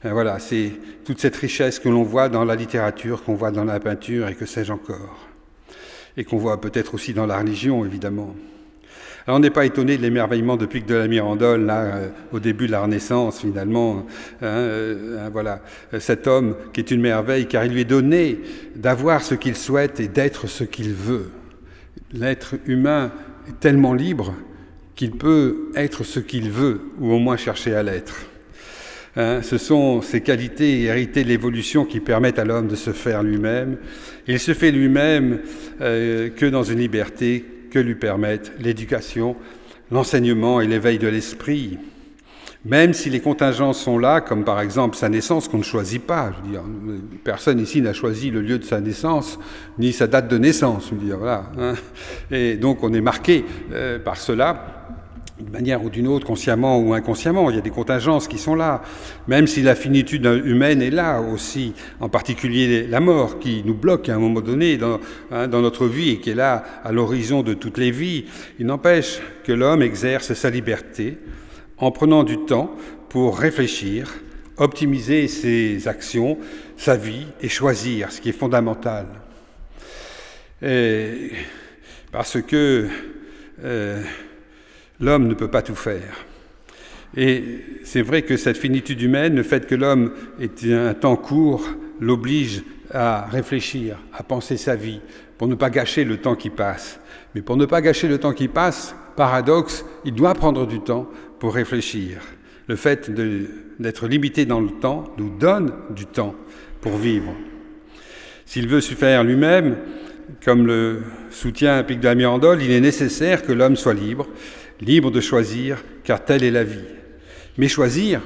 Et 0.04 0.08
voilà, 0.08 0.38
c'est 0.38 0.72
toute 1.04 1.20
cette 1.20 1.36
richesse 1.36 1.78
que 1.78 1.88
l'on 1.88 2.02
voit 2.02 2.28
dans 2.28 2.44
la 2.44 2.54
littérature, 2.54 3.24
qu'on 3.24 3.34
voit 3.34 3.50
dans 3.50 3.64
la 3.64 3.78
peinture 3.78 4.28
et 4.28 4.34
que 4.34 4.46
sais-je 4.46 4.72
encore. 4.72 5.28
Et 6.16 6.24
qu'on 6.24 6.38
voit 6.38 6.60
peut-être 6.60 6.94
aussi 6.94 7.12
dans 7.12 7.26
la 7.26 7.38
religion, 7.38 7.84
évidemment. 7.84 8.34
On 9.30 9.40
n'est 9.40 9.50
pas 9.50 9.66
étonné 9.66 9.98
de 9.98 10.02
l'émerveillement 10.02 10.56
de 10.56 10.64
Pic 10.64 10.86
de 10.86 10.94
la 10.94 11.06
Mirandole, 11.06 11.66
là, 11.66 11.82
euh, 11.82 12.08
au 12.32 12.40
début 12.40 12.66
de 12.66 12.72
la 12.72 12.80
Renaissance, 12.80 13.40
finalement. 13.40 14.06
Hein, 14.40 14.46
euh, 14.46 15.26
hein, 15.26 15.28
voilà, 15.30 15.60
cet 15.98 16.26
homme 16.26 16.56
qui 16.72 16.80
est 16.80 16.90
une 16.90 17.02
merveille, 17.02 17.46
car 17.46 17.66
il 17.66 17.72
lui 17.72 17.82
est 17.82 17.84
donné 17.84 18.38
d'avoir 18.74 19.22
ce 19.22 19.34
qu'il 19.34 19.54
souhaite 19.54 20.00
et 20.00 20.08
d'être 20.08 20.46
ce 20.46 20.64
qu'il 20.64 20.94
veut. 20.94 21.30
L'être 22.14 22.54
humain 22.66 23.12
est 23.46 23.60
tellement 23.60 23.92
libre 23.92 24.34
qu'il 24.96 25.10
peut 25.10 25.70
être 25.74 26.04
ce 26.04 26.20
qu'il 26.20 26.50
veut, 26.50 26.80
ou 26.98 27.12
au 27.12 27.18
moins 27.18 27.36
chercher 27.36 27.74
à 27.74 27.82
l'être. 27.82 28.14
Hein, 29.16 29.42
ce 29.42 29.58
sont 29.58 30.00
ces 30.00 30.22
qualités 30.22 30.84
héritées 30.84 31.24
de 31.24 31.28
l'évolution 31.28 31.84
qui 31.84 32.00
permettent 32.00 32.38
à 32.38 32.46
l'homme 32.46 32.68
de 32.68 32.76
se 32.76 32.92
faire 32.92 33.22
lui-même. 33.22 33.76
Il 34.26 34.40
se 34.40 34.54
fait 34.54 34.70
lui-même 34.70 35.40
euh, 35.82 36.30
que 36.30 36.46
dans 36.46 36.62
une 36.62 36.78
liberté 36.78 37.44
lui 37.80 37.94
permettent 37.94 38.52
l'éducation, 38.58 39.36
l'enseignement 39.90 40.60
et 40.60 40.66
l'éveil 40.66 40.98
de 40.98 41.08
l'esprit. 41.08 41.78
Même 42.64 42.92
si 42.92 43.08
les 43.08 43.20
contingences 43.20 43.80
sont 43.80 43.98
là, 43.98 44.20
comme 44.20 44.44
par 44.44 44.60
exemple 44.60 44.96
sa 44.96 45.08
naissance 45.08 45.48
qu'on 45.48 45.58
ne 45.58 45.62
choisit 45.62 46.02
pas. 46.02 46.32
Personne 47.24 47.60
ici 47.60 47.80
n'a 47.80 47.92
choisi 47.92 48.30
le 48.30 48.40
lieu 48.40 48.58
de 48.58 48.64
sa 48.64 48.80
naissance, 48.80 49.38
ni 49.78 49.92
sa 49.92 50.06
date 50.06 50.28
de 50.28 50.38
naissance. 50.38 50.88
Je 50.90 50.94
veux 50.94 51.00
dire, 51.06 51.18
voilà, 51.18 51.50
hein. 51.58 51.74
Et 52.30 52.56
donc 52.56 52.82
on 52.82 52.92
est 52.92 53.00
marqué 53.00 53.44
euh, 53.72 53.98
par 53.98 54.16
cela 54.16 54.77
d'une 55.38 55.50
manière 55.50 55.84
ou 55.84 55.90
d'une 55.90 56.08
autre, 56.08 56.26
consciemment 56.26 56.78
ou 56.78 56.94
inconsciemment. 56.94 57.50
Il 57.50 57.56
y 57.56 57.58
a 57.58 57.62
des 57.62 57.70
contingences 57.70 58.28
qui 58.28 58.38
sont 58.38 58.54
là, 58.54 58.82
même 59.26 59.46
si 59.46 59.62
la 59.62 59.74
finitude 59.74 60.24
humaine 60.44 60.82
est 60.82 60.90
là 60.90 61.20
aussi, 61.20 61.74
en 62.00 62.08
particulier 62.08 62.86
la 62.86 63.00
mort 63.00 63.38
qui 63.38 63.62
nous 63.64 63.74
bloque 63.74 64.08
à 64.08 64.14
un 64.14 64.18
moment 64.18 64.40
donné 64.40 64.76
dans, 64.76 64.98
hein, 65.30 65.46
dans 65.48 65.60
notre 65.60 65.86
vie 65.86 66.10
et 66.10 66.18
qui 66.18 66.30
est 66.30 66.34
là 66.34 66.64
à 66.84 66.92
l'horizon 66.92 67.42
de 67.42 67.54
toutes 67.54 67.78
les 67.78 67.90
vies. 67.90 68.24
Il 68.58 68.66
n'empêche 68.66 69.20
que 69.44 69.52
l'homme 69.52 69.82
exerce 69.82 70.34
sa 70.34 70.50
liberté 70.50 71.18
en 71.78 71.90
prenant 71.92 72.24
du 72.24 72.38
temps 72.38 72.74
pour 73.08 73.38
réfléchir, 73.38 74.14
optimiser 74.56 75.28
ses 75.28 75.86
actions, 75.86 76.38
sa 76.76 76.96
vie 76.96 77.26
et 77.40 77.48
choisir, 77.48 78.10
ce 78.10 78.20
qui 78.20 78.30
est 78.30 78.32
fondamental. 78.32 79.06
Parce 82.10 82.42
que 82.42 82.88
euh, 83.64 84.02
L'homme 85.00 85.28
ne 85.28 85.34
peut 85.34 85.48
pas 85.48 85.62
tout 85.62 85.74
faire. 85.74 86.24
Et 87.16 87.60
c'est 87.84 88.02
vrai 88.02 88.22
que 88.22 88.36
cette 88.36 88.58
finitude 88.58 89.00
humaine, 89.00 89.36
le 89.36 89.42
fait 89.42 89.66
que 89.66 89.74
l'homme 89.74 90.12
ait 90.40 90.72
un 90.72 90.94
temps 90.94 91.16
court, 91.16 91.64
l'oblige 92.00 92.62
à 92.92 93.26
réfléchir, 93.26 93.96
à 94.12 94.22
penser 94.22 94.56
sa 94.56 94.76
vie, 94.76 95.00
pour 95.36 95.48
ne 95.48 95.54
pas 95.54 95.70
gâcher 95.70 96.04
le 96.04 96.18
temps 96.18 96.34
qui 96.34 96.50
passe. 96.50 97.00
Mais 97.34 97.42
pour 97.42 97.56
ne 97.56 97.66
pas 97.66 97.80
gâcher 97.80 98.08
le 98.08 98.18
temps 98.18 98.32
qui 98.32 98.48
passe, 98.48 98.94
paradoxe, 99.16 99.84
il 100.04 100.14
doit 100.14 100.34
prendre 100.34 100.66
du 100.66 100.80
temps 100.80 101.08
pour 101.38 101.54
réfléchir. 101.54 102.20
Le 102.66 102.76
fait 102.76 103.10
d'être 103.78 104.06
limité 104.06 104.44
dans 104.44 104.60
le 104.60 104.70
temps 104.70 105.04
nous 105.16 105.30
donne 105.30 105.72
du 105.90 106.06
temps 106.06 106.34
pour 106.80 106.96
vivre. 106.96 107.34
S'il 108.44 108.68
veut 108.68 108.80
faire 108.80 109.24
lui-même, 109.24 109.76
comme 110.44 110.66
le 110.66 111.02
soutient 111.30 111.82
Pic 111.84 112.00
de 112.00 112.04
la 112.04 112.14
Mirandole, 112.14 112.62
il 112.62 112.70
est 112.70 112.80
nécessaire 112.80 113.42
que 113.42 113.52
l'homme 113.52 113.76
soit 113.76 113.94
libre 113.94 114.26
libre 114.80 115.10
de 115.10 115.20
choisir, 115.20 115.84
car 116.04 116.24
telle 116.24 116.44
est 116.44 116.50
la 116.50 116.64
vie. 116.64 116.84
Mais 117.56 117.68
choisir, 117.68 118.22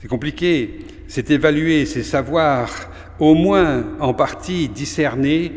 c'est 0.00 0.08
compliqué, 0.08 0.80
c'est 1.08 1.30
évaluer, 1.30 1.86
c'est 1.86 2.02
savoir 2.02 2.90
au 3.18 3.34
moins 3.34 3.84
en 4.00 4.14
partie 4.14 4.68
discerner, 4.68 5.52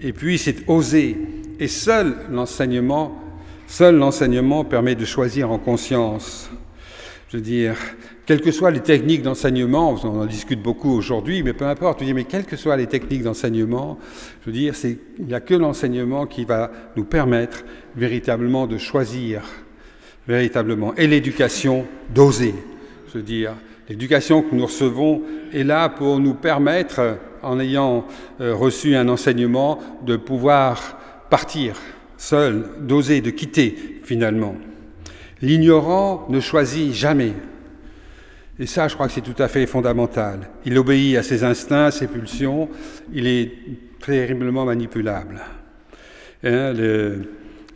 et 0.00 0.12
puis 0.12 0.38
c'est 0.38 0.68
oser. 0.68 1.16
Et 1.58 1.68
seul 1.68 2.14
l'enseignement, 2.30 3.18
seul 3.66 3.96
l'enseignement 3.96 4.64
permet 4.64 4.94
de 4.94 5.04
choisir 5.04 5.50
en 5.50 5.58
conscience. 5.58 6.50
Je 7.28 7.36
veux 7.36 7.42
dire, 7.42 7.76
quelles 8.26 8.40
que 8.40 8.50
soient 8.50 8.70
les 8.70 8.80
techniques 8.80 9.22
d'enseignement, 9.22 9.96
on 10.04 10.20
en 10.20 10.26
discute 10.26 10.62
beaucoup 10.62 10.90
aujourd'hui, 10.90 11.42
mais 11.42 11.52
peu 11.52 11.66
importe, 11.66 12.00
je 12.00 12.06
veux 12.06 12.14
mais 12.14 12.24
quelles 12.24 12.44
que 12.44 12.56
soient 12.56 12.76
les 12.76 12.86
techniques 12.86 13.22
d'enseignement, 13.22 13.98
je 14.40 14.46
veux 14.46 14.52
dire, 14.52 14.74
il 14.84 15.26
n'y 15.26 15.34
a 15.34 15.40
que 15.40 15.54
l'enseignement 15.54 16.26
qui 16.26 16.44
va 16.44 16.70
nous 16.96 17.04
permettre 17.04 17.64
véritablement 17.96 18.66
de 18.66 18.78
choisir 18.78 19.42
véritablement, 20.30 20.94
et 20.94 21.08
l'éducation 21.08 21.86
d'oser. 22.14 22.54
Je 23.12 23.18
dire, 23.18 23.54
l'éducation 23.88 24.42
que 24.42 24.54
nous 24.54 24.66
recevons 24.66 25.22
est 25.52 25.64
là 25.64 25.88
pour 25.88 26.20
nous 26.20 26.34
permettre, 26.34 27.18
en 27.42 27.58
ayant 27.58 28.06
euh, 28.40 28.54
reçu 28.54 28.94
un 28.94 29.08
enseignement, 29.08 29.80
de 30.06 30.16
pouvoir 30.16 30.98
partir 31.30 31.74
seul, 32.16 32.64
d'oser, 32.80 33.20
de 33.20 33.30
quitter 33.30 34.00
finalement. 34.04 34.54
L'ignorant 35.42 36.26
ne 36.28 36.38
choisit 36.38 36.92
jamais. 36.92 37.32
Et 38.58 38.66
ça, 38.66 38.86
je 38.88 38.94
crois 38.94 39.08
que 39.08 39.14
c'est 39.14 39.22
tout 39.22 39.42
à 39.42 39.48
fait 39.48 39.66
fondamental. 39.66 40.48
Il 40.64 40.78
obéit 40.78 41.16
à 41.16 41.22
ses 41.22 41.42
instincts, 41.42 41.86
à 41.86 41.90
ses 41.90 42.06
pulsions. 42.06 42.68
Il 43.12 43.26
est 43.26 43.50
terriblement 44.04 44.66
manipulable. 44.66 45.40
Hein, 46.44 46.74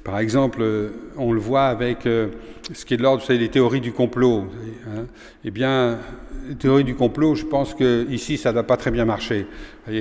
par 0.04 0.18
exemple, 0.18 0.58
euh, 0.60 0.90
on 1.16 1.32
le 1.32 1.40
voit 1.40 1.64
avec 1.64 2.04
euh, 2.04 2.28
ce 2.74 2.84
qui 2.84 2.92
est 2.92 2.98
de 2.98 3.02
l'ordre 3.02 3.26
des 3.26 3.48
théories 3.48 3.80
du 3.80 3.92
complot. 3.92 4.44
Hein. 4.86 5.06
Eh 5.46 5.50
bien, 5.50 5.98
les 6.46 6.56
théories 6.56 6.84
du 6.84 6.94
complot, 6.94 7.34
je 7.34 7.46
pense 7.46 7.72
que 7.72 8.06
ici, 8.10 8.36
ça 8.36 8.50
ne 8.50 8.56
va 8.56 8.64
pas 8.64 8.76
très 8.76 8.90
bien 8.90 9.06
marcher. 9.06 9.46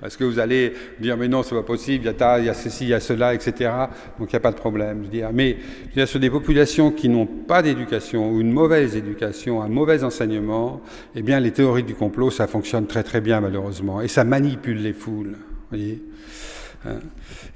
Parce 0.00 0.18
que 0.18 0.24
vous 0.24 0.38
allez 0.38 0.74
dire, 1.00 1.16
mais 1.16 1.26
non, 1.26 1.42
c'est 1.42 1.54
pas 1.54 1.62
possible, 1.62 2.04
il 2.04 2.20
y, 2.20 2.22
a 2.22 2.38
il 2.38 2.44
y 2.44 2.48
a 2.50 2.54
ceci, 2.54 2.84
il 2.84 2.90
y 2.90 2.94
a 2.94 3.00
cela, 3.00 3.32
etc. 3.32 3.70
Donc 4.18 4.30
il 4.30 4.34
n'y 4.34 4.36
a 4.36 4.40
pas 4.40 4.52
de 4.52 4.56
problème. 4.56 5.06
Mais 5.32 5.56
sur 6.04 6.20
des 6.20 6.30
populations 6.30 6.90
qui 6.90 7.08
n'ont 7.08 7.26
pas 7.26 7.62
d'éducation 7.62 8.30
ou 8.30 8.42
une 8.42 8.52
mauvaise 8.52 8.94
éducation, 8.94 9.62
un 9.62 9.68
mauvais 9.68 10.04
enseignement, 10.04 10.82
eh 11.14 11.22
bien, 11.22 11.40
les 11.40 11.52
théories 11.52 11.82
du 11.82 11.94
complot, 11.94 12.30
ça 12.30 12.46
fonctionne 12.46 12.86
très 12.86 13.04
très 13.04 13.22
bien, 13.22 13.40
malheureusement. 13.40 14.02
Et 14.02 14.08
ça 14.08 14.24
manipule 14.24 14.82
les 14.82 14.92
foules. 14.92 15.38
Voyez. 15.70 16.02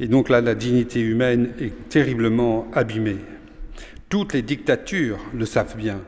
Et 0.01 0.09
donc 0.09 0.29
là, 0.29 0.41
la 0.41 0.55
dignité 0.55 1.01
humaine 1.01 1.51
est 1.61 1.89
terriblement 1.89 2.67
abîmée. 2.73 3.17
Toutes 4.09 4.35
les 4.35 4.43
dictatures 4.43 5.19
le 5.35 5.47
savent 5.47 5.75
bien. 5.75 6.01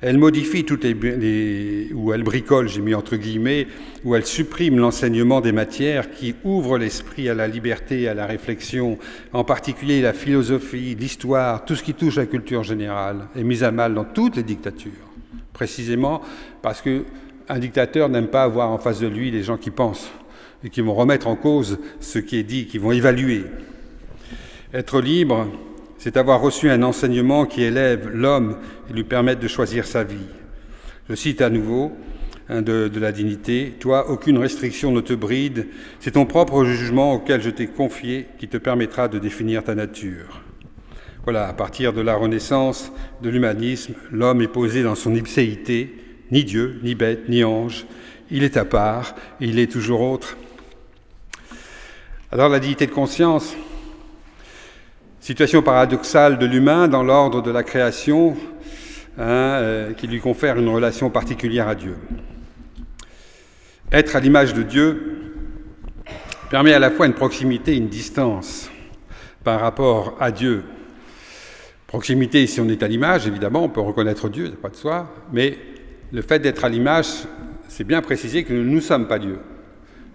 Elles 0.00 0.16
modifient 0.16 0.64
toutes 0.64 0.84
les, 0.84 1.90
ou 1.92 2.14
elles 2.14 2.22
bricolent, 2.22 2.68
j'ai 2.68 2.80
mis 2.80 2.94
entre 2.94 3.16
guillemets, 3.16 3.66
ou 4.04 4.14
elles 4.14 4.24
suppriment 4.24 4.78
l'enseignement 4.78 5.42
des 5.42 5.52
matières 5.52 6.10
qui 6.10 6.34
ouvrent 6.44 6.78
l'esprit 6.78 7.28
à 7.28 7.34
la 7.34 7.46
liberté, 7.48 8.08
à 8.08 8.14
la 8.14 8.24
réflexion, 8.24 8.98
en 9.34 9.44
particulier 9.44 10.00
la 10.00 10.14
philosophie, 10.14 10.96
l'histoire, 10.98 11.66
tout 11.66 11.74
ce 11.74 11.82
qui 11.82 11.92
touche 11.92 12.16
la 12.16 12.24
culture 12.24 12.62
générale, 12.62 13.26
est 13.36 13.44
mis 13.44 13.62
à 13.62 13.70
mal 13.70 13.92
dans 13.92 14.04
toutes 14.04 14.36
les 14.36 14.44
dictatures, 14.44 14.92
précisément 15.52 16.22
parce 16.62 16.80
que 16.80 17.04
un 17.50 17.58
dictateur 17.58 18.08
n'aime 18.08 18.28
pas 18.28 18.44
avoir 18.44 18.70
en 18.70 18.78
face 18.78 19.00
de 19.00 19.08
lui 19.08 19.30
les 19.30 19.42
gens 19.42 19.58
qui 19.58 19.70
pensent 19.70 20.10
et 20.64 20.70
qui 20.70 20.80
vont 20.80 20.94
remettre 20.94 21.26
en 21.26 21.36
cause 21.36 21.78
ce 22.00 22.18
qui 22.18 22.36
est 22.36 22.42
dit, 22.42 22.66
qui 22.66 22.78
vont 22.78 22.92
évaluer. 22.92 23.44
Être 24.74 25.00
libre, 25.00 25.48
c'est 25.98 26.16
avoir 26.16 26.40
reçu 26.40 26.70
un 26.70 26.82
enseignement 26.82 27.46
qui 27.46 27.62
élève 27.62 28.10
l'homme 28.12 28.56
et 28.88 28.92
lui 28.92 29.04
permet 29.04 29.36
de 29.36 29.48
choisir 29.48 29.86
sa 29.86 30.04
vie. 30.04 30.28
Je 31.08 31.14
cite 31.14 31.40
à 31.40 31.50
nouveau 31.50 31.92
hein, 32.48 32.62
de, 32.62 32.88
de, 32.88 33.00
la 33.00 33.12
dignité, 33.12 33.74
Toi, 33.80 34.10
aucune 34.10 34.38
restriction 34.38 34.92
ne 34.92 35.00
te 35.00 35.12
bride, 35.12 35.66
c'est 36.00 36.12
ton 36.12 36.26
propre 36.26 36.64
jugement 36.64 37.14
auquel 37.14 37.42
je 37.42 37.50
t'ai 37.50 37.66
confié 37.66 38.26
qui 38.38 38.48
te 38.48 38.56
permettra 38.56 39.08
de 39.08 39.18
définir 39.18 39.64
ta 39.64 39.74
nature. 39.74 40.42
Voilà, 41.24 41.46
à 41.46 41.52
partir 41.52 41.92
de 41.92 42.00
la 42.00 42.16
Renaissance, 42.16 42.92
de 43.22 43.30
l'humanisme, 43.30 43.94
l'homme 44.10 44.42
est 44.42 44.48
posé 44.48 44.82
dans 44.82 44.96
son 44.96 45.14
ipséité, 45.14 45.94
ni 46.32 46.42
Dieu, 46.42 46.80
ni 46.82 46.96
bête, 46.96 47.28
ni 47.28 47.44
ange, 47.44 47.86
il 48.30 48.42
est 48.42 48.56
à 48.56 48.64
part, 48.64 49.14
il 49.38 49.60
est 49.60 49.70
toujours 49.70 50.00
autre. 50.00 50.36
Alors 52.34 52.48
la 52.48 52.60
dignité 52.60 52.86
de 52.86 52.92
conscience, 52.92 53.54
situation 55.20 55.60
paradoxale 55.60 56.38
de 56.38 56.46
l'humain 56.46 56.88
dans 56.88 57.02
l'ordre 57.02 57.42
de 57.42 57.50
la 57.50 57.62
création, 57.62 58.34
hein, 59.18 59.20
euh, 59.20 59.92
qui 59.92 60.06
lui 60.06 60.18
confère 60.18 60.56
une 60.56 60.70
relation 60.70 61.10
particulière 61.10 61.68
à 61.68 61.74
Dieu. 61.74 61.94
Être 63.92 64.16
à 64.16 64.20
l'image 64.20 64.54
de 64.54 64.62
Dieu 64.62 65.34
permet 66.48 66.72
à 66.72 66.78
la 66.78 66.90
fois 66.90 67.04
une 67.04 67.12
proximité 67.12 67.74
et 67.74 67.76
une 67.76 67.88
distance 67.88 68.70
par 69.44 69.60
rapport 69.60 70.16
à 70.18 70.30
Dieu. 70.30 70.64
Proximité, 71.86 72.46
si 72.46 72.62
on 72.62 72.68
est 72.70 72.82
à 72.82 72.88
l'image, 72.88 73.26
évidemment, 73.26 73.62
on 73.62 73.68
peut 73.68 73.82
reconnaître 73.82 74.30
Dieu, 74.30 74.46
c'est 74.46 74.56
pas 74.62 74.70
de 74.70 74.76
soi, 74.76 75.14
mais 75.34 75.58
le 76.10 76.22
fait 76.22 76.38
d'être 76.38 76.64
à 76.64 76.70
l'image, 76.70 77.08
c'est 77.68 77.84
bien 77.84 78.00
précisé 78.00 78.42
que 78.44 78.54
nous 78.54 78.76
ne 78.76 78.80
sommes 78.80 79.06
pas 79.06 79.18
Dieu 79.18 79.38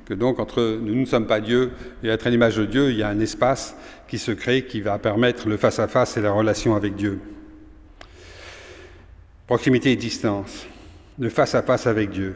que 0.08 0.14
donc 0.14 0.39
entre 0.39 0.80
nous 0.82 0.95
ne 0.95 1.05
sommes 1.05 1.28
pas 1.28 1.41
Dieu 1.41 1.72
et 2.01 2.08
être 2.08 2.28
à 2.28 2.30
l'image 2.30 2.55
de 2.55 2.66
Dieu, 2.66 2.91
il 2.91 2.97
y 2.97 3.03
a 3.03 3.10
un 3.10 3.20
espace 3.20 3.76
qui 4.08 4.18
se 4.18 4.32
crée 4.32 4.64
qui 4.64 4.80
va 4.80 4.97
permettre 4.99 5.49
le 5.49 5.58
face-à-face 5.58 6.16
et 6.16 6.22
la 6.22 6.32
relation 6.32 6.76
avec 6.76 6.95
Dieu. 6.95 7.20
Proximité 9.47 9.91
et 9.91 9.95
distance, 9.97 10.66
le 11.20 11.28
face-à-face 11.28 11.88
avec 11.88 12.12
Dieu. 12.12 12.36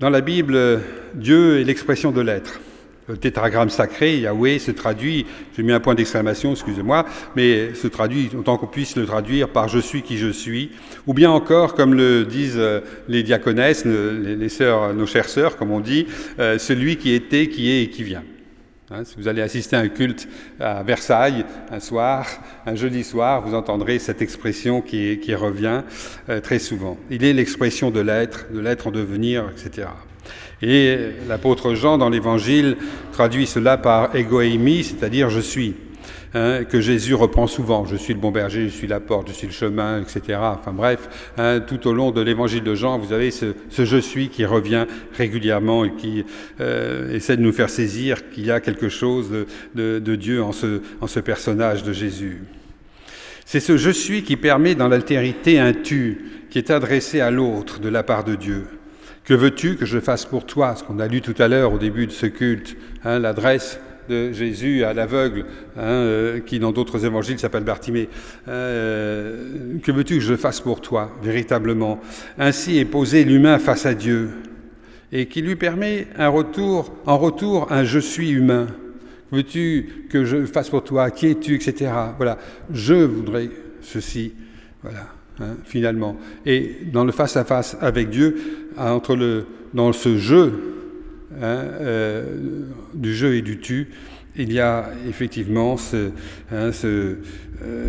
Dans 0.00 0.10
la 0.10 0.20
Bible, 0.20 0.80
Dieu 1.14 1.60
est 1.60 1.64
l'expression 1.64 2.12
de 2.12 2.20
l'être. 2.20 2.60
Le 3.08 3.16
tétragramme 3.16 3.70
sacré, 3.70 4.18
Yahweh, 4.18 4.58
se 4.58 4.72
traduit, 4.72 5.26
j'ai 5.56 5.62
mis 5.62 5.72
un 5.72 5.78
point 5.78 5.94
d'exclamation, 5.94 6.52
excusez-moi, 6.52 7.06
mais 7.36 7.72
se 7.74 7.86
traduit 7.86 8.30
autant 8.36 8.56
qu'on 8.56 8.66
puisse 8.66 8.96
le 8.96 9.06
traduire 9.06 9.48
par 9.50 9.68
je 9.68 9.78
suis 9.78 10.02
qui 10.02 10.18
je 10.18 10.28
suis, 10.28 10.72
ou 11.06 11.14
bien 11.14 11.30
encore, 11.30 11.74
comme 11.74 11.94
le 11.94 12.24
disent 12.24 12.54
euh, 12.56 12.80
les 13.06 13.22
diaconesses, 13.22 13.84
les, 13.84 14.48
sœurs, 14.48 14.92
nos 14.92 15.06
chères 15.06 15.28
sœurs, 15.28 15.56
comme 15.56 15.70
on 15.70 15.80
dit, 15.80 16.06
euh, 16.40 16.58
celui 16.58 16.96
qui 16.96 17.12
était, 17.12 17.48
qui 17.48 17.70
est 17.70 17.84
et 17.84 17.90
qui 17.90 18.02
vient. 18.02 18.24
Hein, 18.90 19.02
si 19.04 19.16
vous 19.16 19.26
allez 19.26 19.42
assister 19.42 19.74
à 19.74 19.80
un 19.80 19.88
culte 19.88 20.28
à 20.60 20.84
Versailles 20.84 21.44
un 21.72 21.80
soir, 21.80 22.26
un 22.66 22.76
jeudi 22.76 23.02
soir, 23.02 23.42
vous 23.42 23.54
entendrez 23.54 23.98
cette 23.98 24.22
expression 24.22 24.80
qui, 24.80 25.34
revient 25.34 25.82
euh, 26.28 26.40
très 26.40 26.60
souvent. 26.60 26.96
Il 27.10 27.24
est 27.24 27.32
l'expression 27.32 27.90
de 27.90 28.00
l'être, 28.00 28.46
de 28.52 28.60
l'être 28.60 28.86
en 28.86 28.90
devenir, 28.92 29.50
etc. 29.50 29.88
Et 30.62 30.98
l'apôtre 31.28 31.74
Jean, 31.74 31.98
dans 31.98 32.08
l'Évangile, 32.08 32.76
traduit 33.12 33.46
cela 33.46 33.76
par 33.76 34.14
egoimi, 34.16 34.84
c'est-à-dire 34.84 35.28
je 35.28 35.40
suis, 35.40 35.74
hein, 36.32 36.64
que 36.64 36.80
Jésus 36.80 37.14
reprend 37.14 37.46
souvent. 37.46 37.84
Je 37.84 37.96
suis 37.96 38.14
le 38.14 38.20
bon 38.20 38.30
berger, 38.30 38.64
je 38.68 38.74
suis 38.74 38.86
la 38.86 39.00
porte, 39.00 39.28
je 39.28 39.34
suis 39.34 39.46
le 39.46 39.52
chemin, 39.52 40.00
etc. 40.00 40.38
Enfin 40.40 40.72
bref, 40.72 41.32
hein, 41.36 41.60
tout 41.60 41.86
au 41.86 41.92
long 41.92 42.10
de 42.10 42.22
l'Évangile 42.22 42.62
de 42.62 42.74
Jean, 42.74 42.98
vous 42.98 43.12
avez 43.12 43.30
ce, 43.30 43.52
je 43.70 43.96
suis 43.98 44.28
qui 44.28 44.46
revient 44.46 44.86
régulièrement 45.16 45.84
et 45.84 45.92
qui 45.92 46.24
euh, 46.60 47.14
essaie 47.14 47.36
de 47.36 47.42
nous 47.42 47.52
faire 47.52 47.68
saisir 47.68 48.30
qu'il 48.30 48.46
y 48.46 48.50
a 48.50 48.60
quelque 48.60 48.88
chose 48.88 49.30
de, 49.74 50.16
Dieu 50.16 50.42
en 50.42 50.52
ce, 50.52 50.80
en 51.02 51.06
ce 51.06 51.20
personnage 51.20 51.82
de 51.82 51.92
Jésus. 51.92 52.44
C'est 53.44 53.60
ce 53.60 53.76
je 53.76 53.90
suis 53.90 54.22
qui 54.22 54.36
permet 54.36 54.74
dans 54.74 54.88
l'altérité 54.88 55.58
un 55.58 55.74
tu 55.74 56.46
qui 56.48 56.58
est 56.58 56.70
adressé 56.70 57.20
à 57.20 57.30
l'autre 57.30 57.78
de 57.78 57.90
la 57.90 58.02
part 58.02 58.24
de 58.24 58.34
Dieu. 58.34 58.66
Que 59.26 59.34
veux-tu 59.34 59.74
que 59.74 59.84
je 59.84 59.98
fasse 59.98 60.24
pour 60.24 60.46
toi? 60.46 60.76
Ce 60.76 60.84
qu'on 60.84 61.00
a 61.00 61.08
lu 61.08 61.20
tout 61.20 61.34
à 61.38 61.48
l'heure 61.48 61.72
au 61.72 61.78
début 61.78 62.06
de 62.06 62.12
ce 62.12 62.26
culte, 62.26 62.76
hein, 63.04 63.18
l'adresse 63.18 63.80
de 64.08 64.30
Jésus 64.32 64.84
à 64.84 64.94
l'aveugle, 64.94 65.46
hein, 65.76 65.82
euh, 65.82 66.38
qui 66.38 66.60
dans 66.60 66.70
d'autres 66.70 67.04
évangiles 67.04 67.36
s'appelle 67.40 67.64
Bartimée. 67.64 68.08
Euh, 68.46 69.78
que 69.82 69.90
veux-tu 69.90 70.14
que 70.14 70.20
je 70.20 70.36
fasse 70.36 70.60
pour 70.60 70.80
toi, 70.80 71.10
véritablement? 71.24 72.00
Ainsi 72.38 72.78
est 72.78 72.84
posé 72.84 73.24
l'humain 73.24 73.58
face 73.58 73.84
à 73.84 73.94
Dieu, 73.94 74.30
et 75.10 75.26
qui 75.26 75.42
lui 75.42 75.56
permet 75.56 76.06
un 76.16 76.28
retour, 76.28 76.94
en 77.04 77.18
retour 77.18 77.72
un 77.72 77.82
je 77.82 77.98
suis 77.98 78.30
humain. 78.30 78.68
Veux-tu 79.32 80.06
que 80.08 80.24
je 80.24 80.46
fasse 80.46 80.70
pour 80.70 80.84
toi? 80.84 81.10
Qui 81.10 81.26
es-tu? 81.26 81.56
Etc. 81.56 81.90
Voilà, 82.16 82.38
je 82.72 82.94
voudrais 82.94 83.50
ceci. 83.82 84.34
Voilà. 84.84 85.15
Hein, 85.38 85.56
finalement. 85.64 86.16
Et 86.46 86.78
dans 86.90 87.04
le 87.04 87.12
face-à-face 87.12 87.76
avec 87.82 88.08
Dieu, 88.08 88.70
entre 88.78 89.14
le, 89.14 89.44
dans 89.74 89.92
ce 89.92 90.16
jeu 90.16 90.50
hein, 91.34 91.42
euh, 91.42 92.24
du 92.94 93.14
jeu 93.14 93.34
et 93.34 93.42
du 93.42 93.58
tu, 93.58 93.88
il 94.34 94.50
y 94.50 94.60
a 94.60 94.88
effectivement 95.06 95.76
ce, 95.76 96.10
hein, 96.50 96.70
euh, 96.84 97.16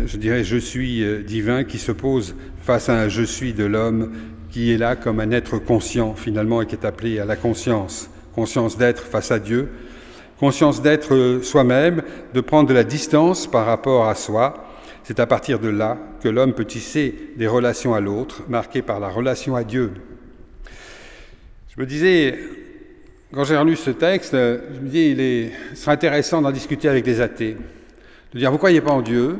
je 0.06 0.16
dirais, 0.18 0.44
je 0.44 0.58
suis 0.58 1.02
euh, 1.02 1.22
divin 1.22 1.64
qui 1.64 1.78
se 1.78 1.90
pose 1.90 2.34
face 2.60 2.90
à 2.90 3.00
un 3.00 3.08
je 3.08 3.22
suis 3.22 3.54
de 3.54 3.64
l'homme 3.64 4.12
qui 4.50 4.70
est 4.70 4.78
là 4.78 4.94
comme 4.94 5.18
un 5.18 5.30
être 5.30 5.56
conscient 5.56 6.14
finalement 6.14 6.60
et 6.60 6.66
qui 6.66 6.74
est 6.74 6.84
appelé 6.84 7.18
à 7.18 7.24
la 7.24 7.36
conscience, 7.36 8.10
conscience 8.34 8.76
d'être 8.76 9.04
face 9.04 9.30
à 9.30 9.38
Dieu, 9.38 9.68
conscience 10.38 10.82
d'être 10.82 11.40
soi-même, 11.42 12.02
de 12.34 12.42
prendre 12.42 12.68
de 12.68 12.74
la 12.74 12.84
distance 12.84 13.46
par 13.46 13.64
rapport 13.64 14.06
à 14.06 14.14
soi, 14.14 14.67
c'est 15.08 15.20
à 15.20 15.26
partir 15.26 15.58
de 15.58 15.70
là 15.70 15.96
que 16.22 16.28
l'homme 16.28 16.52
peut 16.52 16.66
tisser 16.66 17.14
des 17.38 17.46
relations 17.46 17.94
à 17.94 18.00
l'autre, 18.00 18.42
marquées 18.46 18.82
par 18.82 19.00
la 19.00 19.08
relation 19.08 19.56
à 19.56 19.64
Dieu. 19.64 19.90
Je 21.74 21.80
me 21.80 21.86
disais, 21.86 22.38
quand 23.32 23.44
j'ai 23.44 23.56
relu 23.56 23.74
ce 23.74 23.88
texte, 23.88 24.34
je 24.34 24.80
me 24.82 24.86
dis, 24.86 25.12
il 25.12 25.20
est, 25.20 25.50
serait 25.74 25.92
intéressant 25.92 26.42
d'en 26.42 26.50
discuter 26.50 26.90
avec 26.90 27.06
des 27.06 27.22
athées. 27.22 27.56
De 28.34 28.38
dire, 28.38 28.52
vous 28.52 28.58
croyez 28.58 28.82
pas 28.82 28.90
en 28.90 29.00
Dieu? 29.00 29.38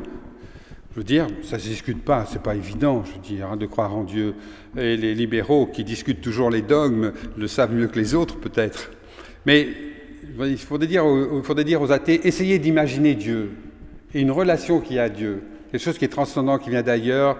Je 0.92 0.96
veux 0.96 1.04
dire, 1.04 1.26
ça 1.42 1.56
ne 1.56 1.60
se 1.60 1.68
discute 1.68 2.02
pas, 2.02 2.24
c'est 2.26 2.40
pas 2.40 2.54
évident, 2.54 3.04
je 3.04 3.12
veux 3.12 3.36
dire, 3.36 3.48
hein, 3.52 3.58
de 3.58 3.66
croire 3.66 3.94
en 3.94 4.04
Dieu. 4.04 4.36
Et 4.74 4.96
les 4.96 5.14
libéraux 5.14 5.66
qui 5.66 5.84
discutent 5.84 6.22
toujours 6.22 6.48
les 6.48 6.62
dogmes 6.62 7.12
le 7.36 7.46
savent 7.46 7.74
mieux 7.74 7.88
que 7.88 7.98
les 7.98 8.14
autres, 8.14 8.38
peut-être. 8.38 8.90
Mais 9.44 9.68
il 10.22 10.46
dire, 10.86 11.04
il 11.30 11.42
faudrait 11.42 11.64
dire 11.64 11.82
aux 11.82 11.92
athées, 11.92 12.26
essayez 12.26 12.58
d'imaginer 12.58 13.14
Dieu 13.14 13.50
et 14.14 14.22
une 14.22 14.30
relation 14.30 14.80
qu'il 14.80 14.96
y 14.96 14.98
a 14.98 15.02
à 15.02 15.08
Dieu 15.10 15.42
quelque 15.70 15.82
chose 15.82 15.98
qui 15.98 16.04
est 16.04 16.08
transcendant, 16.08 16.58
qui 16.58 16.70
vient 16.70 16.82
d'ailleurs, 16.82 17.38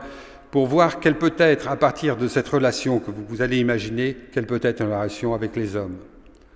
pour 0.51 0.66
voir 0.66 1.01
quelle 1.01 1.16
peut 1.16 1.35
être, 1.39 1.68
à 1.68 1.76
partir 1.76 2.16
de 2.16 2.29
cette 2.29 2.49
relation 2.49 3.01
que 3.01 3.11
vous, 3.11 3.43
allez 3.43 3.59
imaginer, 3.59 4.16
quelle 4.33 4.47
peut 4.47 4.61
être 4.62 4.81
une 4.81 4.87
relation 4.93 5.35
avec 5.35 5.57
les 5.57 5.76
hommes, 5.76 5.97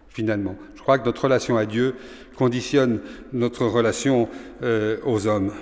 finalement. 0.09 0.57
Je 0.75 0.81
crois 0.81 0.99
que 0.99 1.05
notre 1.05 1.25
relation 1.25 1.57
à 1.57 1.67
Dieu 1.67 1.95
conditionne 2.37 3.01
notre 3.33 3.67
relation 3.67 4.29
euh, 4.63 4.97
aux 5.05 5.27
hommes. 5.27 5.53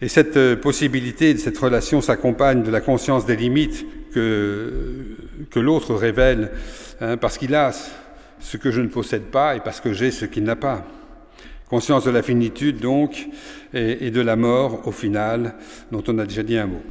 Et 0.00 0.08
cette 0.08 0.36
euh, 0.36 0.56
possibilité, 0.56 1.36
cette 1.36 1.58
relation 1.58 2.00
s'accompagne 2.00 2.62
de 2.62 2.70
la 2.70 2.80
conscience 2.80 3.26
des 3.26 3.36
limites 3.36 3.86
que, 4.12 5.16
que 5.50 5.60
l'autre 5.60 5.94
révèle, 5.94 6.50
hein, 7.00 7.16
parce 7.16 7.38
qu'il 7.38 7.54
a 7.54 7.72
ce 8.40 8.56
que 8.56 8.70
je 8.70 8.80
ne 8.80 8.88
possède 8.88 9.24
pas 9.24 9.56
et 9.56 9.60
parce 9.60 9.80
que 9.80 9.92
j'ai 9.92 10.10
ce 10.10 10.24
qu'il 10.24 10.44
n'a 10.44 10.56
pas. 10.56 10.84
Conscience 11.68 12.04
de 12.04 12.10
la 12.10 12.22
finitude, 12.22 12.78
donc, 12.78 13.28
et, 13.72 14.10
de 14.10 14.20
la 14.20 14.36
mort, 14.36 14.86
au 14.86 14.92
final, 14.92 15.54
dont 15.90 16.04
on 16.08 16.18
a 16.18 16.26
déjà 16.26 16.42
dit 16.42 16.58
un 16.58 16.66
mot. 16.66 16.82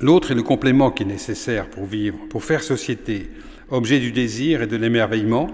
L'autre 0.00 0.30
est 0.30 0.34
le 0.34 0.42
complément 0.42 0.90
qui 0.90 1.04
est 1.04 1.06
nécessaire 1.06 1.68
pour 1.70 1.84
vivre, 1.84 2.18
pour 2.28 2.44
faire 2.44 2.62
société, 2.62 3.30
objet 3.70 3.98
du 3.98 4.12
désir 4.12 4.62
et 4.62 4.66
de 4.66 4.76
l'émerveillement, 4.76 5.48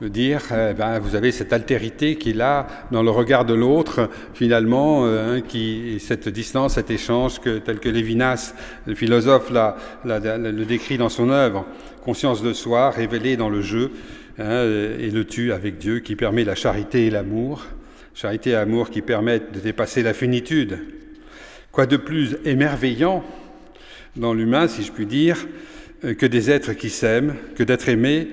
dire, 0.00 0.42
eh 0.52 0.74
ben, 0.74 0.98
vous 0.98 1.16
avez 1.16 1.32
cette 1.32 1.52
altérité 1.52 2.16
qui 2.16 2.30
est 2.30 2.34
là 2.34 2.66
dans 2.92 3.02
le 3.02 3.10
regard 3.10 3.44
de 3.44 3.54
l'autre, 3.54 4.08
finalement, 4.34 5.04
euh, 5.04 5.36
hein, 5.36 5.40
qui, 5.40 5.98
cette 6.00 6.28
distance, 6.28 6.74
cet 6.74 6.90
échange, 6.90 7.40
que, 7.40 7.58
tel 7.58 7.78
que 7.78 7.88
Lévinas, 7.88 8.54
le 8.86 8.94
philosophe, 8.94 9.52
le 10.04 10.64
décrit 10.64 10.96
dans 10.96 11.10
son 11.10 11.30
œuvre, 11.30 11.66
conscience 12.04 12.42
de 12.42 12.52
soi, 12.52 12.90
révélée 12.90 13.36
dans 13.36 13.50
le 13.50 13.60
jeu, 13.60 13.90
hein, 14.38 14.64
et 14.98 15.10
le 15.10 15.24
tue 15.24 15.52
avec 15.52 15.78
Dieu, 15.78 16.00
qui 16.00 16.16
permet 16.16 16.44
la 16.44 16.54
charité 16.54 17.06
et 17.06 17.10
l'amour, 17.10 17.66
charité 18.14 18.50
et 18.50 18.54
amour 18.54 18.90
qui 18.90 19.02
permettent 19.02 19.52
de 19.52 19.60
dépasser 19.60 20.02
la 20.02 20.14
finitude. 20.14 20.78
Quoi 21.70 21.86
de 21.86 21.96
plus 21.96 22.36
émerveillant 22.44 23.24
dans 24.16 24.34
l'humain, 24.34 24.66
si 24.68 24.82
je 24.82 24.92
puis 24.92 25.06
dire, 25.06 25.46
euh, 26.04 26.14
que 26.14 26.26
des 26.26 26.50
êtres 26.50 26.72
qui 26.72 26.90
s'aiment, 26.90 27.34
que 27.54 27.62
d'être 27.62 27.88
aimés 27.88 28.28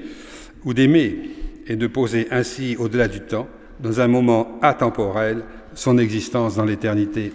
ou 0.64 0.74
d'aimer, 0.74 1.32
et 1.68 1.76
de 1.76 1.88
poser 1.88 2.28
ainsi 2.32 2.76
au-delà 2.78 3.08
du 3.08 3.22
temps, 3.22 3.47
dans 3.80 3.99
un 3.99 4.08
moment 4.08 4.60
atemporel, 4.62 5.43
son 5.74 5.97
existence 5.97 6.56
dans 6.56 6.66
l'éternité. 6.66 7.32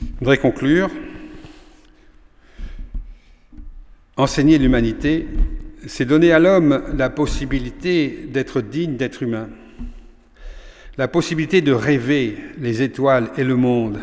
Je 0.00 0.04
voudrais 0.18 0.38
conclure. 0.38 0.90
Enseigner 4.16 4.58
l'humanité, 4.58 5.26
c'est 5.84 6.06
donner 6.06 6.32
à 6.32 6.38
l'homme 6.38 6.82
la 6.96 7.10
possibilité 7.10 8.26
d'être 8.32 8.60
digne 8.60 8.96
d'être 8.96 9.22
humain, 9.22 9.48
la 10.96 11.08
possibilité 11.08 11.60
de 11.60 11.72
rêver 11.72 12.38
les 12.58 12.82
étoiles 12.82 13.28
et 13.36 13.44
le 13.44 13.56
monde, 13.56 13.98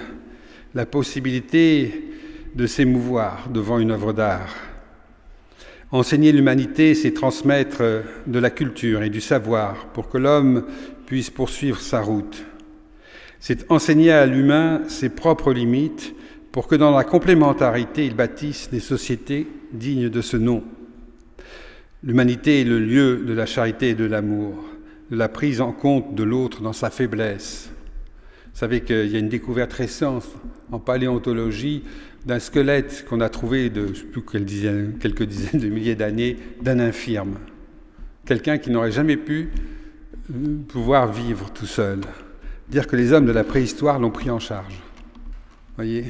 la 0.76 0.86
possibilité 0.86 2.10
de 2.56 2.68
s'émouvoir 2.68 3.50
devant 3.50 3.80
une 3.80 3.92
œuvre 3.92 4.14
d'art. 4.14 4.56
Enseigner 5.92 6.32
l'humanité, 6.32 6.96
c'est 6.96 7.14
transmettre 7.14 7.84
de 8.26 8.40
la 8.40 8.50
culture 8.50 9.04
et 9.04 9.10
du 9.10 9.22
savoir 9.22 9.88
pour 9.88 10.10
que 10.10 10.18
l'homme 10.18 10.66
puisse 11.06 11.30
poursuivre 11.30 11.80
sa 11.80 12.02
route. 12.02 12.44
C'est 13.40 13.70
enseigner 13.72 14.12
à 14.12 14.26
l'humain 14.26 14.82
ses 14.88 15.10
propres 15.10 15.54
limites 15.54 16.16
pour 16.52 16.68
que 16.68 16.76
dans 16.76 16.92
la 16.92 17.04
complémentarité, 17.04 18.06
il 18.06 18.16
bâtisse 18.16 18.70
des 18.72 18.80
sociétés 18.80 19.48
dignes 19.72 20.10
de 20.10 20.22
ce 20.22 20.38
nom. 20.38 20.64
L'humanité 22.04 22.62
est 22.62 22.66
le 22.66 22.80
lieu 22.80 23.24
de 23.26 23.34
la 23.34 23.46
charité 23.46 23.90
et 23.90 23.96
de 23.96 24.04
l'amour, 24.04 24.56
de 25.10 25.16
la 25.16 25.30
prise 25.30 25.62
en 25.62 25.72
compte 25.72 26.16
de 26.16 26.24
l'autre 26.24 26.62
dans 26.62 26.74
sa 26.74 26.90
faiblesse. 26.90 27.70
Vous 28.54 28.60
savez 28.60 28.82
qu'il 28.82 29.08
y 29.08 29.16
a 29.16 29.20
une 29.20 29.30
découverte 29.30 29.72
récente 29.72 30.28
en 30.72 30.80
paléontologie 30.80 31.84
d'un 32.26 32.40
squelette 32.40 33.06
qu'on 33.08 33.22
a 33.22 33.30
trouvé 33.30 33.70
de 33.70 33.88
quelques 35.00 35.24
dizaines 35.24 35.62
de 35.62 35.70
milliers 35.70 35.96
d'années 35.96 36.38
d'un 36.62 36.80
infirme. 36.80 37.36
Quelqu'un 38.26 38.58
qui 38.58 38.70
n'aurait 38.70 38.92
jamais 38.92 39.18
pu 39.18 39.50
euh, 40.30 40.58
pouvoir 40.68 41.12
vivre 41.12 41.52
tout 41.52 41.66
seul. 41.66 42.02
Dire 42.70 42.88
que 42.88 42.98
les 42.98 43.14
hommes 43.14 43.26
de 43.26 43.32
la 43.32 43.44
préhistoire 43.44 44.00
l'ont 44.00 44.12
pris 44.12 44.30
en 44.30 44.40
charge. 44.40 44.82
Voyez 45.76 46.06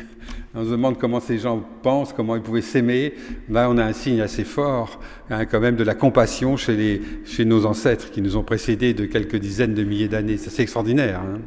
On 0.53 0.65
se 0.65 0.71
demande 0.71 0.99
comment 0.99 1.21
ces 1.21 1.37
gens 1.37 1.63
pensent, 1.83 2.11
comment 2.11 2.35
ils 2.35 2.41
pouvaient 2.41 2.61
s'aimer. 2.61 3.13
Là, 3.49 3.69
on 3.69 3.77
a 3.77 3.85
un 3.85 3.93
signe 3.93 4.19
assez 4.19 4.43
fort, 4.43 4.99
hein, 5.29 5.45
quand 5.45 5.61
même, 5.61 5.77
de 5.77 5.85
la 5.85 5.95
compassion 5.95 6.57
chez, 6.57 6.75
les, 6.75 7.01
chez 7.25 7.45
nos 7.45 7.65
ancêtres 7.65 8.11
qui 8.11 8.21
nous 8.21 8.35
ont 8.35 8.43
précédés 8.43 8.93
de 8.93 9.05
quelques 9.05 9.37
dizaines 9.37 9.73
de 9.73 9.83
milliers 9.85 10.09
d'années. 10.09 10.35
C'est 10.35 10.61
extraordinaire. 10.61 11.21
Hein. 11.21 11.39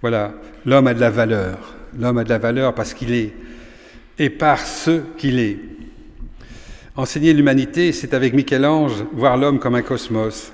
voilà, 0.00 0.34
l'homme 0.66 0.88
a 0.88 0.94
de 0.94 1.00
la 1.00 1.10
valeur. 1.10 1.76
L'homme 1.96 2.18
a 2.18 2.24
de 2.24 2.30
la 2.30 2.38
valeur 2.38 2.74
parce 2.74 2.94
qu'il 2.94 3.12
est, 3.12 3.32
et 4.18 4.28
par 4.28 4.58
ce 4.58 5.00
qu'il 5.16 5.38
est. 5.38 5.58
Enseigner 6.96 7.32
l'humanité, 7.32 7.92
c'est 7.92 8.12
avec 8.12 8.34
Michel-Ange 8.34 9.04
voir 9.12 9.36
l'homme 9.36 9.60
comme 9.60 9.76
un 9.76 9.82
cosmos. 9.82 10.52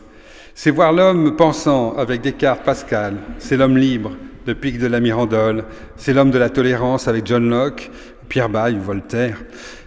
C'est 0.55 0.71
voir 0.71 0.93
l'homme 0.93 1.37
pensant 1.37 1.97
avec 1.97 2.21
Descartes, 2.21 2.65
Pascal. 2.65 3.17
C'est 3.39 3.57
l'homme 3.57 3.79
libre 3.79 4.13
de 4.47 4.53
Pic 4.53 4.79
de 4.79 4.87
la 4.87 5.01
Mirandole. 5.01 5.65
C'est 5.97 6.13
l'homme 6.13 6.31
de 6.31 6.39
la 6.39 6.51
tolérance 6.51 7.09
avec 7.09 7.27
John 7.27 7.49
Locke, 7.49 7.91
Pierre 8.29 8.49
Baille, 8.49 8.79
Voltaire. 8.79 9.39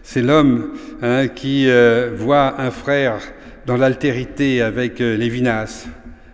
C'est 0.03 0.21
l'homme 0.21 0.73
hein, 1.01 1.27
qui 1.27 1.69
euh, 1.69 2.11
voit 2.15 2.61
un 2.61 2.71
frère 2.71 3.19
dans 3.65 3.77
l'altérité 3.77 4.61
avec 4.61 5.01
euh, 5.01 5.15
Lévinas. 5.15 5.87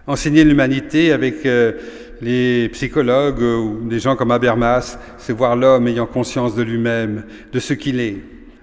Enseigner 0.07 0.43
l'humanité 0.43 1.11
avec 1.11 1.45
euh, 1.45 1.73
les 2.21 2.67
psychologues 2.69 3.41
ou 3.41 3.87
des 3.87 3.99
gens 3.99 4.15
comme 4.15 4.31
Habermas, 4.31 4.97
c'est 5.17 5.33
voir 5.33 5.55
l'homme 5.55 5.87
ayant 5.87 6.07
conscience 6.07 6.55
de 6.55 6.63
lui-même, 6.63 7.23
de 7.53 7.59
ce 7.59 7.73
qu'il 7.73 7.99
est. 7.99 8.17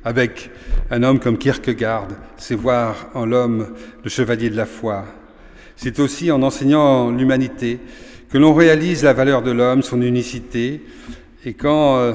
Avec 0.05 0.51
un 0.91 1.03
homme 1.03 1.19
comme 1.19 1.39
Kierkegaard, 1.39 2.09
c'est 2.37 2.55
voir 2.55 3.09
en 3.15 3.27
l'homme 3.27 3.69
le 4.05 4.11
chevalier 4.11 4.51
de 4.51 4.57
la 4.57 4.67
foi. 4.67 5.05
C'est 5.77 5.99
aussi 5.99 6.31
en 6.31 6.43
enseignant 6.43 7.11
l'humanité 7.11 7.81
que 8.29 8.39
l'on 8.39 8.55
réalise 8.55 9.05
la 9.05 9.13
valeur 9.13 9.43
de 9.43 9.51
l'homme, 9.51 9.83
son 9.83 10.03
unicité, 10.03 10.83
et 11.45 11.55
quand, 11.55 11.97
euh, 11.97 12.13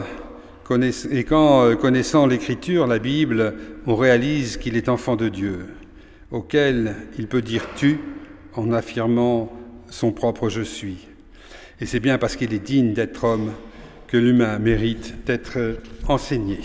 euh, 0.71 1.75
connaissant 1.75 2.27
l'Écriture, 2.27 2.87
la 2.87 2.99
Bible, 2.99 3.55
on 3.87 3.95
réalise 3.95 4.57
qu'il 4.57 4.75
est 4.75 4.89
enfant 4.89 5.15
de 5.15 5.29
Dieu, 5.29 5.67
auquel 6.31 6.95
il 7.17 7.27
peut 7.27 7.41
dire 7.41 7.67
tu 7.75 7.99
en 8.55 8.71
affirmant 8.73 9.51
son 9.89 10.11
propre 10.11 10.49
je 10.49 10.61
suis. 10.61 11.07
Et 11.79 11.85
c'est 11.85 11.99
bien 11.99 12.17
parce 12.17 12.35
qu'il 12.35 12.53
est 12.53 12.59
digne 12.59 12.93
d'être 12.93 13.23
homme 13.23 13.51
que 14.07 14.17
l'humain 14.17 14.59
mérite 14.59 15.25
d'être 15.25 15.77
enseigné. 16.07 16.59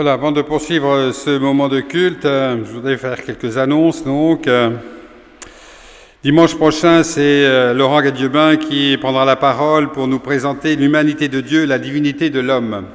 Voilà, 0.00 0.14
avant 0.14 0.32
de 0.32 0.40
poursuivre 0.40 1.12
ce 1.12 1.36
moment 1.36 1.68
de 1.68 1.80
culte, 1.80 2.24
euh, 2.24 2.56
je 2.64 2.72
voudrais 2.72 2.96
faire 2.96 3.22
quelques 3.22 3.58
annonces. 3.58 4.02
Donc, 4.02 4.48
euh, 4.48 4.70
dimanche 6.24 6.54
prochain, 6.54 7.02
c'est 7.02 7.20
euh, 7.20 7.74
Laurent 7.74 8.00
Gadiebin 8.00 8.56
qui 8.56 8.96
prendra 8.96 9.26
la 9.26 9.36
parole 9.36 9.92
pour 9.92 10.08
nous 10.08 10.18
présenter 10.18 10.74
l'humanité 10.74 11.28
de 11.28 11.42
Dieu, 11.42 11.66
la 11.66 11.78
divinité 11.78 12.30
de 12.30 12.40
l'homme. 12.40 12.86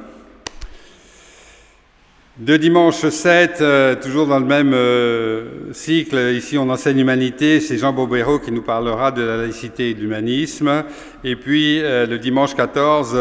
De 2.46 2.56
dimanche 2.56 3.08
7, 3.08 3.58
euh, 3.60 3.96
toujours 3.96 4.28
dans 4.28 4.38
le 4.38 4.44
même 4.44 4.72
euh, 4.72 5.72
cycle, 5.72 6.16
ici 6.32 6.56
on 6.56 6.70
enseigne 6.70 6.98
l'humanité, 6.98 7.58
c'est 7.58 7.76
Jean 7.76 7.92
Bobéro 7.92 8.38
qui 8.38 8.52
nous 8.52 8.62
parlera 8.62 9.10
de 9.10 9.20
la 9.20 9.36
laïcité 9.38 9.90
et 9.90 9.94
de 9.94 10.00
l'humanisme. 10.00 10.84
Et 11.24 11.34
puis 11.34 11.82
euh, 11.82 12.06
le 12.06 12.20
dimanche 12.20 12.54
14, 12.54 13.18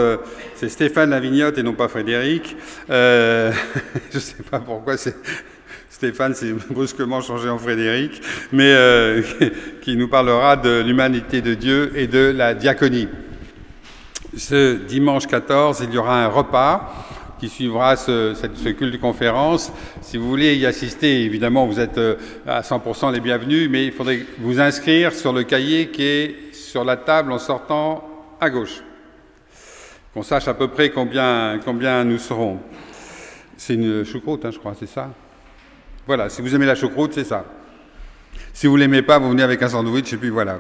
c'est 0.54 0.70
Stéphane 0.70 1.10
Lavignotte 1.10 1.58
et 1.58 1.64
non 1.64 1.74
pas 1.74 1.88
Frédéric. 1.88 2.56
je 2.88 3.52
ne 4.14 4.20
sais 4.20 4.44
pas 4.44 4.60
pourquoi 4.60 4.96
c'est... 4.96 5.16
Stéphane 5.90 6.36
s'est 6.36 6.54
brusquement 6.70 7.22
changé 7.22 7.50
en 7.50 7.58
Frédéric, 7.58 8.22
mais 8.52 8.76
qui 9.82 9.98
nous 9.98 10.08
parlera 10.08 10.56
de 10.56 10.84
l'humanité 10.86 11.42
de 11.42 11.56
Dieu 11.56 11.94
et 11.96 12.06
de 12.06 12.32
la 12.38 12.54
diaconie. 12.54 13.08
Ce 14.38 14.76
dimanche 14.76 15.26
14, 15.26 15.84
il 15.88 15.96
y 15.96 15.98
aura 15.98 16.24
un 16.24 16.28
repas 16.28 17.05
qui 17.40 17.50
suivra 17.50 17.96
ce, 17.96 18.34
ce, 18.34 18.70
culte 18.70 19.00
conférence. 19.00 19.72
Si 20.02 20.18
vous 20.18 20.28
voulez 20.28 20.56
y 20.56 20.66
assister, 20.66 21.24
évidemment, 21.24 21.66
vous 21.66 21.80
êtes 21.80 21.98
euh, 21.98 22.16
à 22.48 22.62
100% 22.62 23.12
les 23.12 23.20
bienvenus, 23.20 23.70
mais 23.70 23.86
il 23.86 23.92
faudrait 23.92 24.26
vous 24.40 24.60
inscrire 24.60 25.14
sur 25.14 25.34
le 25.34 25.44
cahier 25.44 25.90
qui 25.90 26.04
est 26.04 26.54
sur 26.54 26.84
la 26.84 26.98
table 26.98 27.32
en 27.32 27.40
sortant 27.40 28.04
à 28.40 28.50
gauche. 28.50 28.82
qu'on 30.14 30.24
sache 30.24 30.48
à 30.48 30.54
peu 30.54 30.70
près 30.70 30.90
combien, 30.90 31.60
combien 31.64 32.04
nous 32.04 32.18
serons. 32.18 32.60
C'est 33.58 33.74
une 33.74 34.04
choucroute, 34.04 34.46
hein, 34.46 34.52
je 34.52 34.60
crois, 34.60 34.76
c'est 34.78 34.88
ça? 34.88 35.10
Voilà, 36.08 36.30
si 36.30 36.42
vous 36.42 36.54
aimez 36.54 36.66
la 36.66 36.76
choucroute, 36.76 37.14
c'est 37.14 37.24
ça. 37.24 37.46
Si 38.54 38.68
vous 38.68 38.78
l'aimez 38.78 39.02
pas, 39.02 39.20
vous 39.20 39.30
venez 39.30 39.44
avec 39.44 39.62
un 39.62 39.70
sandwich 39.70 40.14
et 40.14 40.18
puis 40.18 40.30
voilà. 40.30 40.60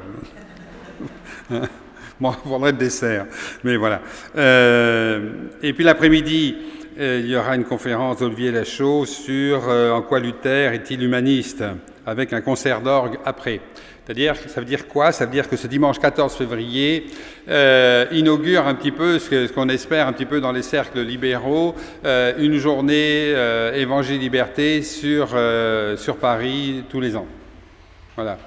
bon, 2.20 2.30
on 2.30 2.49
prendrait 2.49 2.72
le 2.72 2.78
dessert, 2.78 3.26
mais 3.63 3.76
voilà. 3.78 4.01
Euh, 4.38 5.32
et 5.61 5.74
puis 5.74 5.84
l'après-midi, 5.84 6.55
euh, 6.97 7.20
il 7.22 7.30
y 7.30 7.36
aura 7.36 7.55
une 7.55 7.66
conférence 7.66 8.20
d'Olivier 8.20 8.51
Lachaud 8.51 9.05
sur 9.05 9.68
euh, 9.68 9.91
en 9.91 10.01
quoi 10.01 10.20
Luther 10.20 10.74
est-il 10.74 11.03
humaniste, 11.03 11.63
avec 12.05 12.32
un 12.32 12.39
concert 12.39 12.80
d'orgue 12.80 13.18
après. 13.26 13.59
C'est-à-dire, 14.05 14.36
ça 14.47 14.61
veut 14.61 14.66
dire 14.66 14.88
quoi? 14.88 15.11
Ça 15.11 15.26
veut 15.26 15.32
dire 15.32 15.49
que 15.49 15.57
ce 15.57 15.68
dimanche 15.68 15.99
14 15.99 16.36
février 16.36 17.07
inaugure 18.11 18.68
un 18.68 18.76
petit 18.76 18.91
peu 18.91 19.18
ce 19.18 19.51
qu'on 19.51 19.68
espère 19.68 20.07
un 20.07 20.13
petit 20.13 20.28
peu 20.28 20.39
dans 20.39 20.51
les 20.51 20.61
cercles 20.61 21.01
libéraux, 21.01 21.74
une 22.03 22.57
journée 22.57 23.34
euh, 23.34 23.74
Évangile 23.74 24.20
Liberté 24.20 24.84
sur, 24.84 25.36
sur 25.97 26.18
Paris 26.18 26.84
tous 26.88 27.01
les 27.01 27.16
ans. 27.16 27.26
Voilà. 28.16 28.38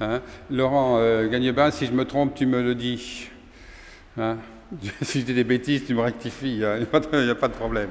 Hein? 0.00 0.20
Laurent 0.50 0.96
euh, 0.98 1.28
Gagnebin, 1.28 1.70
si 1.70 1.86
je 1.86 1.92
me 1.92 2.04
trompe, 2.04 2.34
tu 2.34 2.46
me 2.46 2.62
le 2.62 2.74
dis. 2.74 3.28
Hein? 4.18 4.36
Si 5.02 5.20
je 5.20 5.26
dis 5.26 5.34
des 5.34 5.44
bêtises, 5.44 5.84
tu 5.84 5.94
me 5.94 6.00
rectifies, 6.00 6.52
il 6.52 6.58
n'y 6.58 6.64
a, 6.64 7.34
pas 7.34 7.48
de 7.48 7.54
problème. 7.54 7.88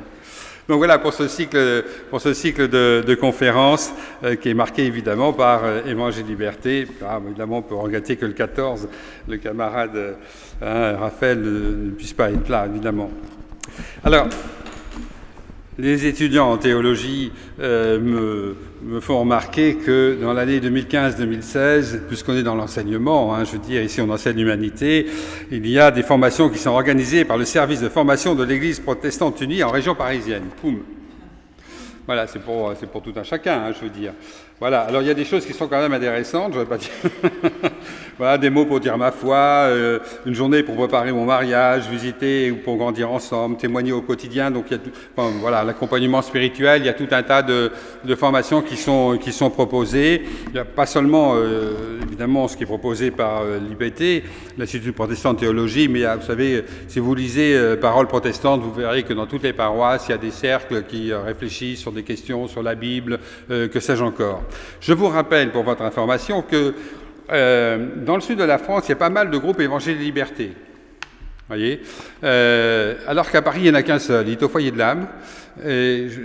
Donc 0.69 0.77
voilà 0.77 0.99
pour 0.99 1.13
ce 1.13 1.27
cycle, 1.27 1.83
pour 2.11 2.21
ce 2.21 2.35
cycle 2.35 2.67
de, 2.69 3.15
conférences 3.15 3.91
euh, 4.23 4.35
qui 4.35 4.49
est 4.49 4.53
marqué 4.53 4.85
évidemment 4.85 5.33
par 5.33 5.65
euh, 5.65 5.81
Évangile 5.87 6.27
Liberté. 6.27 6.85
Ah, 7.03 7.19
évidemment, 7.25 7.57
on 7.57 7.61
peut 7.63 7.73
regretter 7.73 8.17
que 8.17 8.27
le 8.27 8.33
14, 8.33 8.87
le 9.27 9.37
camarade 9.37 9.95
euh, 9.95 10.13
hein, 10.61 10.95
Raphaël 10.99 11.41
ne, 11.41 11.89
puisse 11.89 12.13
pas 12.13 12.29
être 12.29 12.47
là, 12.49 12.67
évidemment. 12.67 13.09
Alors, 14.03 14.27
les 15.79 16.05
étudiants 16.05 16.51
en 16.51 16.57
théologie 16.57 17.31
euh, 17.59 18.55
me, 18.83 18.99
font 18.99 19.21
remarquer 19.21 19.75
que 19.75 20.17
dans 20.21 20.33
l'année 20.33 20.59
2015-2016, 20.59 22.01
puisqu'on 22.07 22.35
est 22.35 22.43
dans 22.43 22.55
l'enseignement, 22.55 23.33
hein, 23.33 23.45
je 23.45 23.53
veux 23.53 23.59
dire, 23.59 23.81
ici 23.81 24.01
on 24.01 24.09
enseigne 24.09 24.37
l'humanité, 24.37 25.07
il 25.51 25.65
y 25.67 25.79
a 25.79 25.91
des 25.91 26.03
formations 26.03 26.49
qui 26.49 26.57
sont 26.57 26.71
organisées 26.71 27.23
par 27.23 27.37
le 27.37 27.45
service 27.45 27.81
de 27.81 27.89
formation 27.89 28.35
de 28.35 28.43
l'Église 28.43 28.79
protestante 28.79 29.39
unie 29.41 29.63
en 29.63 29.69
région 29.69 29.95
parisienne. 29.95 30.43
Poum. 30.61 30.79
Voilà, 32.05 32.27
c'est 32.27 32.39
pour, 32.39 32.73
pour 32.91 33.01
tout 33.01 33.13
un 33.15 33.23
chacun, 33.23 33.65
hein, 33.65 33.71
je 33.71 33.85
veux 33.85 33.91
dire. 33.91 34.13
Voilà, 34.59 34.81
alors 34.81 35.01
il 35.01 35.07
y 35.07 35.11
a 35.11 35.13
des 35.13 35.25
choses 35.25 35.45
qui 35.45 35.53
sont 35.53 35.67
quand 35.67 35.79
même 35.79 35.93
intéressantes, 35.93 36.53
je 36.53 36.59
ne 36.59 36.63
vais 36.63 36.69
pas 36.69 36.77
dire. 36.77 36.89
voilà, 38.19 38.37
des 38.37 38.51
mots 38.51 38.65
pour 38.65 38.79
dire 38.79 38.97
ma 38.97 39.11
foi, 39.11 39.37
euh, 39.37 39.99
une 40.25 40.35
journée 40.35 40.61
pour 40.61 40.75
préparer 40.75 41.11
mon 41.11 41.25
mariage, 41.25 41.89
visiter 41.89 42.51
ou 42.51 42.57
pour 42.57 42.77
grandir 42.77 43.11
ensemble, 43.11 43.57
témoigner 43.57 43.91
au 43.91 44.01
quotidien. 44.01 44.51
Donc 44.51 44.65
il 44.67 44.73
y 44.73 44.75
a 44.75 44.79
tout, 44.79 44.91
bon, 45.17 45.31
voilà, 45.39 45.63
l'accompagnement 45.63 46.21
spirituel, 46.21 46.83
il 46.83 46.85
y 46.85 46.89
a 46.89 46.93
tout 46.93 47.07
un 47.09 47.23
tas 47.23 47.41
de, 47.41 47.71
de, 48.03 48.15
formations 48.15 48.61
qui 48.61 48.77
sont, 48.77 49.17
qui 49.19 49.31
sont 49.31 49.49
proposées. 49.49 50.23
Il 50.47 50.53
n'y 50.53 50.59
a 50.59 50.65
pas 50.65 50.85
seulement, 50.85 51.33
euh, 51.35 51.99
évidemment, 52.03 52.47
ce 52.47 52.55
qui 52.55 52.63
est 52.63 52.67
proposé 52.67 53.09
par 53.09 53.41
euh, 53.41 53.59
l'Institut 54.57 54.91
protestant 54.91 55.33
de 55.33 55.39
théologie, 55.39 55.87
mais 55.87 56.03
vous 56.15 56.25
savez, 56.25 56.63
si 56.87 56.99
vous 56.99 57.15
lisez 57.15 57.55
euh, 57.55 57.75
Paroles 57.75 58.07
protestantes, 58.07 58.61
vous 58.61 58.73
verrez 58.73 59.03
que 59.03 59.13
dans 59.13 59.25
toutes 59.25 59.43
les 59.43 59.53
paroisses, 59.53 60.05
il 60.07 60.11
y 60.11 60.15
a 60.15 60.17
des 60.17 60.31
cercles 60.31 60.83
qui 60.83 61.11
euh, 61.11 61.21
réfléchissent 61.21 61.79
sur 61.79 61.91
des 61.91 62.03
questions, 62.03 62.47
sur 62.47 62.63
la 62.63 62.75
Bible, 62.75 63.19
euh, 63.49 63.67
que 63.67 63.79
sais-je 63.79 64.03
encore. 64.03 64.43
Je 64.81 64.93
vous 64.93 65.07
rappelle, 65.07 65.51
pour 65.51 65.63
votre 65.63 65.83
information, 65.83 66.41
que 66.41 66.73
euh, 67.31 67.87
dans 68.05 68.15
le 68.15 68.21
sud 68.21 68.39
de 68.39 68.43
la 68.43 68.57
France, 68.57 68.83
il 68.87 68.89
y 68.89 68.93
a 68.93 68.97
pas 68.97 69.09
mal 69.09 69.29
de 69.29 69.37
groupes 69.37 69.59
Évangile 69.59 69.97
et 69.99 70.03
Liberté. 70.03 70.53
Voyez 71.47 71.81
euh, 72.23 72.95
Alors 73.07 73.29
qu'à 73.31 73.41
Paris, 73.41 73.61
il 73.61 73.63
n'y 73.63 73.71
en 73.71 73.75
a 73.75 73.83
qu'un 73.83 73.99
seul, 73.99 74.27
il 74.27 74.33
est 74.33 74.43
au 74.43 74.49
foyer 74.49 74.71
de 74.71 74.77
l'âme. 74.77 75.07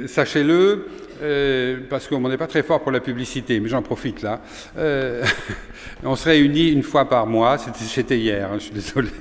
Sachez-le, 0.06 0.86
euh, 1.22 1.78
parce 1.88 2.08
qu'on 2.08 2.28
n'est 2.28 2.36
pas 2.36 2.46
très 2.46 2.62
fort 2.62 2.82
pour 2.82 2.92
la 2.92 3.00
publicité, 3.00 3.60
mais 3.60 3.68
j'en 3.68 3.82
profite 3.82 4.22
là. 4.22 4.40
Euh, 4.76 5.24
on 6.04 6.16
se 6.16 6.28
réunit 6.28 6.70
une 6.70 6.82
fois 6.82 7.08
par 7.08 7.26
mois, 7.26 7.56
c'était 7.58 8.18
hier, 8.18 8.50
hein, 8.50 8.56
je 8.58 8.64
suis 8.64 8.74
désolé. 8.74 9.10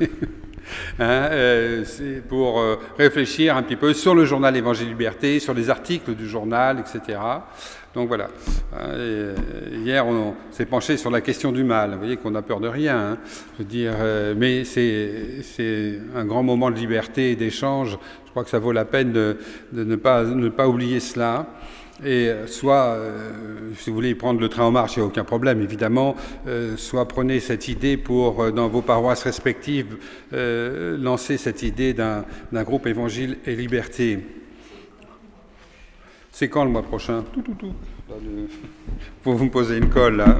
Hein, 0.97 1.27
euh, 1.31 1.83
pour 2.29 2.59
euh, 2.59 2.79
réfléchir 2.97 3.57
un 3.57 3.63
petit 3.63 3.75
peu 3.75 3.93
sur 3.93 4.15
le 4.15 4.25
journal 4.25 4.55
Évangile 4.55 4.87
Liberté, 4.87 5.39
sur 5.39 5.53
les 5.53 5.69
articles 5.69 6.15
du 6.15 6.27
journal, 6.27 6.79
etc. 6.79 7.19
Donc 7.93 8.07
voilà. 8.07 8.29
Euh, 8.75 9.35
hier, 9.71 10.05
on, 10.07 10.33
s'est 10.51 10.65
penché 10.65 10.97
sur 10.97 11.11
la 11.11 11.21
question 11.21 11.51
du 11.51 11.63
mal. 11.63 11.91
Vous 11.91 11.99
voyez 11.99 12.17
qu'on 12.17 12.31
n'a 12.31 12.41
peur 12.41 12.59
de 12.59 12.67
rien. 12.67 12.97
Hein. 12.97 13.17
Je 13.53 13.59
veux 13.59 13.69
dire, 13.69 13.93
euh, 13.99 14.33
mais 14.35 14.63
c'est 14.63 15.99
un 16.15 16.25
grand 16.25 16.41
moment 16.41 16.71
de 16.71 16.75
liberté 16.75 17.31
et 17.31 17.35
d'échange. 17.35 17.97
Je 18.25 18.31
crois 18.31 18.43
que 18.43 18.49
ça 18.49 18.57
vaut 18.57 18.71
la 18.71 18.85
peine 18.85 19.11
de, 19.11 19.37
ne, 19.73 19.95
pas, 19.95 20.23
ne 20.23 20.49
pas 20.49 20.67
oublier 20.67 20.99
cela. 20.99 21.45
Et 22.03 22.31
soit, 22.47 22.95
euh, 22.95 23.69
si 23.77 23.91
vous 23.91 23.95
voulez 23.95 24.15
prendre 24.15 24.39
le 24.39 24.49
train 24.49 24.63
en 24.63 24.71
marche, 24.71 24.95
il 24.95 24.99
n'y 24.99 25.03
a 25.03 25.07
aucun 25.07 25.23
problème, 25.23 25.61
évidemment, 25.61 26.15
soit 26.75 27.07
prenez 27.07 27.39
cette 27.39 27.67
idée 27.67 27.97
pour, 27.97 28.51
dans 28.51 28.67
vos 28.67 28.81
paroisses 28.81 29.23
respectives, 29.23 29.97
lancer 30.31 31.37
cette 31.37 31.61
idée 31.61 31.93
d'un 31.93 32.25
groupe 32.63 32.87
Évangile 32.87 33.37
et 33.45 33.55
Liberté. 33.55 34.19
C'est 36.35 36.49
quand 36.49 36.63
le 36.65 36.71
mois 36.71 36.81
prochain 36.81 37.23
Tout, 37.31 37.43
tout, 37.43 37.53
tout. 37.53 37.73
Vous 39.23 39.37
me 39.37 39.51
poser 39.51 39.77
une 39.77 39.89
colle, 39.89 40.17
là. 40.17 40.39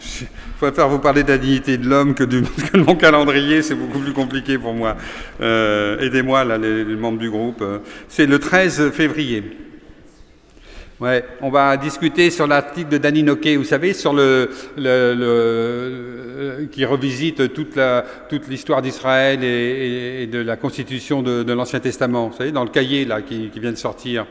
Je 0.00 0.24
préfère 0.58 0.88
vous 0.88 0.98
parler 0.98 1.24
de 1.24 1.28
la 1.28 1.36
dignité 1.36 1.76
de 1.76 1.86
l'homme 1.86 2.14
que, 2.14 2.24
du, 2.24 2.40
que 2.72 2.78
de 2.78 2.82
mon 2.82 2.96
calendrier, 2.96 3.60
c'est 3.60 3.74
beaucoup 3.74 3.98
plus 3.98 4.14
compliqué 4.14 4.56
pour 4.56 4.72
moi. 4.72 4.96
Euh, 5.42 6.00
Aidez-moi, 6.00 6.42
là, 6.44 6.56
les, 6.56 6.84
les, 6.84 6.96
membres 6.96 7.18
du 7.18 7.28
groupe. 7.28 7.62
C'est 8.08 8.24
le 8.24 8.38
13 8.38 8.92
février. 8.92 9.44
Ouais, 10.98 11.24
on 11.42 11.50
va 11.50 11.76
discuter 11.76 12.30
sur 12.30 12.46
l'article 12.46 12.88
de 12.88 12.96
Danny 12.96 13.22
Noquet, 13.22 13.56
vous 13.56 13.64
savez, 13.64 13.92
sur 13.92 14.14
le, 14.14 14.48
le, 14.78 15.14
le, 15.14 16.66
qui 16.72 16.86
revisite 16.86 17.52
toute 17.52 17.78
toute 18.30 18.48
l'histoire 18.48 18.80
d'Israël 18.80 19.44
et, 19.44 20.22
et, 20.22 20.26
de 20.26 20.38
la 20.38 20.56
constitution 20.56 21.20
de, 21.22 21.42
de 21.42 21.52
l'Ancien 21.52 21.80
Testament. 21.80 22.28
Vous 22.28 22.36
savez, 22.36 22.50
dans 22.50 22.64
le 22.64 22.70
cahier 22.70 23.04
là 23.04 23.20
qui, 23.20 23.50
qui 23.50 23.60
vient 23.60 23.72
de 23.72 23.76
sortir. 23.76 24.24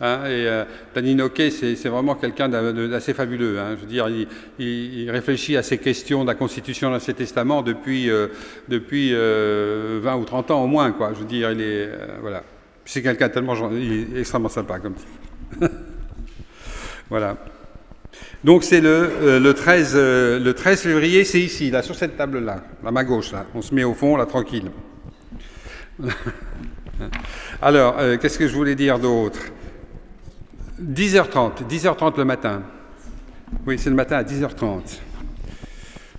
Hein, 0.00 0.24
et 0.24 0.46
euh, 0.46 0.64
Danny 0.94 1.14
Noquet, 1.14 1.50
c'est 1.50 1.88
vraiment 1.88 2.14
quelqu'un 2.14 2.48
d'assez 2.48 3.12
fabuleux. 3.12 3.58
Hein. 3.58 3.76
Je 3.76 3.80
veux 3.82 3.86
dire, 3.86 4.08
il, 4.08 4.26
il, 4.58 5.00
il, 5.00 5.10
réfléchit 5.10 5.56
à 5.58 5.62
ces 5.62 5.76
questions 5.76 6.22
de 6.22 6.28
la 6.28 6.34
constitution 6.34 6.88
de 6.88 6.94
l'Ancien 6.94 7.14
Testament 7.14 7.60
depuis 7.62 8.10
euh, 8.10 8.28
depuis 8.68 9.10
euh, 9.12 10.00
20 10.02 10.16
ou 10.16 10.24
30 10.24 10.50
ans 10.50 10.64
au 10.64 10.66
moins, 10.66 10.92
quoi. 10.92 11.12
Je 11.14 11.20
veux 11.20 11.26
dire, 11.26 11.52
il 11.52 11.60
est 11.60 11.88
euh, 11.88 12.18
voilà. 12.22 12.42
C'est 12.86 13.02
quelqu'un 13.02 13.28
tellement 13.28 13.54
il 13.70 14.16
est 14.16 14.20
extrêmement 14.20 14.48
sympa 14.48 14.78
comme. 14.78 14.94
Voilà. 17.08 17.36
Donc 18.44 18.64
c'est 18.64 18.80
le, 18.80 19.10
euh, 19.22 19.40
le, 19.40 19.54
13, 19.54 19.92
euh, 19.96 20.52
13 20.52 20.80
février, 20.80 21.24
c'est 21.24 21.40
ici, 21.40 21.70
là, 21.70 21.82
sur 21.82 21.94
cette 21.94 22.16
table-là, 22.16 22.62
à 22.84 22.90
ma 22.90 23.04
gauche, 23.04 23.32
là. 23.32 23.44
On 23.54 23.62
se 23.62 23.74
met 23.74 23.84
au 23.84 23.94
fond, 23.94 24.16
là, 24.16 24.26
tranquille. 24.26 24.70
Alors, 27.62 27.96
euh, 27.98 28.16
qu'est-ce 28.16 28.38
que 28.38 28.48
je 28.48 28.54
voulais 28.54 28.74
dire 28.74 28.98
d'autre? 28.98 29.40
10h30, 30.80 31.66
10h30 31.68 32.18
le 32.18 32.24
matin. 32.24 32.62
Oui, 33.66 33.78
c'est 33.78 33.90
le 33.90 33.96
matin 33.96 34.16
à 34.16 34.22
10h30. 34.22 35.00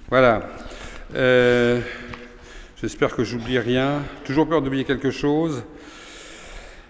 Voilà. 0.09 0.47
Euh, 1.15 1.81
J'espère 2.79 3.15
que 3.15 3.23
j'oublie 3.23 3.57
rien. 3.57 4.03
Toujours 4.23 4.47
peur 4.47 4.61
d'oublier 4.61 4.83
quelque 4.83 5.09
chose. 5.09 5.63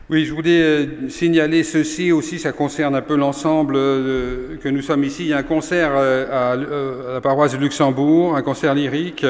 Oui, 0.10 0.24
je 0.24 0.34
voulais 0.34 0.62
euh, 0.62 1.10
signaler 1.10 1.64
ceci 1.64 2.14
aussi, 2.14 2.39
ça 2.39 2.53
concerne 2.53 2.95
un 2.95 3.01
peu 3.01 3.18
l'ensemble 3.18 3.76
euh, 3.76 4.55
que 4.55 4.70
nous 4.70 4.82
sommes 4.82 5.03
ici. 5.03 5.24
Il 5.24 5.28
y 5.28 5.34
a 5.34 5.38
un 5.38 5.43
concert 5.43 5.91
euh, 5.95 6.53
à, 6.53 7.14
la 7.16 7.20
paroisse 7.20 7.51
de 7.51 7.58
Luxembourg, 7.58 8.38
un 8.38 8.41
concert 8.41 8.74
lyrique 8.74 9.26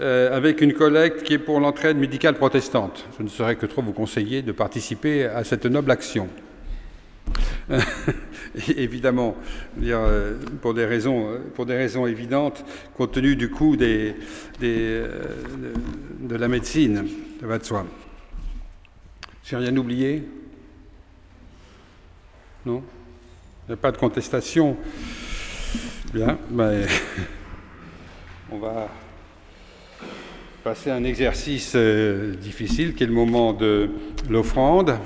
avec 0.00 0.62
une 0.62 0.72
collecte 0.72 1.22
qui 1.22 1.34
est 1.34 1.38
pour 1.38 1.60
l'entraide 1.60 1.96
médicale 1.96 2.34
protestante. 2.34 3.06
Je 3.18 3.22
ne 3.22 3.28
saurais 3.28 3.54
que 3.54 3.66
trop 3.66 3.82
vous 3.82 3.92
conseiller 3.92 4.42
de 4.42 4.50
participer 4.50 5.26
à 5.26 5.44
cette 5.44 5.64
noble 5.64 5.92
action. 5.92 6.28
évidemment, 8.76 9.36
pour, 10.60 10.74
des 10.74 10.86
raisons, 10.86 11.38
pour 11.54 11.66
des 11.66 11.76
raisons 11.76 12.08
évidentes, 12.08 12.64
compte 12.96 13.12
tenu 13.12 13.36
du 13.36 13.48
coût 13.48 13.76
des, 13.76 14.16
des, 14.58 15.02
de, 15.02 16.28
de 16.28 16.36
la 16.36 16.48
médecine, 16.48 17.06
ça 17.40 17.46
va 17.46 17.58
de 17.58 17.64
soi. 17.64 17.86
J'ai 19.44 19.56
rien 19.56 19.76
oublié 19.76 20.22
Non? 22.64 22.82
Il 23.66 23.70
n'y 23.70 23.74
a 23.74 23.76
pas 23.76 23.92
de 23.92 23.96
contestation 23.96 24.76
Bien, 26.12 26.38
ben, 26.50 26.86
on 28.52 28.58
va 28.58 28.88
passer 30.62 30.90
à 30.90 30.94
un 30.94 31.04
exercice 31.04 31.72
euh, 31.74 32.34
difficile 32.36 32.94
qui 32.94 33.02
est 33.02 33.06
le 33.06 33.12
moment 33.12 33.52
de 33.52 33.90
l'offrande. 34.28 34.96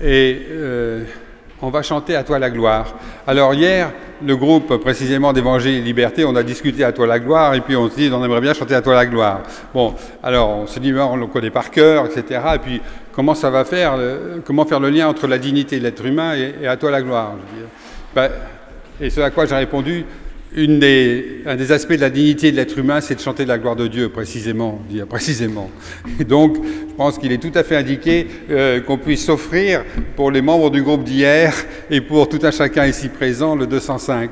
Et 0.00 0.42
euh, 0.50 1.04
on 1.62 1.70
va 1.70 1.82
chanter 1.82 2.14
à 2.14 2.22
toi 2.22 2.38
la 2.38 2.50
gloire. 2.50 2.94
Alors 3.26 3.54
hier, 3.54 3.92
le 4.22 4.36
groupe 4.36 4.76
précisément 4.76 5.32
d'Évangile 5.32 5.74
et 5.74 5.80
Liberté, 5.80 6.24
on 6.24 6.36
a 6.36 6.42
discuté 6.42 6.84
à 6.84 6.92
toi 6.92 7.06
la 7.06 7.18
gloire, 7.18 7.54
et 7.54 7.62
puis 7.62 7.74
on 7.74 7.88
se 7.88 7.96
dit, 7.96 8.10
on 8.12 8.22
aimerait 8.22 8.42
bien 8.42 8.54
chanter 8.54 8.74
à 8.74 8.82
toi 8.82 8.94
la 8.94 9.06
gloire. 9.06 9.42
Bon, 9.72 9.94
alors 10.22 10.50
on 10.50 10.66
se 10.66 10.78
dit, 10.78 10.92
on 10.92 11.16
le 11.16 11.26
connaît 11.26 11.50
par 11.50 11.70
cœur, 11.70 12.06
etc. 12.06 12.40
Et 12.56 12.58
puis 12.58 12.80
comment 13.14 13.34
ça 13.34 13.50
va 13.50 13.64
faire, 13.64 13.96
comment 14.44 14.64
faire 14.64 14.80
le 14.80 14.90
lien 14.90 15.08
entre 15.08 15.26
la 15.26 15.38
dignité 15.38 15.78
de 15.78 15.84
l'être 15.84 16.04
humain 16.04 16.34
et, 16.34 16.66
à 16.66 16.76
toi 16.76 16.90
la 16.90 17.02
gloire 17.02 17.36
ben, 18.14 18.28
Et 19.00 19.10
ce 19.10 19.20
à 19.20 19.30
quoi 19.30 19.46
j'ai 19.46 19.54
répondu, 19.54 20.04
un 20.56 21.56
des 21.56 21.72
aspects 21.72 21.94
de 21.94 22.00
la 22.00 22.10
dignité 22.10 22.52
de 22.52 22.56
l'être 22.56 22.78
humain, 22.78 23.00
c'est 23.00 23.16
de 23.16 23.20
chanter 23.20 23.44
la 23.44 23.58
gloire 23.58 23.74
de 23.74 23.88
Dieu, 23.88 24.08
précisément. 24.08 24.80
Dire 24.88 25.06
précisément. 25.06 25.68
Et 26.20 26.24
donc, 26.24 26.56
je 26.56 26.94
pense 26.94 27.18
qu'il 27.18 27.32
est 27.32 27.38
tout 27.38 27.56
à 27.56 27.64
fait 27.64 27.76
indiqué 27.76 28.28
euh, 28.50 28.80
qu'on 28.80 28.98
puisse 28.98 29.24
s'offrir 29.24 29.84
pour 30.14 30.30
les 30.30 30.42
membres 30.42 30.70
du 30.70 30.82
groupe 30.82 31.02
d'hier 31.02 31.52
et 31.90 32.00
pour 32.00 32.28
tout 32.28 32.38
un 32.42 32.52
chacun 32.52 32.86
ici 32.86 33.08
présent 33.08 33.56
le 33.56 33.66
205. 33.66 34.30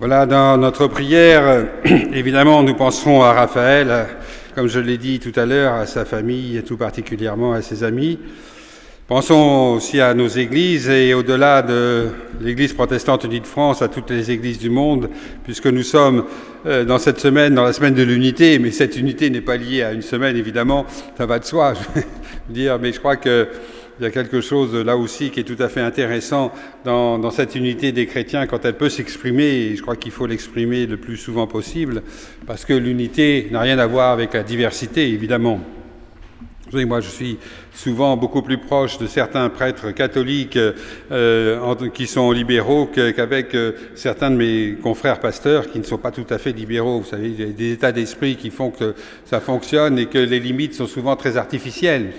Voilà, 0.00 0.26
dans 0.26 0.56
notre 0.58 0.86
prière, 0.86 1.66
évidemment, 2.14 2.62
nous 2.62 2.74
penserons 2.74 3.24
à 3.24 3.32
Raphaël, 3.32 4.06
comme 4.54 4.68
je 4.68 4.78
l'ai 4.78 4.96
dit 4.96 5.18
tout 5.18 5.32
à 5.34 5.44
l'heure, 5.44 5.74
à 5.74 5.86
sa 5.86 6.04
famille 6.04 6.56
et 6.56 6.62
tout 6.62 6.76
particulièrement 6.76 7.52
à 7.52 7.62
ses 7.62 7.82
amis. 7.82 8.16
Pensons 9.08 9.74
aussi 9.76 10.00
à 10.00 10.14
nos 10.14 10.28
églises 10.28 10.88
et 10.88 11.14
au-delà 11.14 11.62
de 11.62 12.10
l'Église 12.40 12.74
protestante 12.74 13.24
unie 13.24 13.40
de 13.40 13.46
France, 13.46 13.82
à 13.82 13.88
toutes 13.88 14.10
les 14.10 14.30
églises 14.30 14.60
du 14.60 14.70
monde, 14.70 15.10
puisque 15.42 15.66
nous 15.66 15.82
sommes 15.82 16.26
euh, 16.66 16.84
dans 16.84 16.98
cette 16.98 17.18
semaine, 17.18 17.56
dans 17.56 17.64
la 17.64 17.72
semaine 17.72 17.94
de 17.94 18.04
l'unité, 18.04 18.60
mais 18.60 18.70
cette 18.70 18.96
unité 18.96 19.30
n'est 19.30 19.40
pas 19.40 19.56
liée 19.56 19.82
à 19.82 19.92
une 19.92 20.02
semaine, 20.02 20.36
évidemment, 20.36 20.86
ça 21.16 21.26
va 21.26 21.40
de 21.40 21.44
soi, 21.44 21.74
je 21.96 22.00
vais 22.00 22.06
dire, 22.50 22.78
mais 22.80 22.92
je 22.92 23.00
crois 23.00 23.16
que 23.16 23.48
il 23.98 24.04
y 24.04 24.06
a 24.06 24.10
quelque 24.10 24.40
chose 24.40 24.74
là 24.74 24.96
aussi 24.96 25.30
qui 25.30 25.40
est 25.40 25.44
tout 25.44 25.60
à 25.62 25.68
fait 25.68 25.80
intéressant 25.80 26.52
dans, 26.84 27.30
cette 27.30 27.54
unité 27.54 27.92
des 27.92 28.06
chrétiens 28.06 28.46
quand 28.46 28.64
elle 28.64 28.76
peut 28.76 28.88
s'exprimer, 28.88 29.44
et 29.44 29.76
je 29.76 29.82
crois 29.82 29.96
qu'il 29.96 30.12
faut 30.12 30.26
l'exprimer 30.26 30.86
le 30.86 30.96
plus 30.96 31.16
souvent 31.16 31.46
possible, 31.46 32.02
parce 32.46 32.64
que 32.64 32.72
l'unité 32.72 33.48
n'a 33.50 33.60
rien 33.60 33.78
à 33.78 33.86
voir 33.86 34.12
avec 34.12 34.34
la 34.34 34.42
diversité, 34.42 35.08
évidemment. 35.08 35.60
Moi, 36.72 37.00
je 37.00 37.08
suis 37.08 37.38
souvent 37.72 38.16
beaucoup 38.18 38.42
plus 38.42 38.58
proche 38.58 38.98
de 38.98 39.06
certains 39.06 39.48
prêtres 39.48 39.90
catholiques 39.90 40.58
euh, 41.10 41.88
qui 41.94 42.06
sont 42.06 42.30
libéraux 42.30 42.86
qu'avec 42.86 43.54
euh, 43.54 43.72
certains 43.94 44.30
de 44.30 44.36
mes 44.36 44.76
confrères 44.82 45.18
pasteurs 45.18 45.70
qui 45.70 45.78
ne 45.78 45.84
sont 45.84 45.96
pas 45.96 46.10
tout 46.10 46.26
à 46.28 46.36
fait 46.36 46.52
libéraux. 46.52 47.00
Vous 47.00 47.08
savez, 47.08 47.30
il 47.30 47.40
y 47.40 47.42
a 47.42 47.46
des 47.46 47.72
états 47.72 47.92
d'esprit 47.92 48.36
qui 48.36 48.50
font 48.50 48.70
que 48.70 48.94
ça 49.24 49.40
fonctionne 49.40 49.98
et 49.98 50.06
que 50.06 50.18
les 50.18 50.40
limites 50.40 50.74
sont 50.74 50.86
souvent 50.86 51.16
très 51.16 51.38
artificielles. 51.38 52.12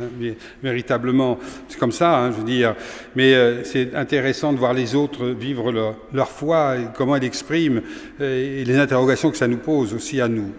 Hein, 0.00 0.32
véritablement. 0.62 1.38
C'est 1.68 1.78
comme 1.78 1.92
ça, 1.92 2.18
hein, 2.18 2.32
je 2.32 2.38
veux 2.38 2.44
dire. 2.44 2.74
Mais 3.16 3.34
euh, 3.34 3.64
c'est 3.64 3.94
intéressant 3.94 4.52
de 4.52 4.58
voir 4.58 4.72
les 4.72 4.94
autres 4.94 5.26
vivre 5.26 5.72
leur, 6.12 6.30
foi, 6.30 6.76
et 6.76 6.84
comment 6.94 7.16
elle 7.16 7.24
expriment, 7.24 7.82
et 8.20 8.64
les 8.64 8.76
interrogations 8.76 9.30
que 9.30 9.36
ça 9.36 9.48
nous 9.48 9.58
pose 9.58 9.94
aussi 9.94 10.20
à 10.20 10.28
nous. 10.28 10.52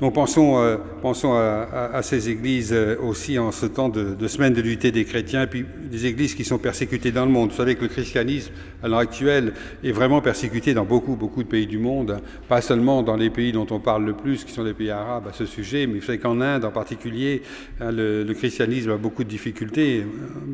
Donc 0.00 0.14
pensons, 0.14 0.58
euh, 0.58 0.78
pensons 1.02 1.34
à, 1.34 2.00
ces 2.02 2.30
églises 2.30 2.72
euh, 2.72 2.96
aussi 3.02 3.38
en 3.38 3.52
ce 3.52 3.66
temps 3.66 3.90
de, 3.90 4.28
semaine 4.28 4.54
de 4.54 4.62
l'unité 4.62 4.90
des 4.90 5.04
chrétiens, 5.04 5.42
et 5.42 5.46
puis 5.46 5.66
des 5.90 6.06
églises 6.06 6.34
qui 6.34 6.44
sont 6.44 6.56
persécutées 6.56 7.12
dans 7.12 7.26
le 7.26 7.30
monde. 7.30 7.50
Vous 7.50 7.56
savez 7.56 7.74
que 7.74 7.82
le 7.82 7.88
christianisme, 7.88 8.50
à 8.82 8.88
l'heure 8.88 9.00
actuelle, 9.00 9.52
est 9.84 9.92
vraiment 9.92 10.22
persécuté 10.22 10.72
dans 10.72 10.86
beaucoup, 10.86 11.16
beaucoup 11.16 11.42
de 11.42 11.48
pays 11.48 11.66
du 11.66 11.76
monde, 11.76 12.18
pas 12.48 12.62
seulement 12.62 13.02
dans 13.02 13.16
les 13.16 13.28
pays 13.28 13.52
dont 13.52 13.66
on 13.70 13.78
parle 13.78 14.06
le 14.06 14.14
plus, 14.14 14.44
qui 14.44 14.52
sont 14.52 14.64
les 14.64 14.72
pays 14.72 14.90
arabes 14.90 15.26
à 15.28 15.34
ce 15.34 15.44
sujet, 15.44 15.86
mais 15.86 15.98
vous 15.98 16.06
savez 16.06 16.18
qu'en 16.18 16.40
Inde 16.40 16.64
en 16.64 16.70
particulier, 16.70 17.42
hein, 17.78 17.90
le, 17.92 18.32
christianisme 18.32 18.92
a 18.92 18.96
beaucoup 18.96 19.24
de 19.24 19.28
difficultés. 19.28 20.06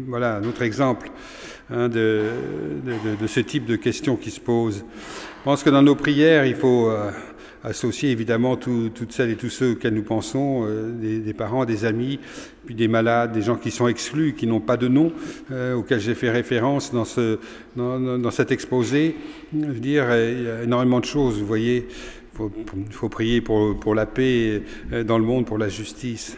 Voilà 0.08 0.36
un 0.38 0.44
autre 0.44 0.62
exemple 0.62 1.08
hein, 1.70 1.88
de, 1.88 2.22
de, 3.20 3.26
ce 3.28 3.38
type 3.38 3.64
de 3.64 3.76
questions 3.76 4.16
qui 4.16 4.32
se 4.32 4.40
posent. 4.40 4.84
Je 5.38 5.44
pense 5.44 5.62
que 5.62 5.70
dans 5.70 5.82
nos 5.82 5.94
prières, 5.94 6.46
il 6.46 6.56
faut... 6.56 6.90
Euh, 6.90 7.12
associer 7.64 8.10
évidemment 8.10 8.56
toutes 8.56 9.12
celles 9.12 9.30
et 9.30 9.36
tous 9.36 9.50
ceux 9.50 9.72
auxquels 9.72 9.94
nous 9.94 10.02
pensons, 10.02 10.64
euh, 10.66 10.92
des, 10.92 11.34
parents, 11.34 11.64
des 11.64 11.84
amis, 11.84 12.18
puis 12.64 12.74
des 12.74 12.88
malades, 12.88 13.32
des 13.32 13.42
gens 13.42 13.56
qui 13.56 13.70
sont 13.70 13.88
exclus, 13.88 14.34
qui 14.34 14.46
n'ont 14.46 14.60
pas 14.60 14.76
de 14.76 14.88
nom, 14.88 15.12
euh, 15.50 15.74
auxquels 15.74 16.00
j'ai 16.00 16.14
fait 16.14 16.30
référence 16.30 16.92
dans, 16.92 17.04
ce, 17.04 17.38
dans, 17.76 18.30
cet 18.30 18.52
exposé. 18.52 19.16
Je 19.58 19.66
veux 19.66 19.80
dire, 19.80 20.04
il 20.14 20.42
y 20.42 20.48
a 20.48 20.62
énormément 20.62 21.00
de 21.00 21.04
choses, 21.04 21.38
vous 21.38 21.46
voyez. 21.46 21.88
Il 22.38 22.92
faut, 22.92 23.08
prier 23.08 23.40
pour, 23.40 23.78
pour 23.80 23.94
la 23.94 24.04
paix 24.04 24.62
euh, 24.92 25.04
dans 25.04 25.18
le 25.18 25.24
monde, 25.24 25.46
pour 25.46 25.56
la 25.56 25.70
justice. 25.70 26.36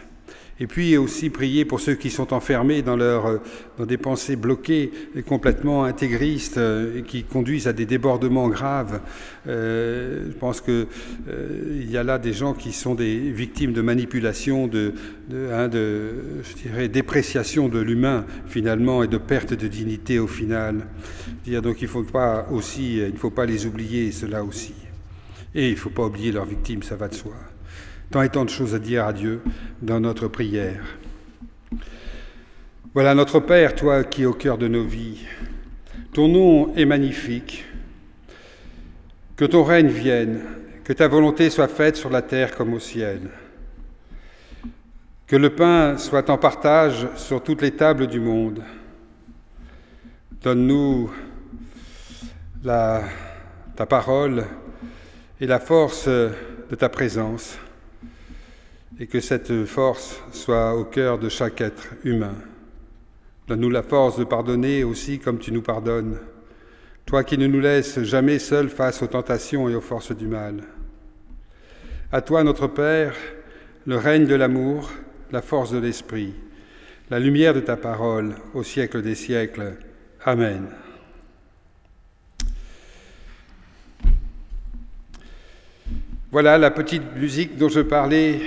Et 0.61 0.67
puis 0.67 0.97
aussi 0.97 1.29
prier 1.29 1.63
pour 1.63 1.79
ceux 1.79 1.95
qui 1.95 2.09
sont 2.09 2.33
enfermés 2.33 2.81
dans, 2.81 2.97
leur, 2.97 3.39
dans 3.77 3.85
des 3.85 3.97
pensées 3.97 4.35
bloquées 4.35 4.91
et 5.15 5.21
complètement 5.21 5.85
intégristes 5.85 6.57
euh, 6.57 6.99
et 6.99 7.03
qui 7.03 7.23
conduisent 7.23 7.67
à 7.67 7.73
des 7.73 7.85
débordements 7.85 8.49
graves. 8.49 8.99
Euh, 9.47 10.25
je 10.27 10.37
pense 10.37 10.59
qu'il 10.59 10.87
euh, 11.29 11.85
y 11.87 11.95
a 11.95 12.03
là 12.03 12.19
des 12.19 12.33
gens 12.33 12.53
qui 12.53 12.73
sont 12.73 12.93
des 12.93 13.17
victimes 13.31 13.71
de 13.71 13.81
manipulation, 13.81 14.67
de, 14.67 14.93
de, 15.29 15.47
hein, 15.53 15.69
de 15.69 16.11
je 16.43 16.61
dirais, 16.61 16.89
dépréciation 16.89 17.69
de 17.69 17.79
l'humain 17.79 18.25
finalement 18.47 19.01
et 19.01 19.07
de 19.07 19.17
perte 19.17 19.53
de 19.53 19.67
dignité 19.67 20.19
au 20.19 20.27
final. 20.27 20.87
Donc 21.47 21.81
il 21.81 21.87
faut 21.87 22.03
pas 22.03 22.47
aussi, 22.51 22.97
il 22.97 23.13
ne 23.13 23.17
faut 23.17 23.31
pas 23.31 23.45
les 23.45 23.65
oublier, 23.65 24.11
cela 24.11 24.43
aussi. 24.43 24.73
Et 25.55 25.69
il 25.69 25.73
ne 25.73 25.77
faut 25.77 25.89
pas 25.89 26.05
oublier 26.05 26.31
leurs 26.31 26.45
victimes, 26.45 26.83
ça 26.83 26.95
va 26.95 27.07
de 27.07 27.15
soi 27.15 27.33
tant 28.11 28.23
et 28.23 28.29
tant 28.29 28.45
de 28.45 28.49
choses 28.49 28.73
à 28.73 28.79
dire 28.79 29.05
à 29.05 29.13
Dieu 29.13 29.41
dans 29.81 29.99
notre 29.99 30.27
prière. 30.27 30.83
Voilà 32.93 33.13
notre 33.13 33.39
Père, 33.39 33.75
toi 33.75 34.03
qui 34.03 34.23
es 34.23 34.25
au 34.25 34.33
cœur 34.33 34.57
de 34.57 34.67
nos 34.67 34.83
vies. 34.83 35.25
Ton 36.13 36.27
nom 36.27 36.75
est 36.75 36.85
magnifique. 36.85 37.65
Que 39.35 39.45
ton 39.45 39.63
règne 39.63 39.89
vienne, 39.89 40.41
que 40.83 40.91
ta 40.91 41.07
volonté 41.07 41.49
soit 41.49 41.67
faite 41.67 41.95
sur 41.95 42.09
la 42.09 42.23
terre 42.23 42.55
comme 42.55 42.73
au 42.73 42.79
ciel. 42.79 43.29
Que 45.27 45.35
le 45.35 45.51
pain 45.51 45.97
soit 45.97 46.29
en 46.31 46.37
partage 46.39 47.07
sur 47.15 47.43
toutes 47.43 47.61
les 47.61 47.71
tables 47.71 48.07
du 48.07 48.19
monde. 48.19 48.63
Donne-nous 50.41 51.11
ta 52.63 53.05
parole 53.87 54.45
et 55.39 55.45
la 55.45 55.59
force 55.59 56.07
de 56.07 56.75
ta 56.75 56.89
présence 56.89 57.59
et 58.99 59.07
que 59.07 59.21
cette 59.21 59.65
force 59.65 60.21
soit 60.33 60.75
au 60.75 60.83
cœur 60.83 61.17
de 61.17 61.29
chaque 61.29 61.61
être 61.61 61.87
humain. 62.03 62.35
Donne-nous 63.47 63.69
la 63.69 63.81
force 63.81 64.19
de 64.19 64.25
pardonner 64.25 64.83
aussi 64.83 65.19
comme 65.19 65.39
tu 65.39 65.51
nous 65.51 65.61
pardonnes, 65.61 66.17
toi 67.05 67.23
qui 67.23 67.37
ne 67.37 67.47
nous 67.47 67.61
laisses 67.61 68.03
jamais 68.03 68.39
seuls 68.39 68.69
face 68.69 69.01
aux 69.01 69.07
tentations 69.07 69.69
et 69.69 69.75
aux 69.75 69.81
forces 69.81 70.15
du 70.15 70.27
mal. 70.27 70.63
À 72.11 72.21
toi, 72.21 72.43
notre 72.43 72.67
Père, 72.67 73.15
le 73.85 73.95
règne 73.95 74.25
de 74.25 74.35
l'amour, 74.35 74.91
la 75.31 75.41
force 75.41 75.71
de 75.71 75.79
l'Esprit, 75.79 76.33
la 77.09 77.19
lumière 77.19 77.53
de 77.53 77.61
ta 77.61 77.77
parole 77.77 78.35
au 78.53 78.63
siècle 78.63 79.01
des 79.01 79.15
siècles. 79.15 79.77
Amen. 80.25 80.67
Voilà 86.31 86.59
la 86.59 86.69
petite 86.69 87.15
musique 87.15 87.57
dont 87.57 87.69
je 87.69 87.79
parlais 87.79 88.39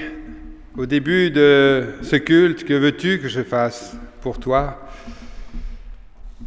au 0.77 0.87
début 0.87 1.31
de 1.31 1.85
ce 2.03 2.17
culte, 2.17 2.65
que 2.65 2.73
veux-tu 2.73 3.19
que 3.19 3.29
je 3.29 3.43
fasse 3.43 3.95
pour 4.23 4.39
toi? 4.39 4.89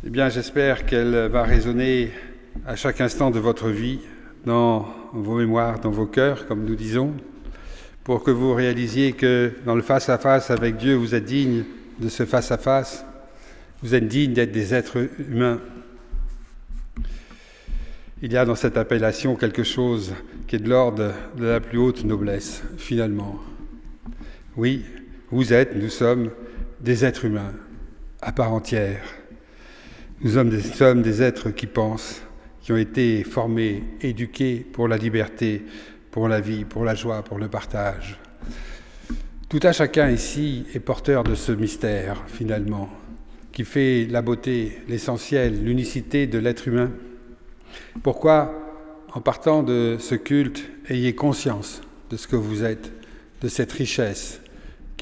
Eh 0.05 0.09
bien, 0.09 0.30
j'espère 0.30 0.86
qu'elle 0.86 1.28
va 1.28 1.43
résonner 1.43 2.11
à 2.65 2.76
chaque 2.76 3.01
instant 3.01 3.30
de 3.30 3.39
votre 3.39 3.69
vie, 3.69 3.99
dans 4.45 4.88
vos 5.13 5.36
mémoires, 5.36 5.80
dans 5.80 5.91
vos 5.91 6.07
cœurs, 6.07 6.47
comme 6.47 6.65
nous 6.65 6.76
disons, 6.76 7.13
pour 8.03 8.23
que 8.23 8.32
vous 8.32 8.53
réalisiez 8.53 9.13
que 9.13 9.51
dans 9.65 9.76
le 9.76 9.82
face-à-face 9.82 10.49
avec 10.49 10.78
Dieu, 10.78 10.95
vous 10.95 11.13
êtes 11.13 11.26
digne 11.26 11.63
de 11.99 12.09
ce 12.09 12.26
face-à-face, 12.26 13.05
vous 13.84 13.93
êtes 13.93 14.07
digne 14.07 14.34
d'être 14.34 14.51
des 14.51 14.73
êtres 14.73 15.07
humains. 15.19 15.59
Il 18.21 18.34
y 18.34 18.38
a 18.38 18.45
dans 18.45 18.55
cette 18.55 18.78
appellation 18.78 19.36
quelque 19.36 19.63
chose 19.63 20.13
qui 20.47 20.55
est 20.55 20.59
de 20.59 20.69
l'ordre 20.69 21.11
de 21.38 21.45
la 21.45 21.59
plus 21.59 21.78
haute 21.78 22.03
noblesse, 22.03 22.63
finalement. 22.78 23.39
Oui, 24.58 24.86
vous 25.32 25.51
êtes, 25.51 25.76
nous 25.76 25.89
sommes 25.89 26.32
des 26.80 27.03
êtres 27.03 27.26
humains 27.26 27.51
à 28.22 28.32
part 28.32 28.53
entière. 28.53 29.03
Nous 30.22 30.32
sommes 30.32 31.01
des, 31.01 31.22
êtres 31.22 31.49
qui 31.49 31.68
pensent, 31.68 32.22
qui 32.62 32.72
ont 32.72 32.78
été 32.78 33.26
formés, 33.26 33.84
éduqués 33.99 34.66
pour 34.72 34.88
la 34.88 34.95
liberté, 34.95 35.62
pour 36.10 36.30
la 36.30 36.39
vie, 36.39 36.64
pour 36.64 36.86
la 36.86 36.95
joie, 36.95 37.22
pour 37.22 37.38
le 37.38 37.49
partage. 37.49 38.18
Tout 39.49 39.60
à 39.62 39.74
chacun 39.74 40.10
ici 40.10 40.66
est 40.74 40.80
porteur 40.80 41.26
de 41.26 41.36
ce 41.36 41.51
mystère, 41.51 42.24
finalement, 42.28 42.89
qui 43.51 43.66
fait 43.66 44.08
la 44.10 44.22
beauté, 44.22 44.80
l'essentiel, 44.88 45.66
l'unicité 45.66 46.28
de 46.28 46.39
l'être 46.39 46.70
humain. 46.70 46.91
Pourquoi, 48.03 48.53
en 49.14 49.20
partant 49.20 49.64
de 49.64 49.97
ce 49.99 50.16
culte, 50.16 50.66
ayez 50.88 51.14
conscience 51.14 51.82
de 52.10 52.16
ce 52.16 52.26
que 52.26 52.38
vous 52.38 52.64
êtes, 52.64 52.93
de 53.41 53.49
cette 53.49 53.74
richesse 53.74 54.39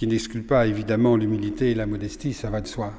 qui 0.04 0.08
n'exclut 0.10 0.42
pas 0.42 0.68
évidemment 0.68 1.16
l'humilité 1.16 1.72
et 1.72 1.76
la 1.76 1.86
modestie, 1.86 2.34
ça 2.34 2.50
va 2.50 2.60
de 2.60 2.68
soi, 2.68 2.92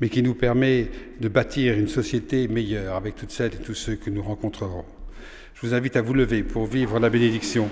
mais 0.00 0.08
qui 0.08 0.22
nous 0.22 0.34
permet 0.34 0.88
de 1.20 1.26
bâtir 1.26 1.76
une 1.76 1.88
société 1.88 2.46
meilleure 2.46 2.94
avec 2.94 3.16
toutes 3.16 3.32
celles 3.32 3.54
et 3.54 3.64
tous 3.64 3.74
ceux 3.74 3.96
que 3.96 4.10
nous 4.10 4.22
rencontrerons. 4.22 4.84
Je 5.54 5.66
vous 5.66 5.74
invite 5.74 5.96
à 5.96 6.02
vous 6.02 6.14
lever 6.14 6.44
pour 6.44 6.66
vivre 6.66 7.00
la 7.00 7.10
bénédiction. 7.10 7.68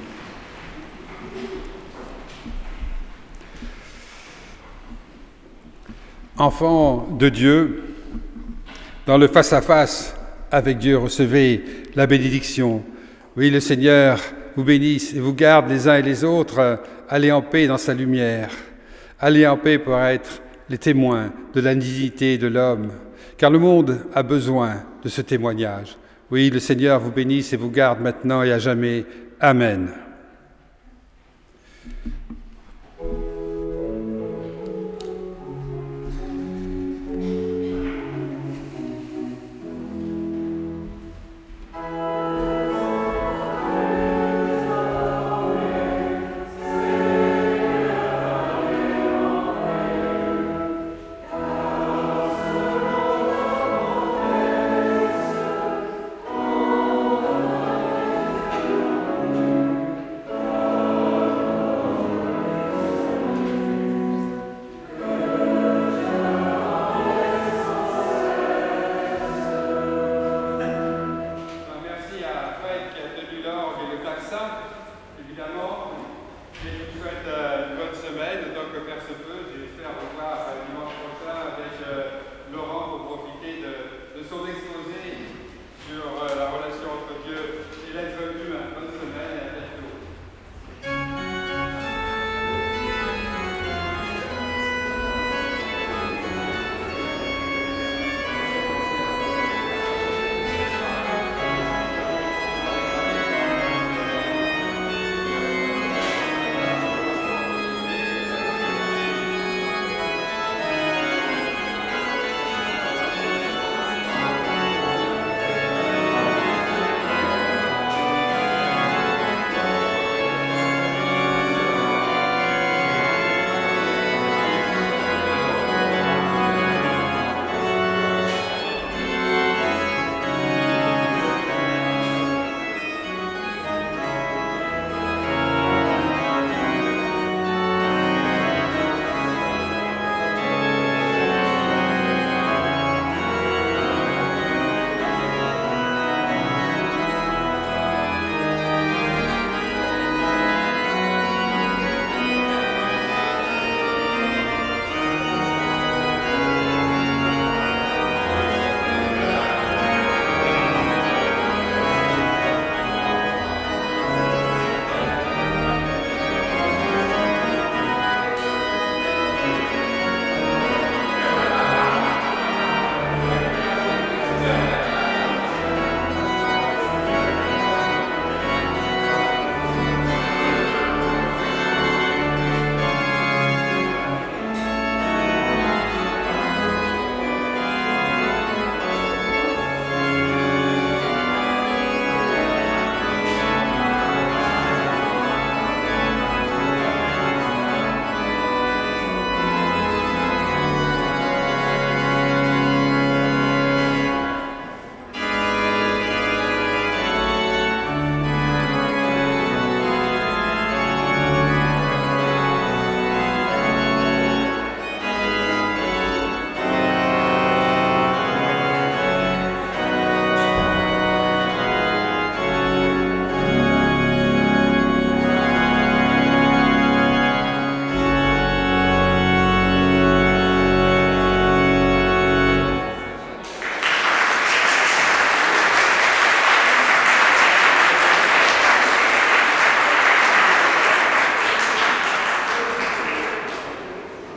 Enfants 6.36 7.16
de 7.16 7.28
Dieu, 7.28 7.84
dans 9.06 9.18
le 9.18 9.28
face-à-face 9.28 10.16
avec 10.50 10.78
Dieu, 10.78 10.98
recevez 10.98 11.62
la 11.94 12.08
bénédiction. 12.08 12.82
Oui, 13.36 13.50
le 13.50 13.60
Seigneur 13.60 14.20
vous 14.56 14.64
bénisse 14.64 15.14
et 15.14 15.20
vous 15.20 15.34
garde 15.34 15.70
les 15.70 15.86
uns 15.86 15.98
et 15.98 16.02
les 16.02 16.24
autres. 16.24 16.80
Allez 17.08 17.32
en 17.32 17.42
paix 17.42 17.66
dans 17.66 17.78
sa 17.78 17.94
lumière. 17.94 18.50
Allez 19.18 19.46
en 19.46 19.56
paix 19.56 19.78
pour 19.78 19.98
être 19.98 20.42
les 20.68 20.78
témoins 20.78 21.32
de 21.54 21.60
la 21.60 21.74
dignité 21.74 22.36
de 22.36 22.46
l'homme, 22.46 22.90
car 23.36 23.50
le 23.50 23.58
monde 23.58 24.00
a 24.14 24.22
besoin 24.22 24.84
de 25.02 25.08
ce 25.08 25.22
témoignage. 25.22 25.96
Oui, 26.30 26.50
le 26.50 26.58
Seigneur 26.58 27.00
vous 27.00 27.10
bénisse 27.10 27.52
et 27.52 27.56
vous 27.56 27.70
garde 27.70 28.00
maintenant 28.00 28.42
et 28.42 28.52
à 28.52 28.58
jamais. 28.58 29.06
Amen. 29.40 29.88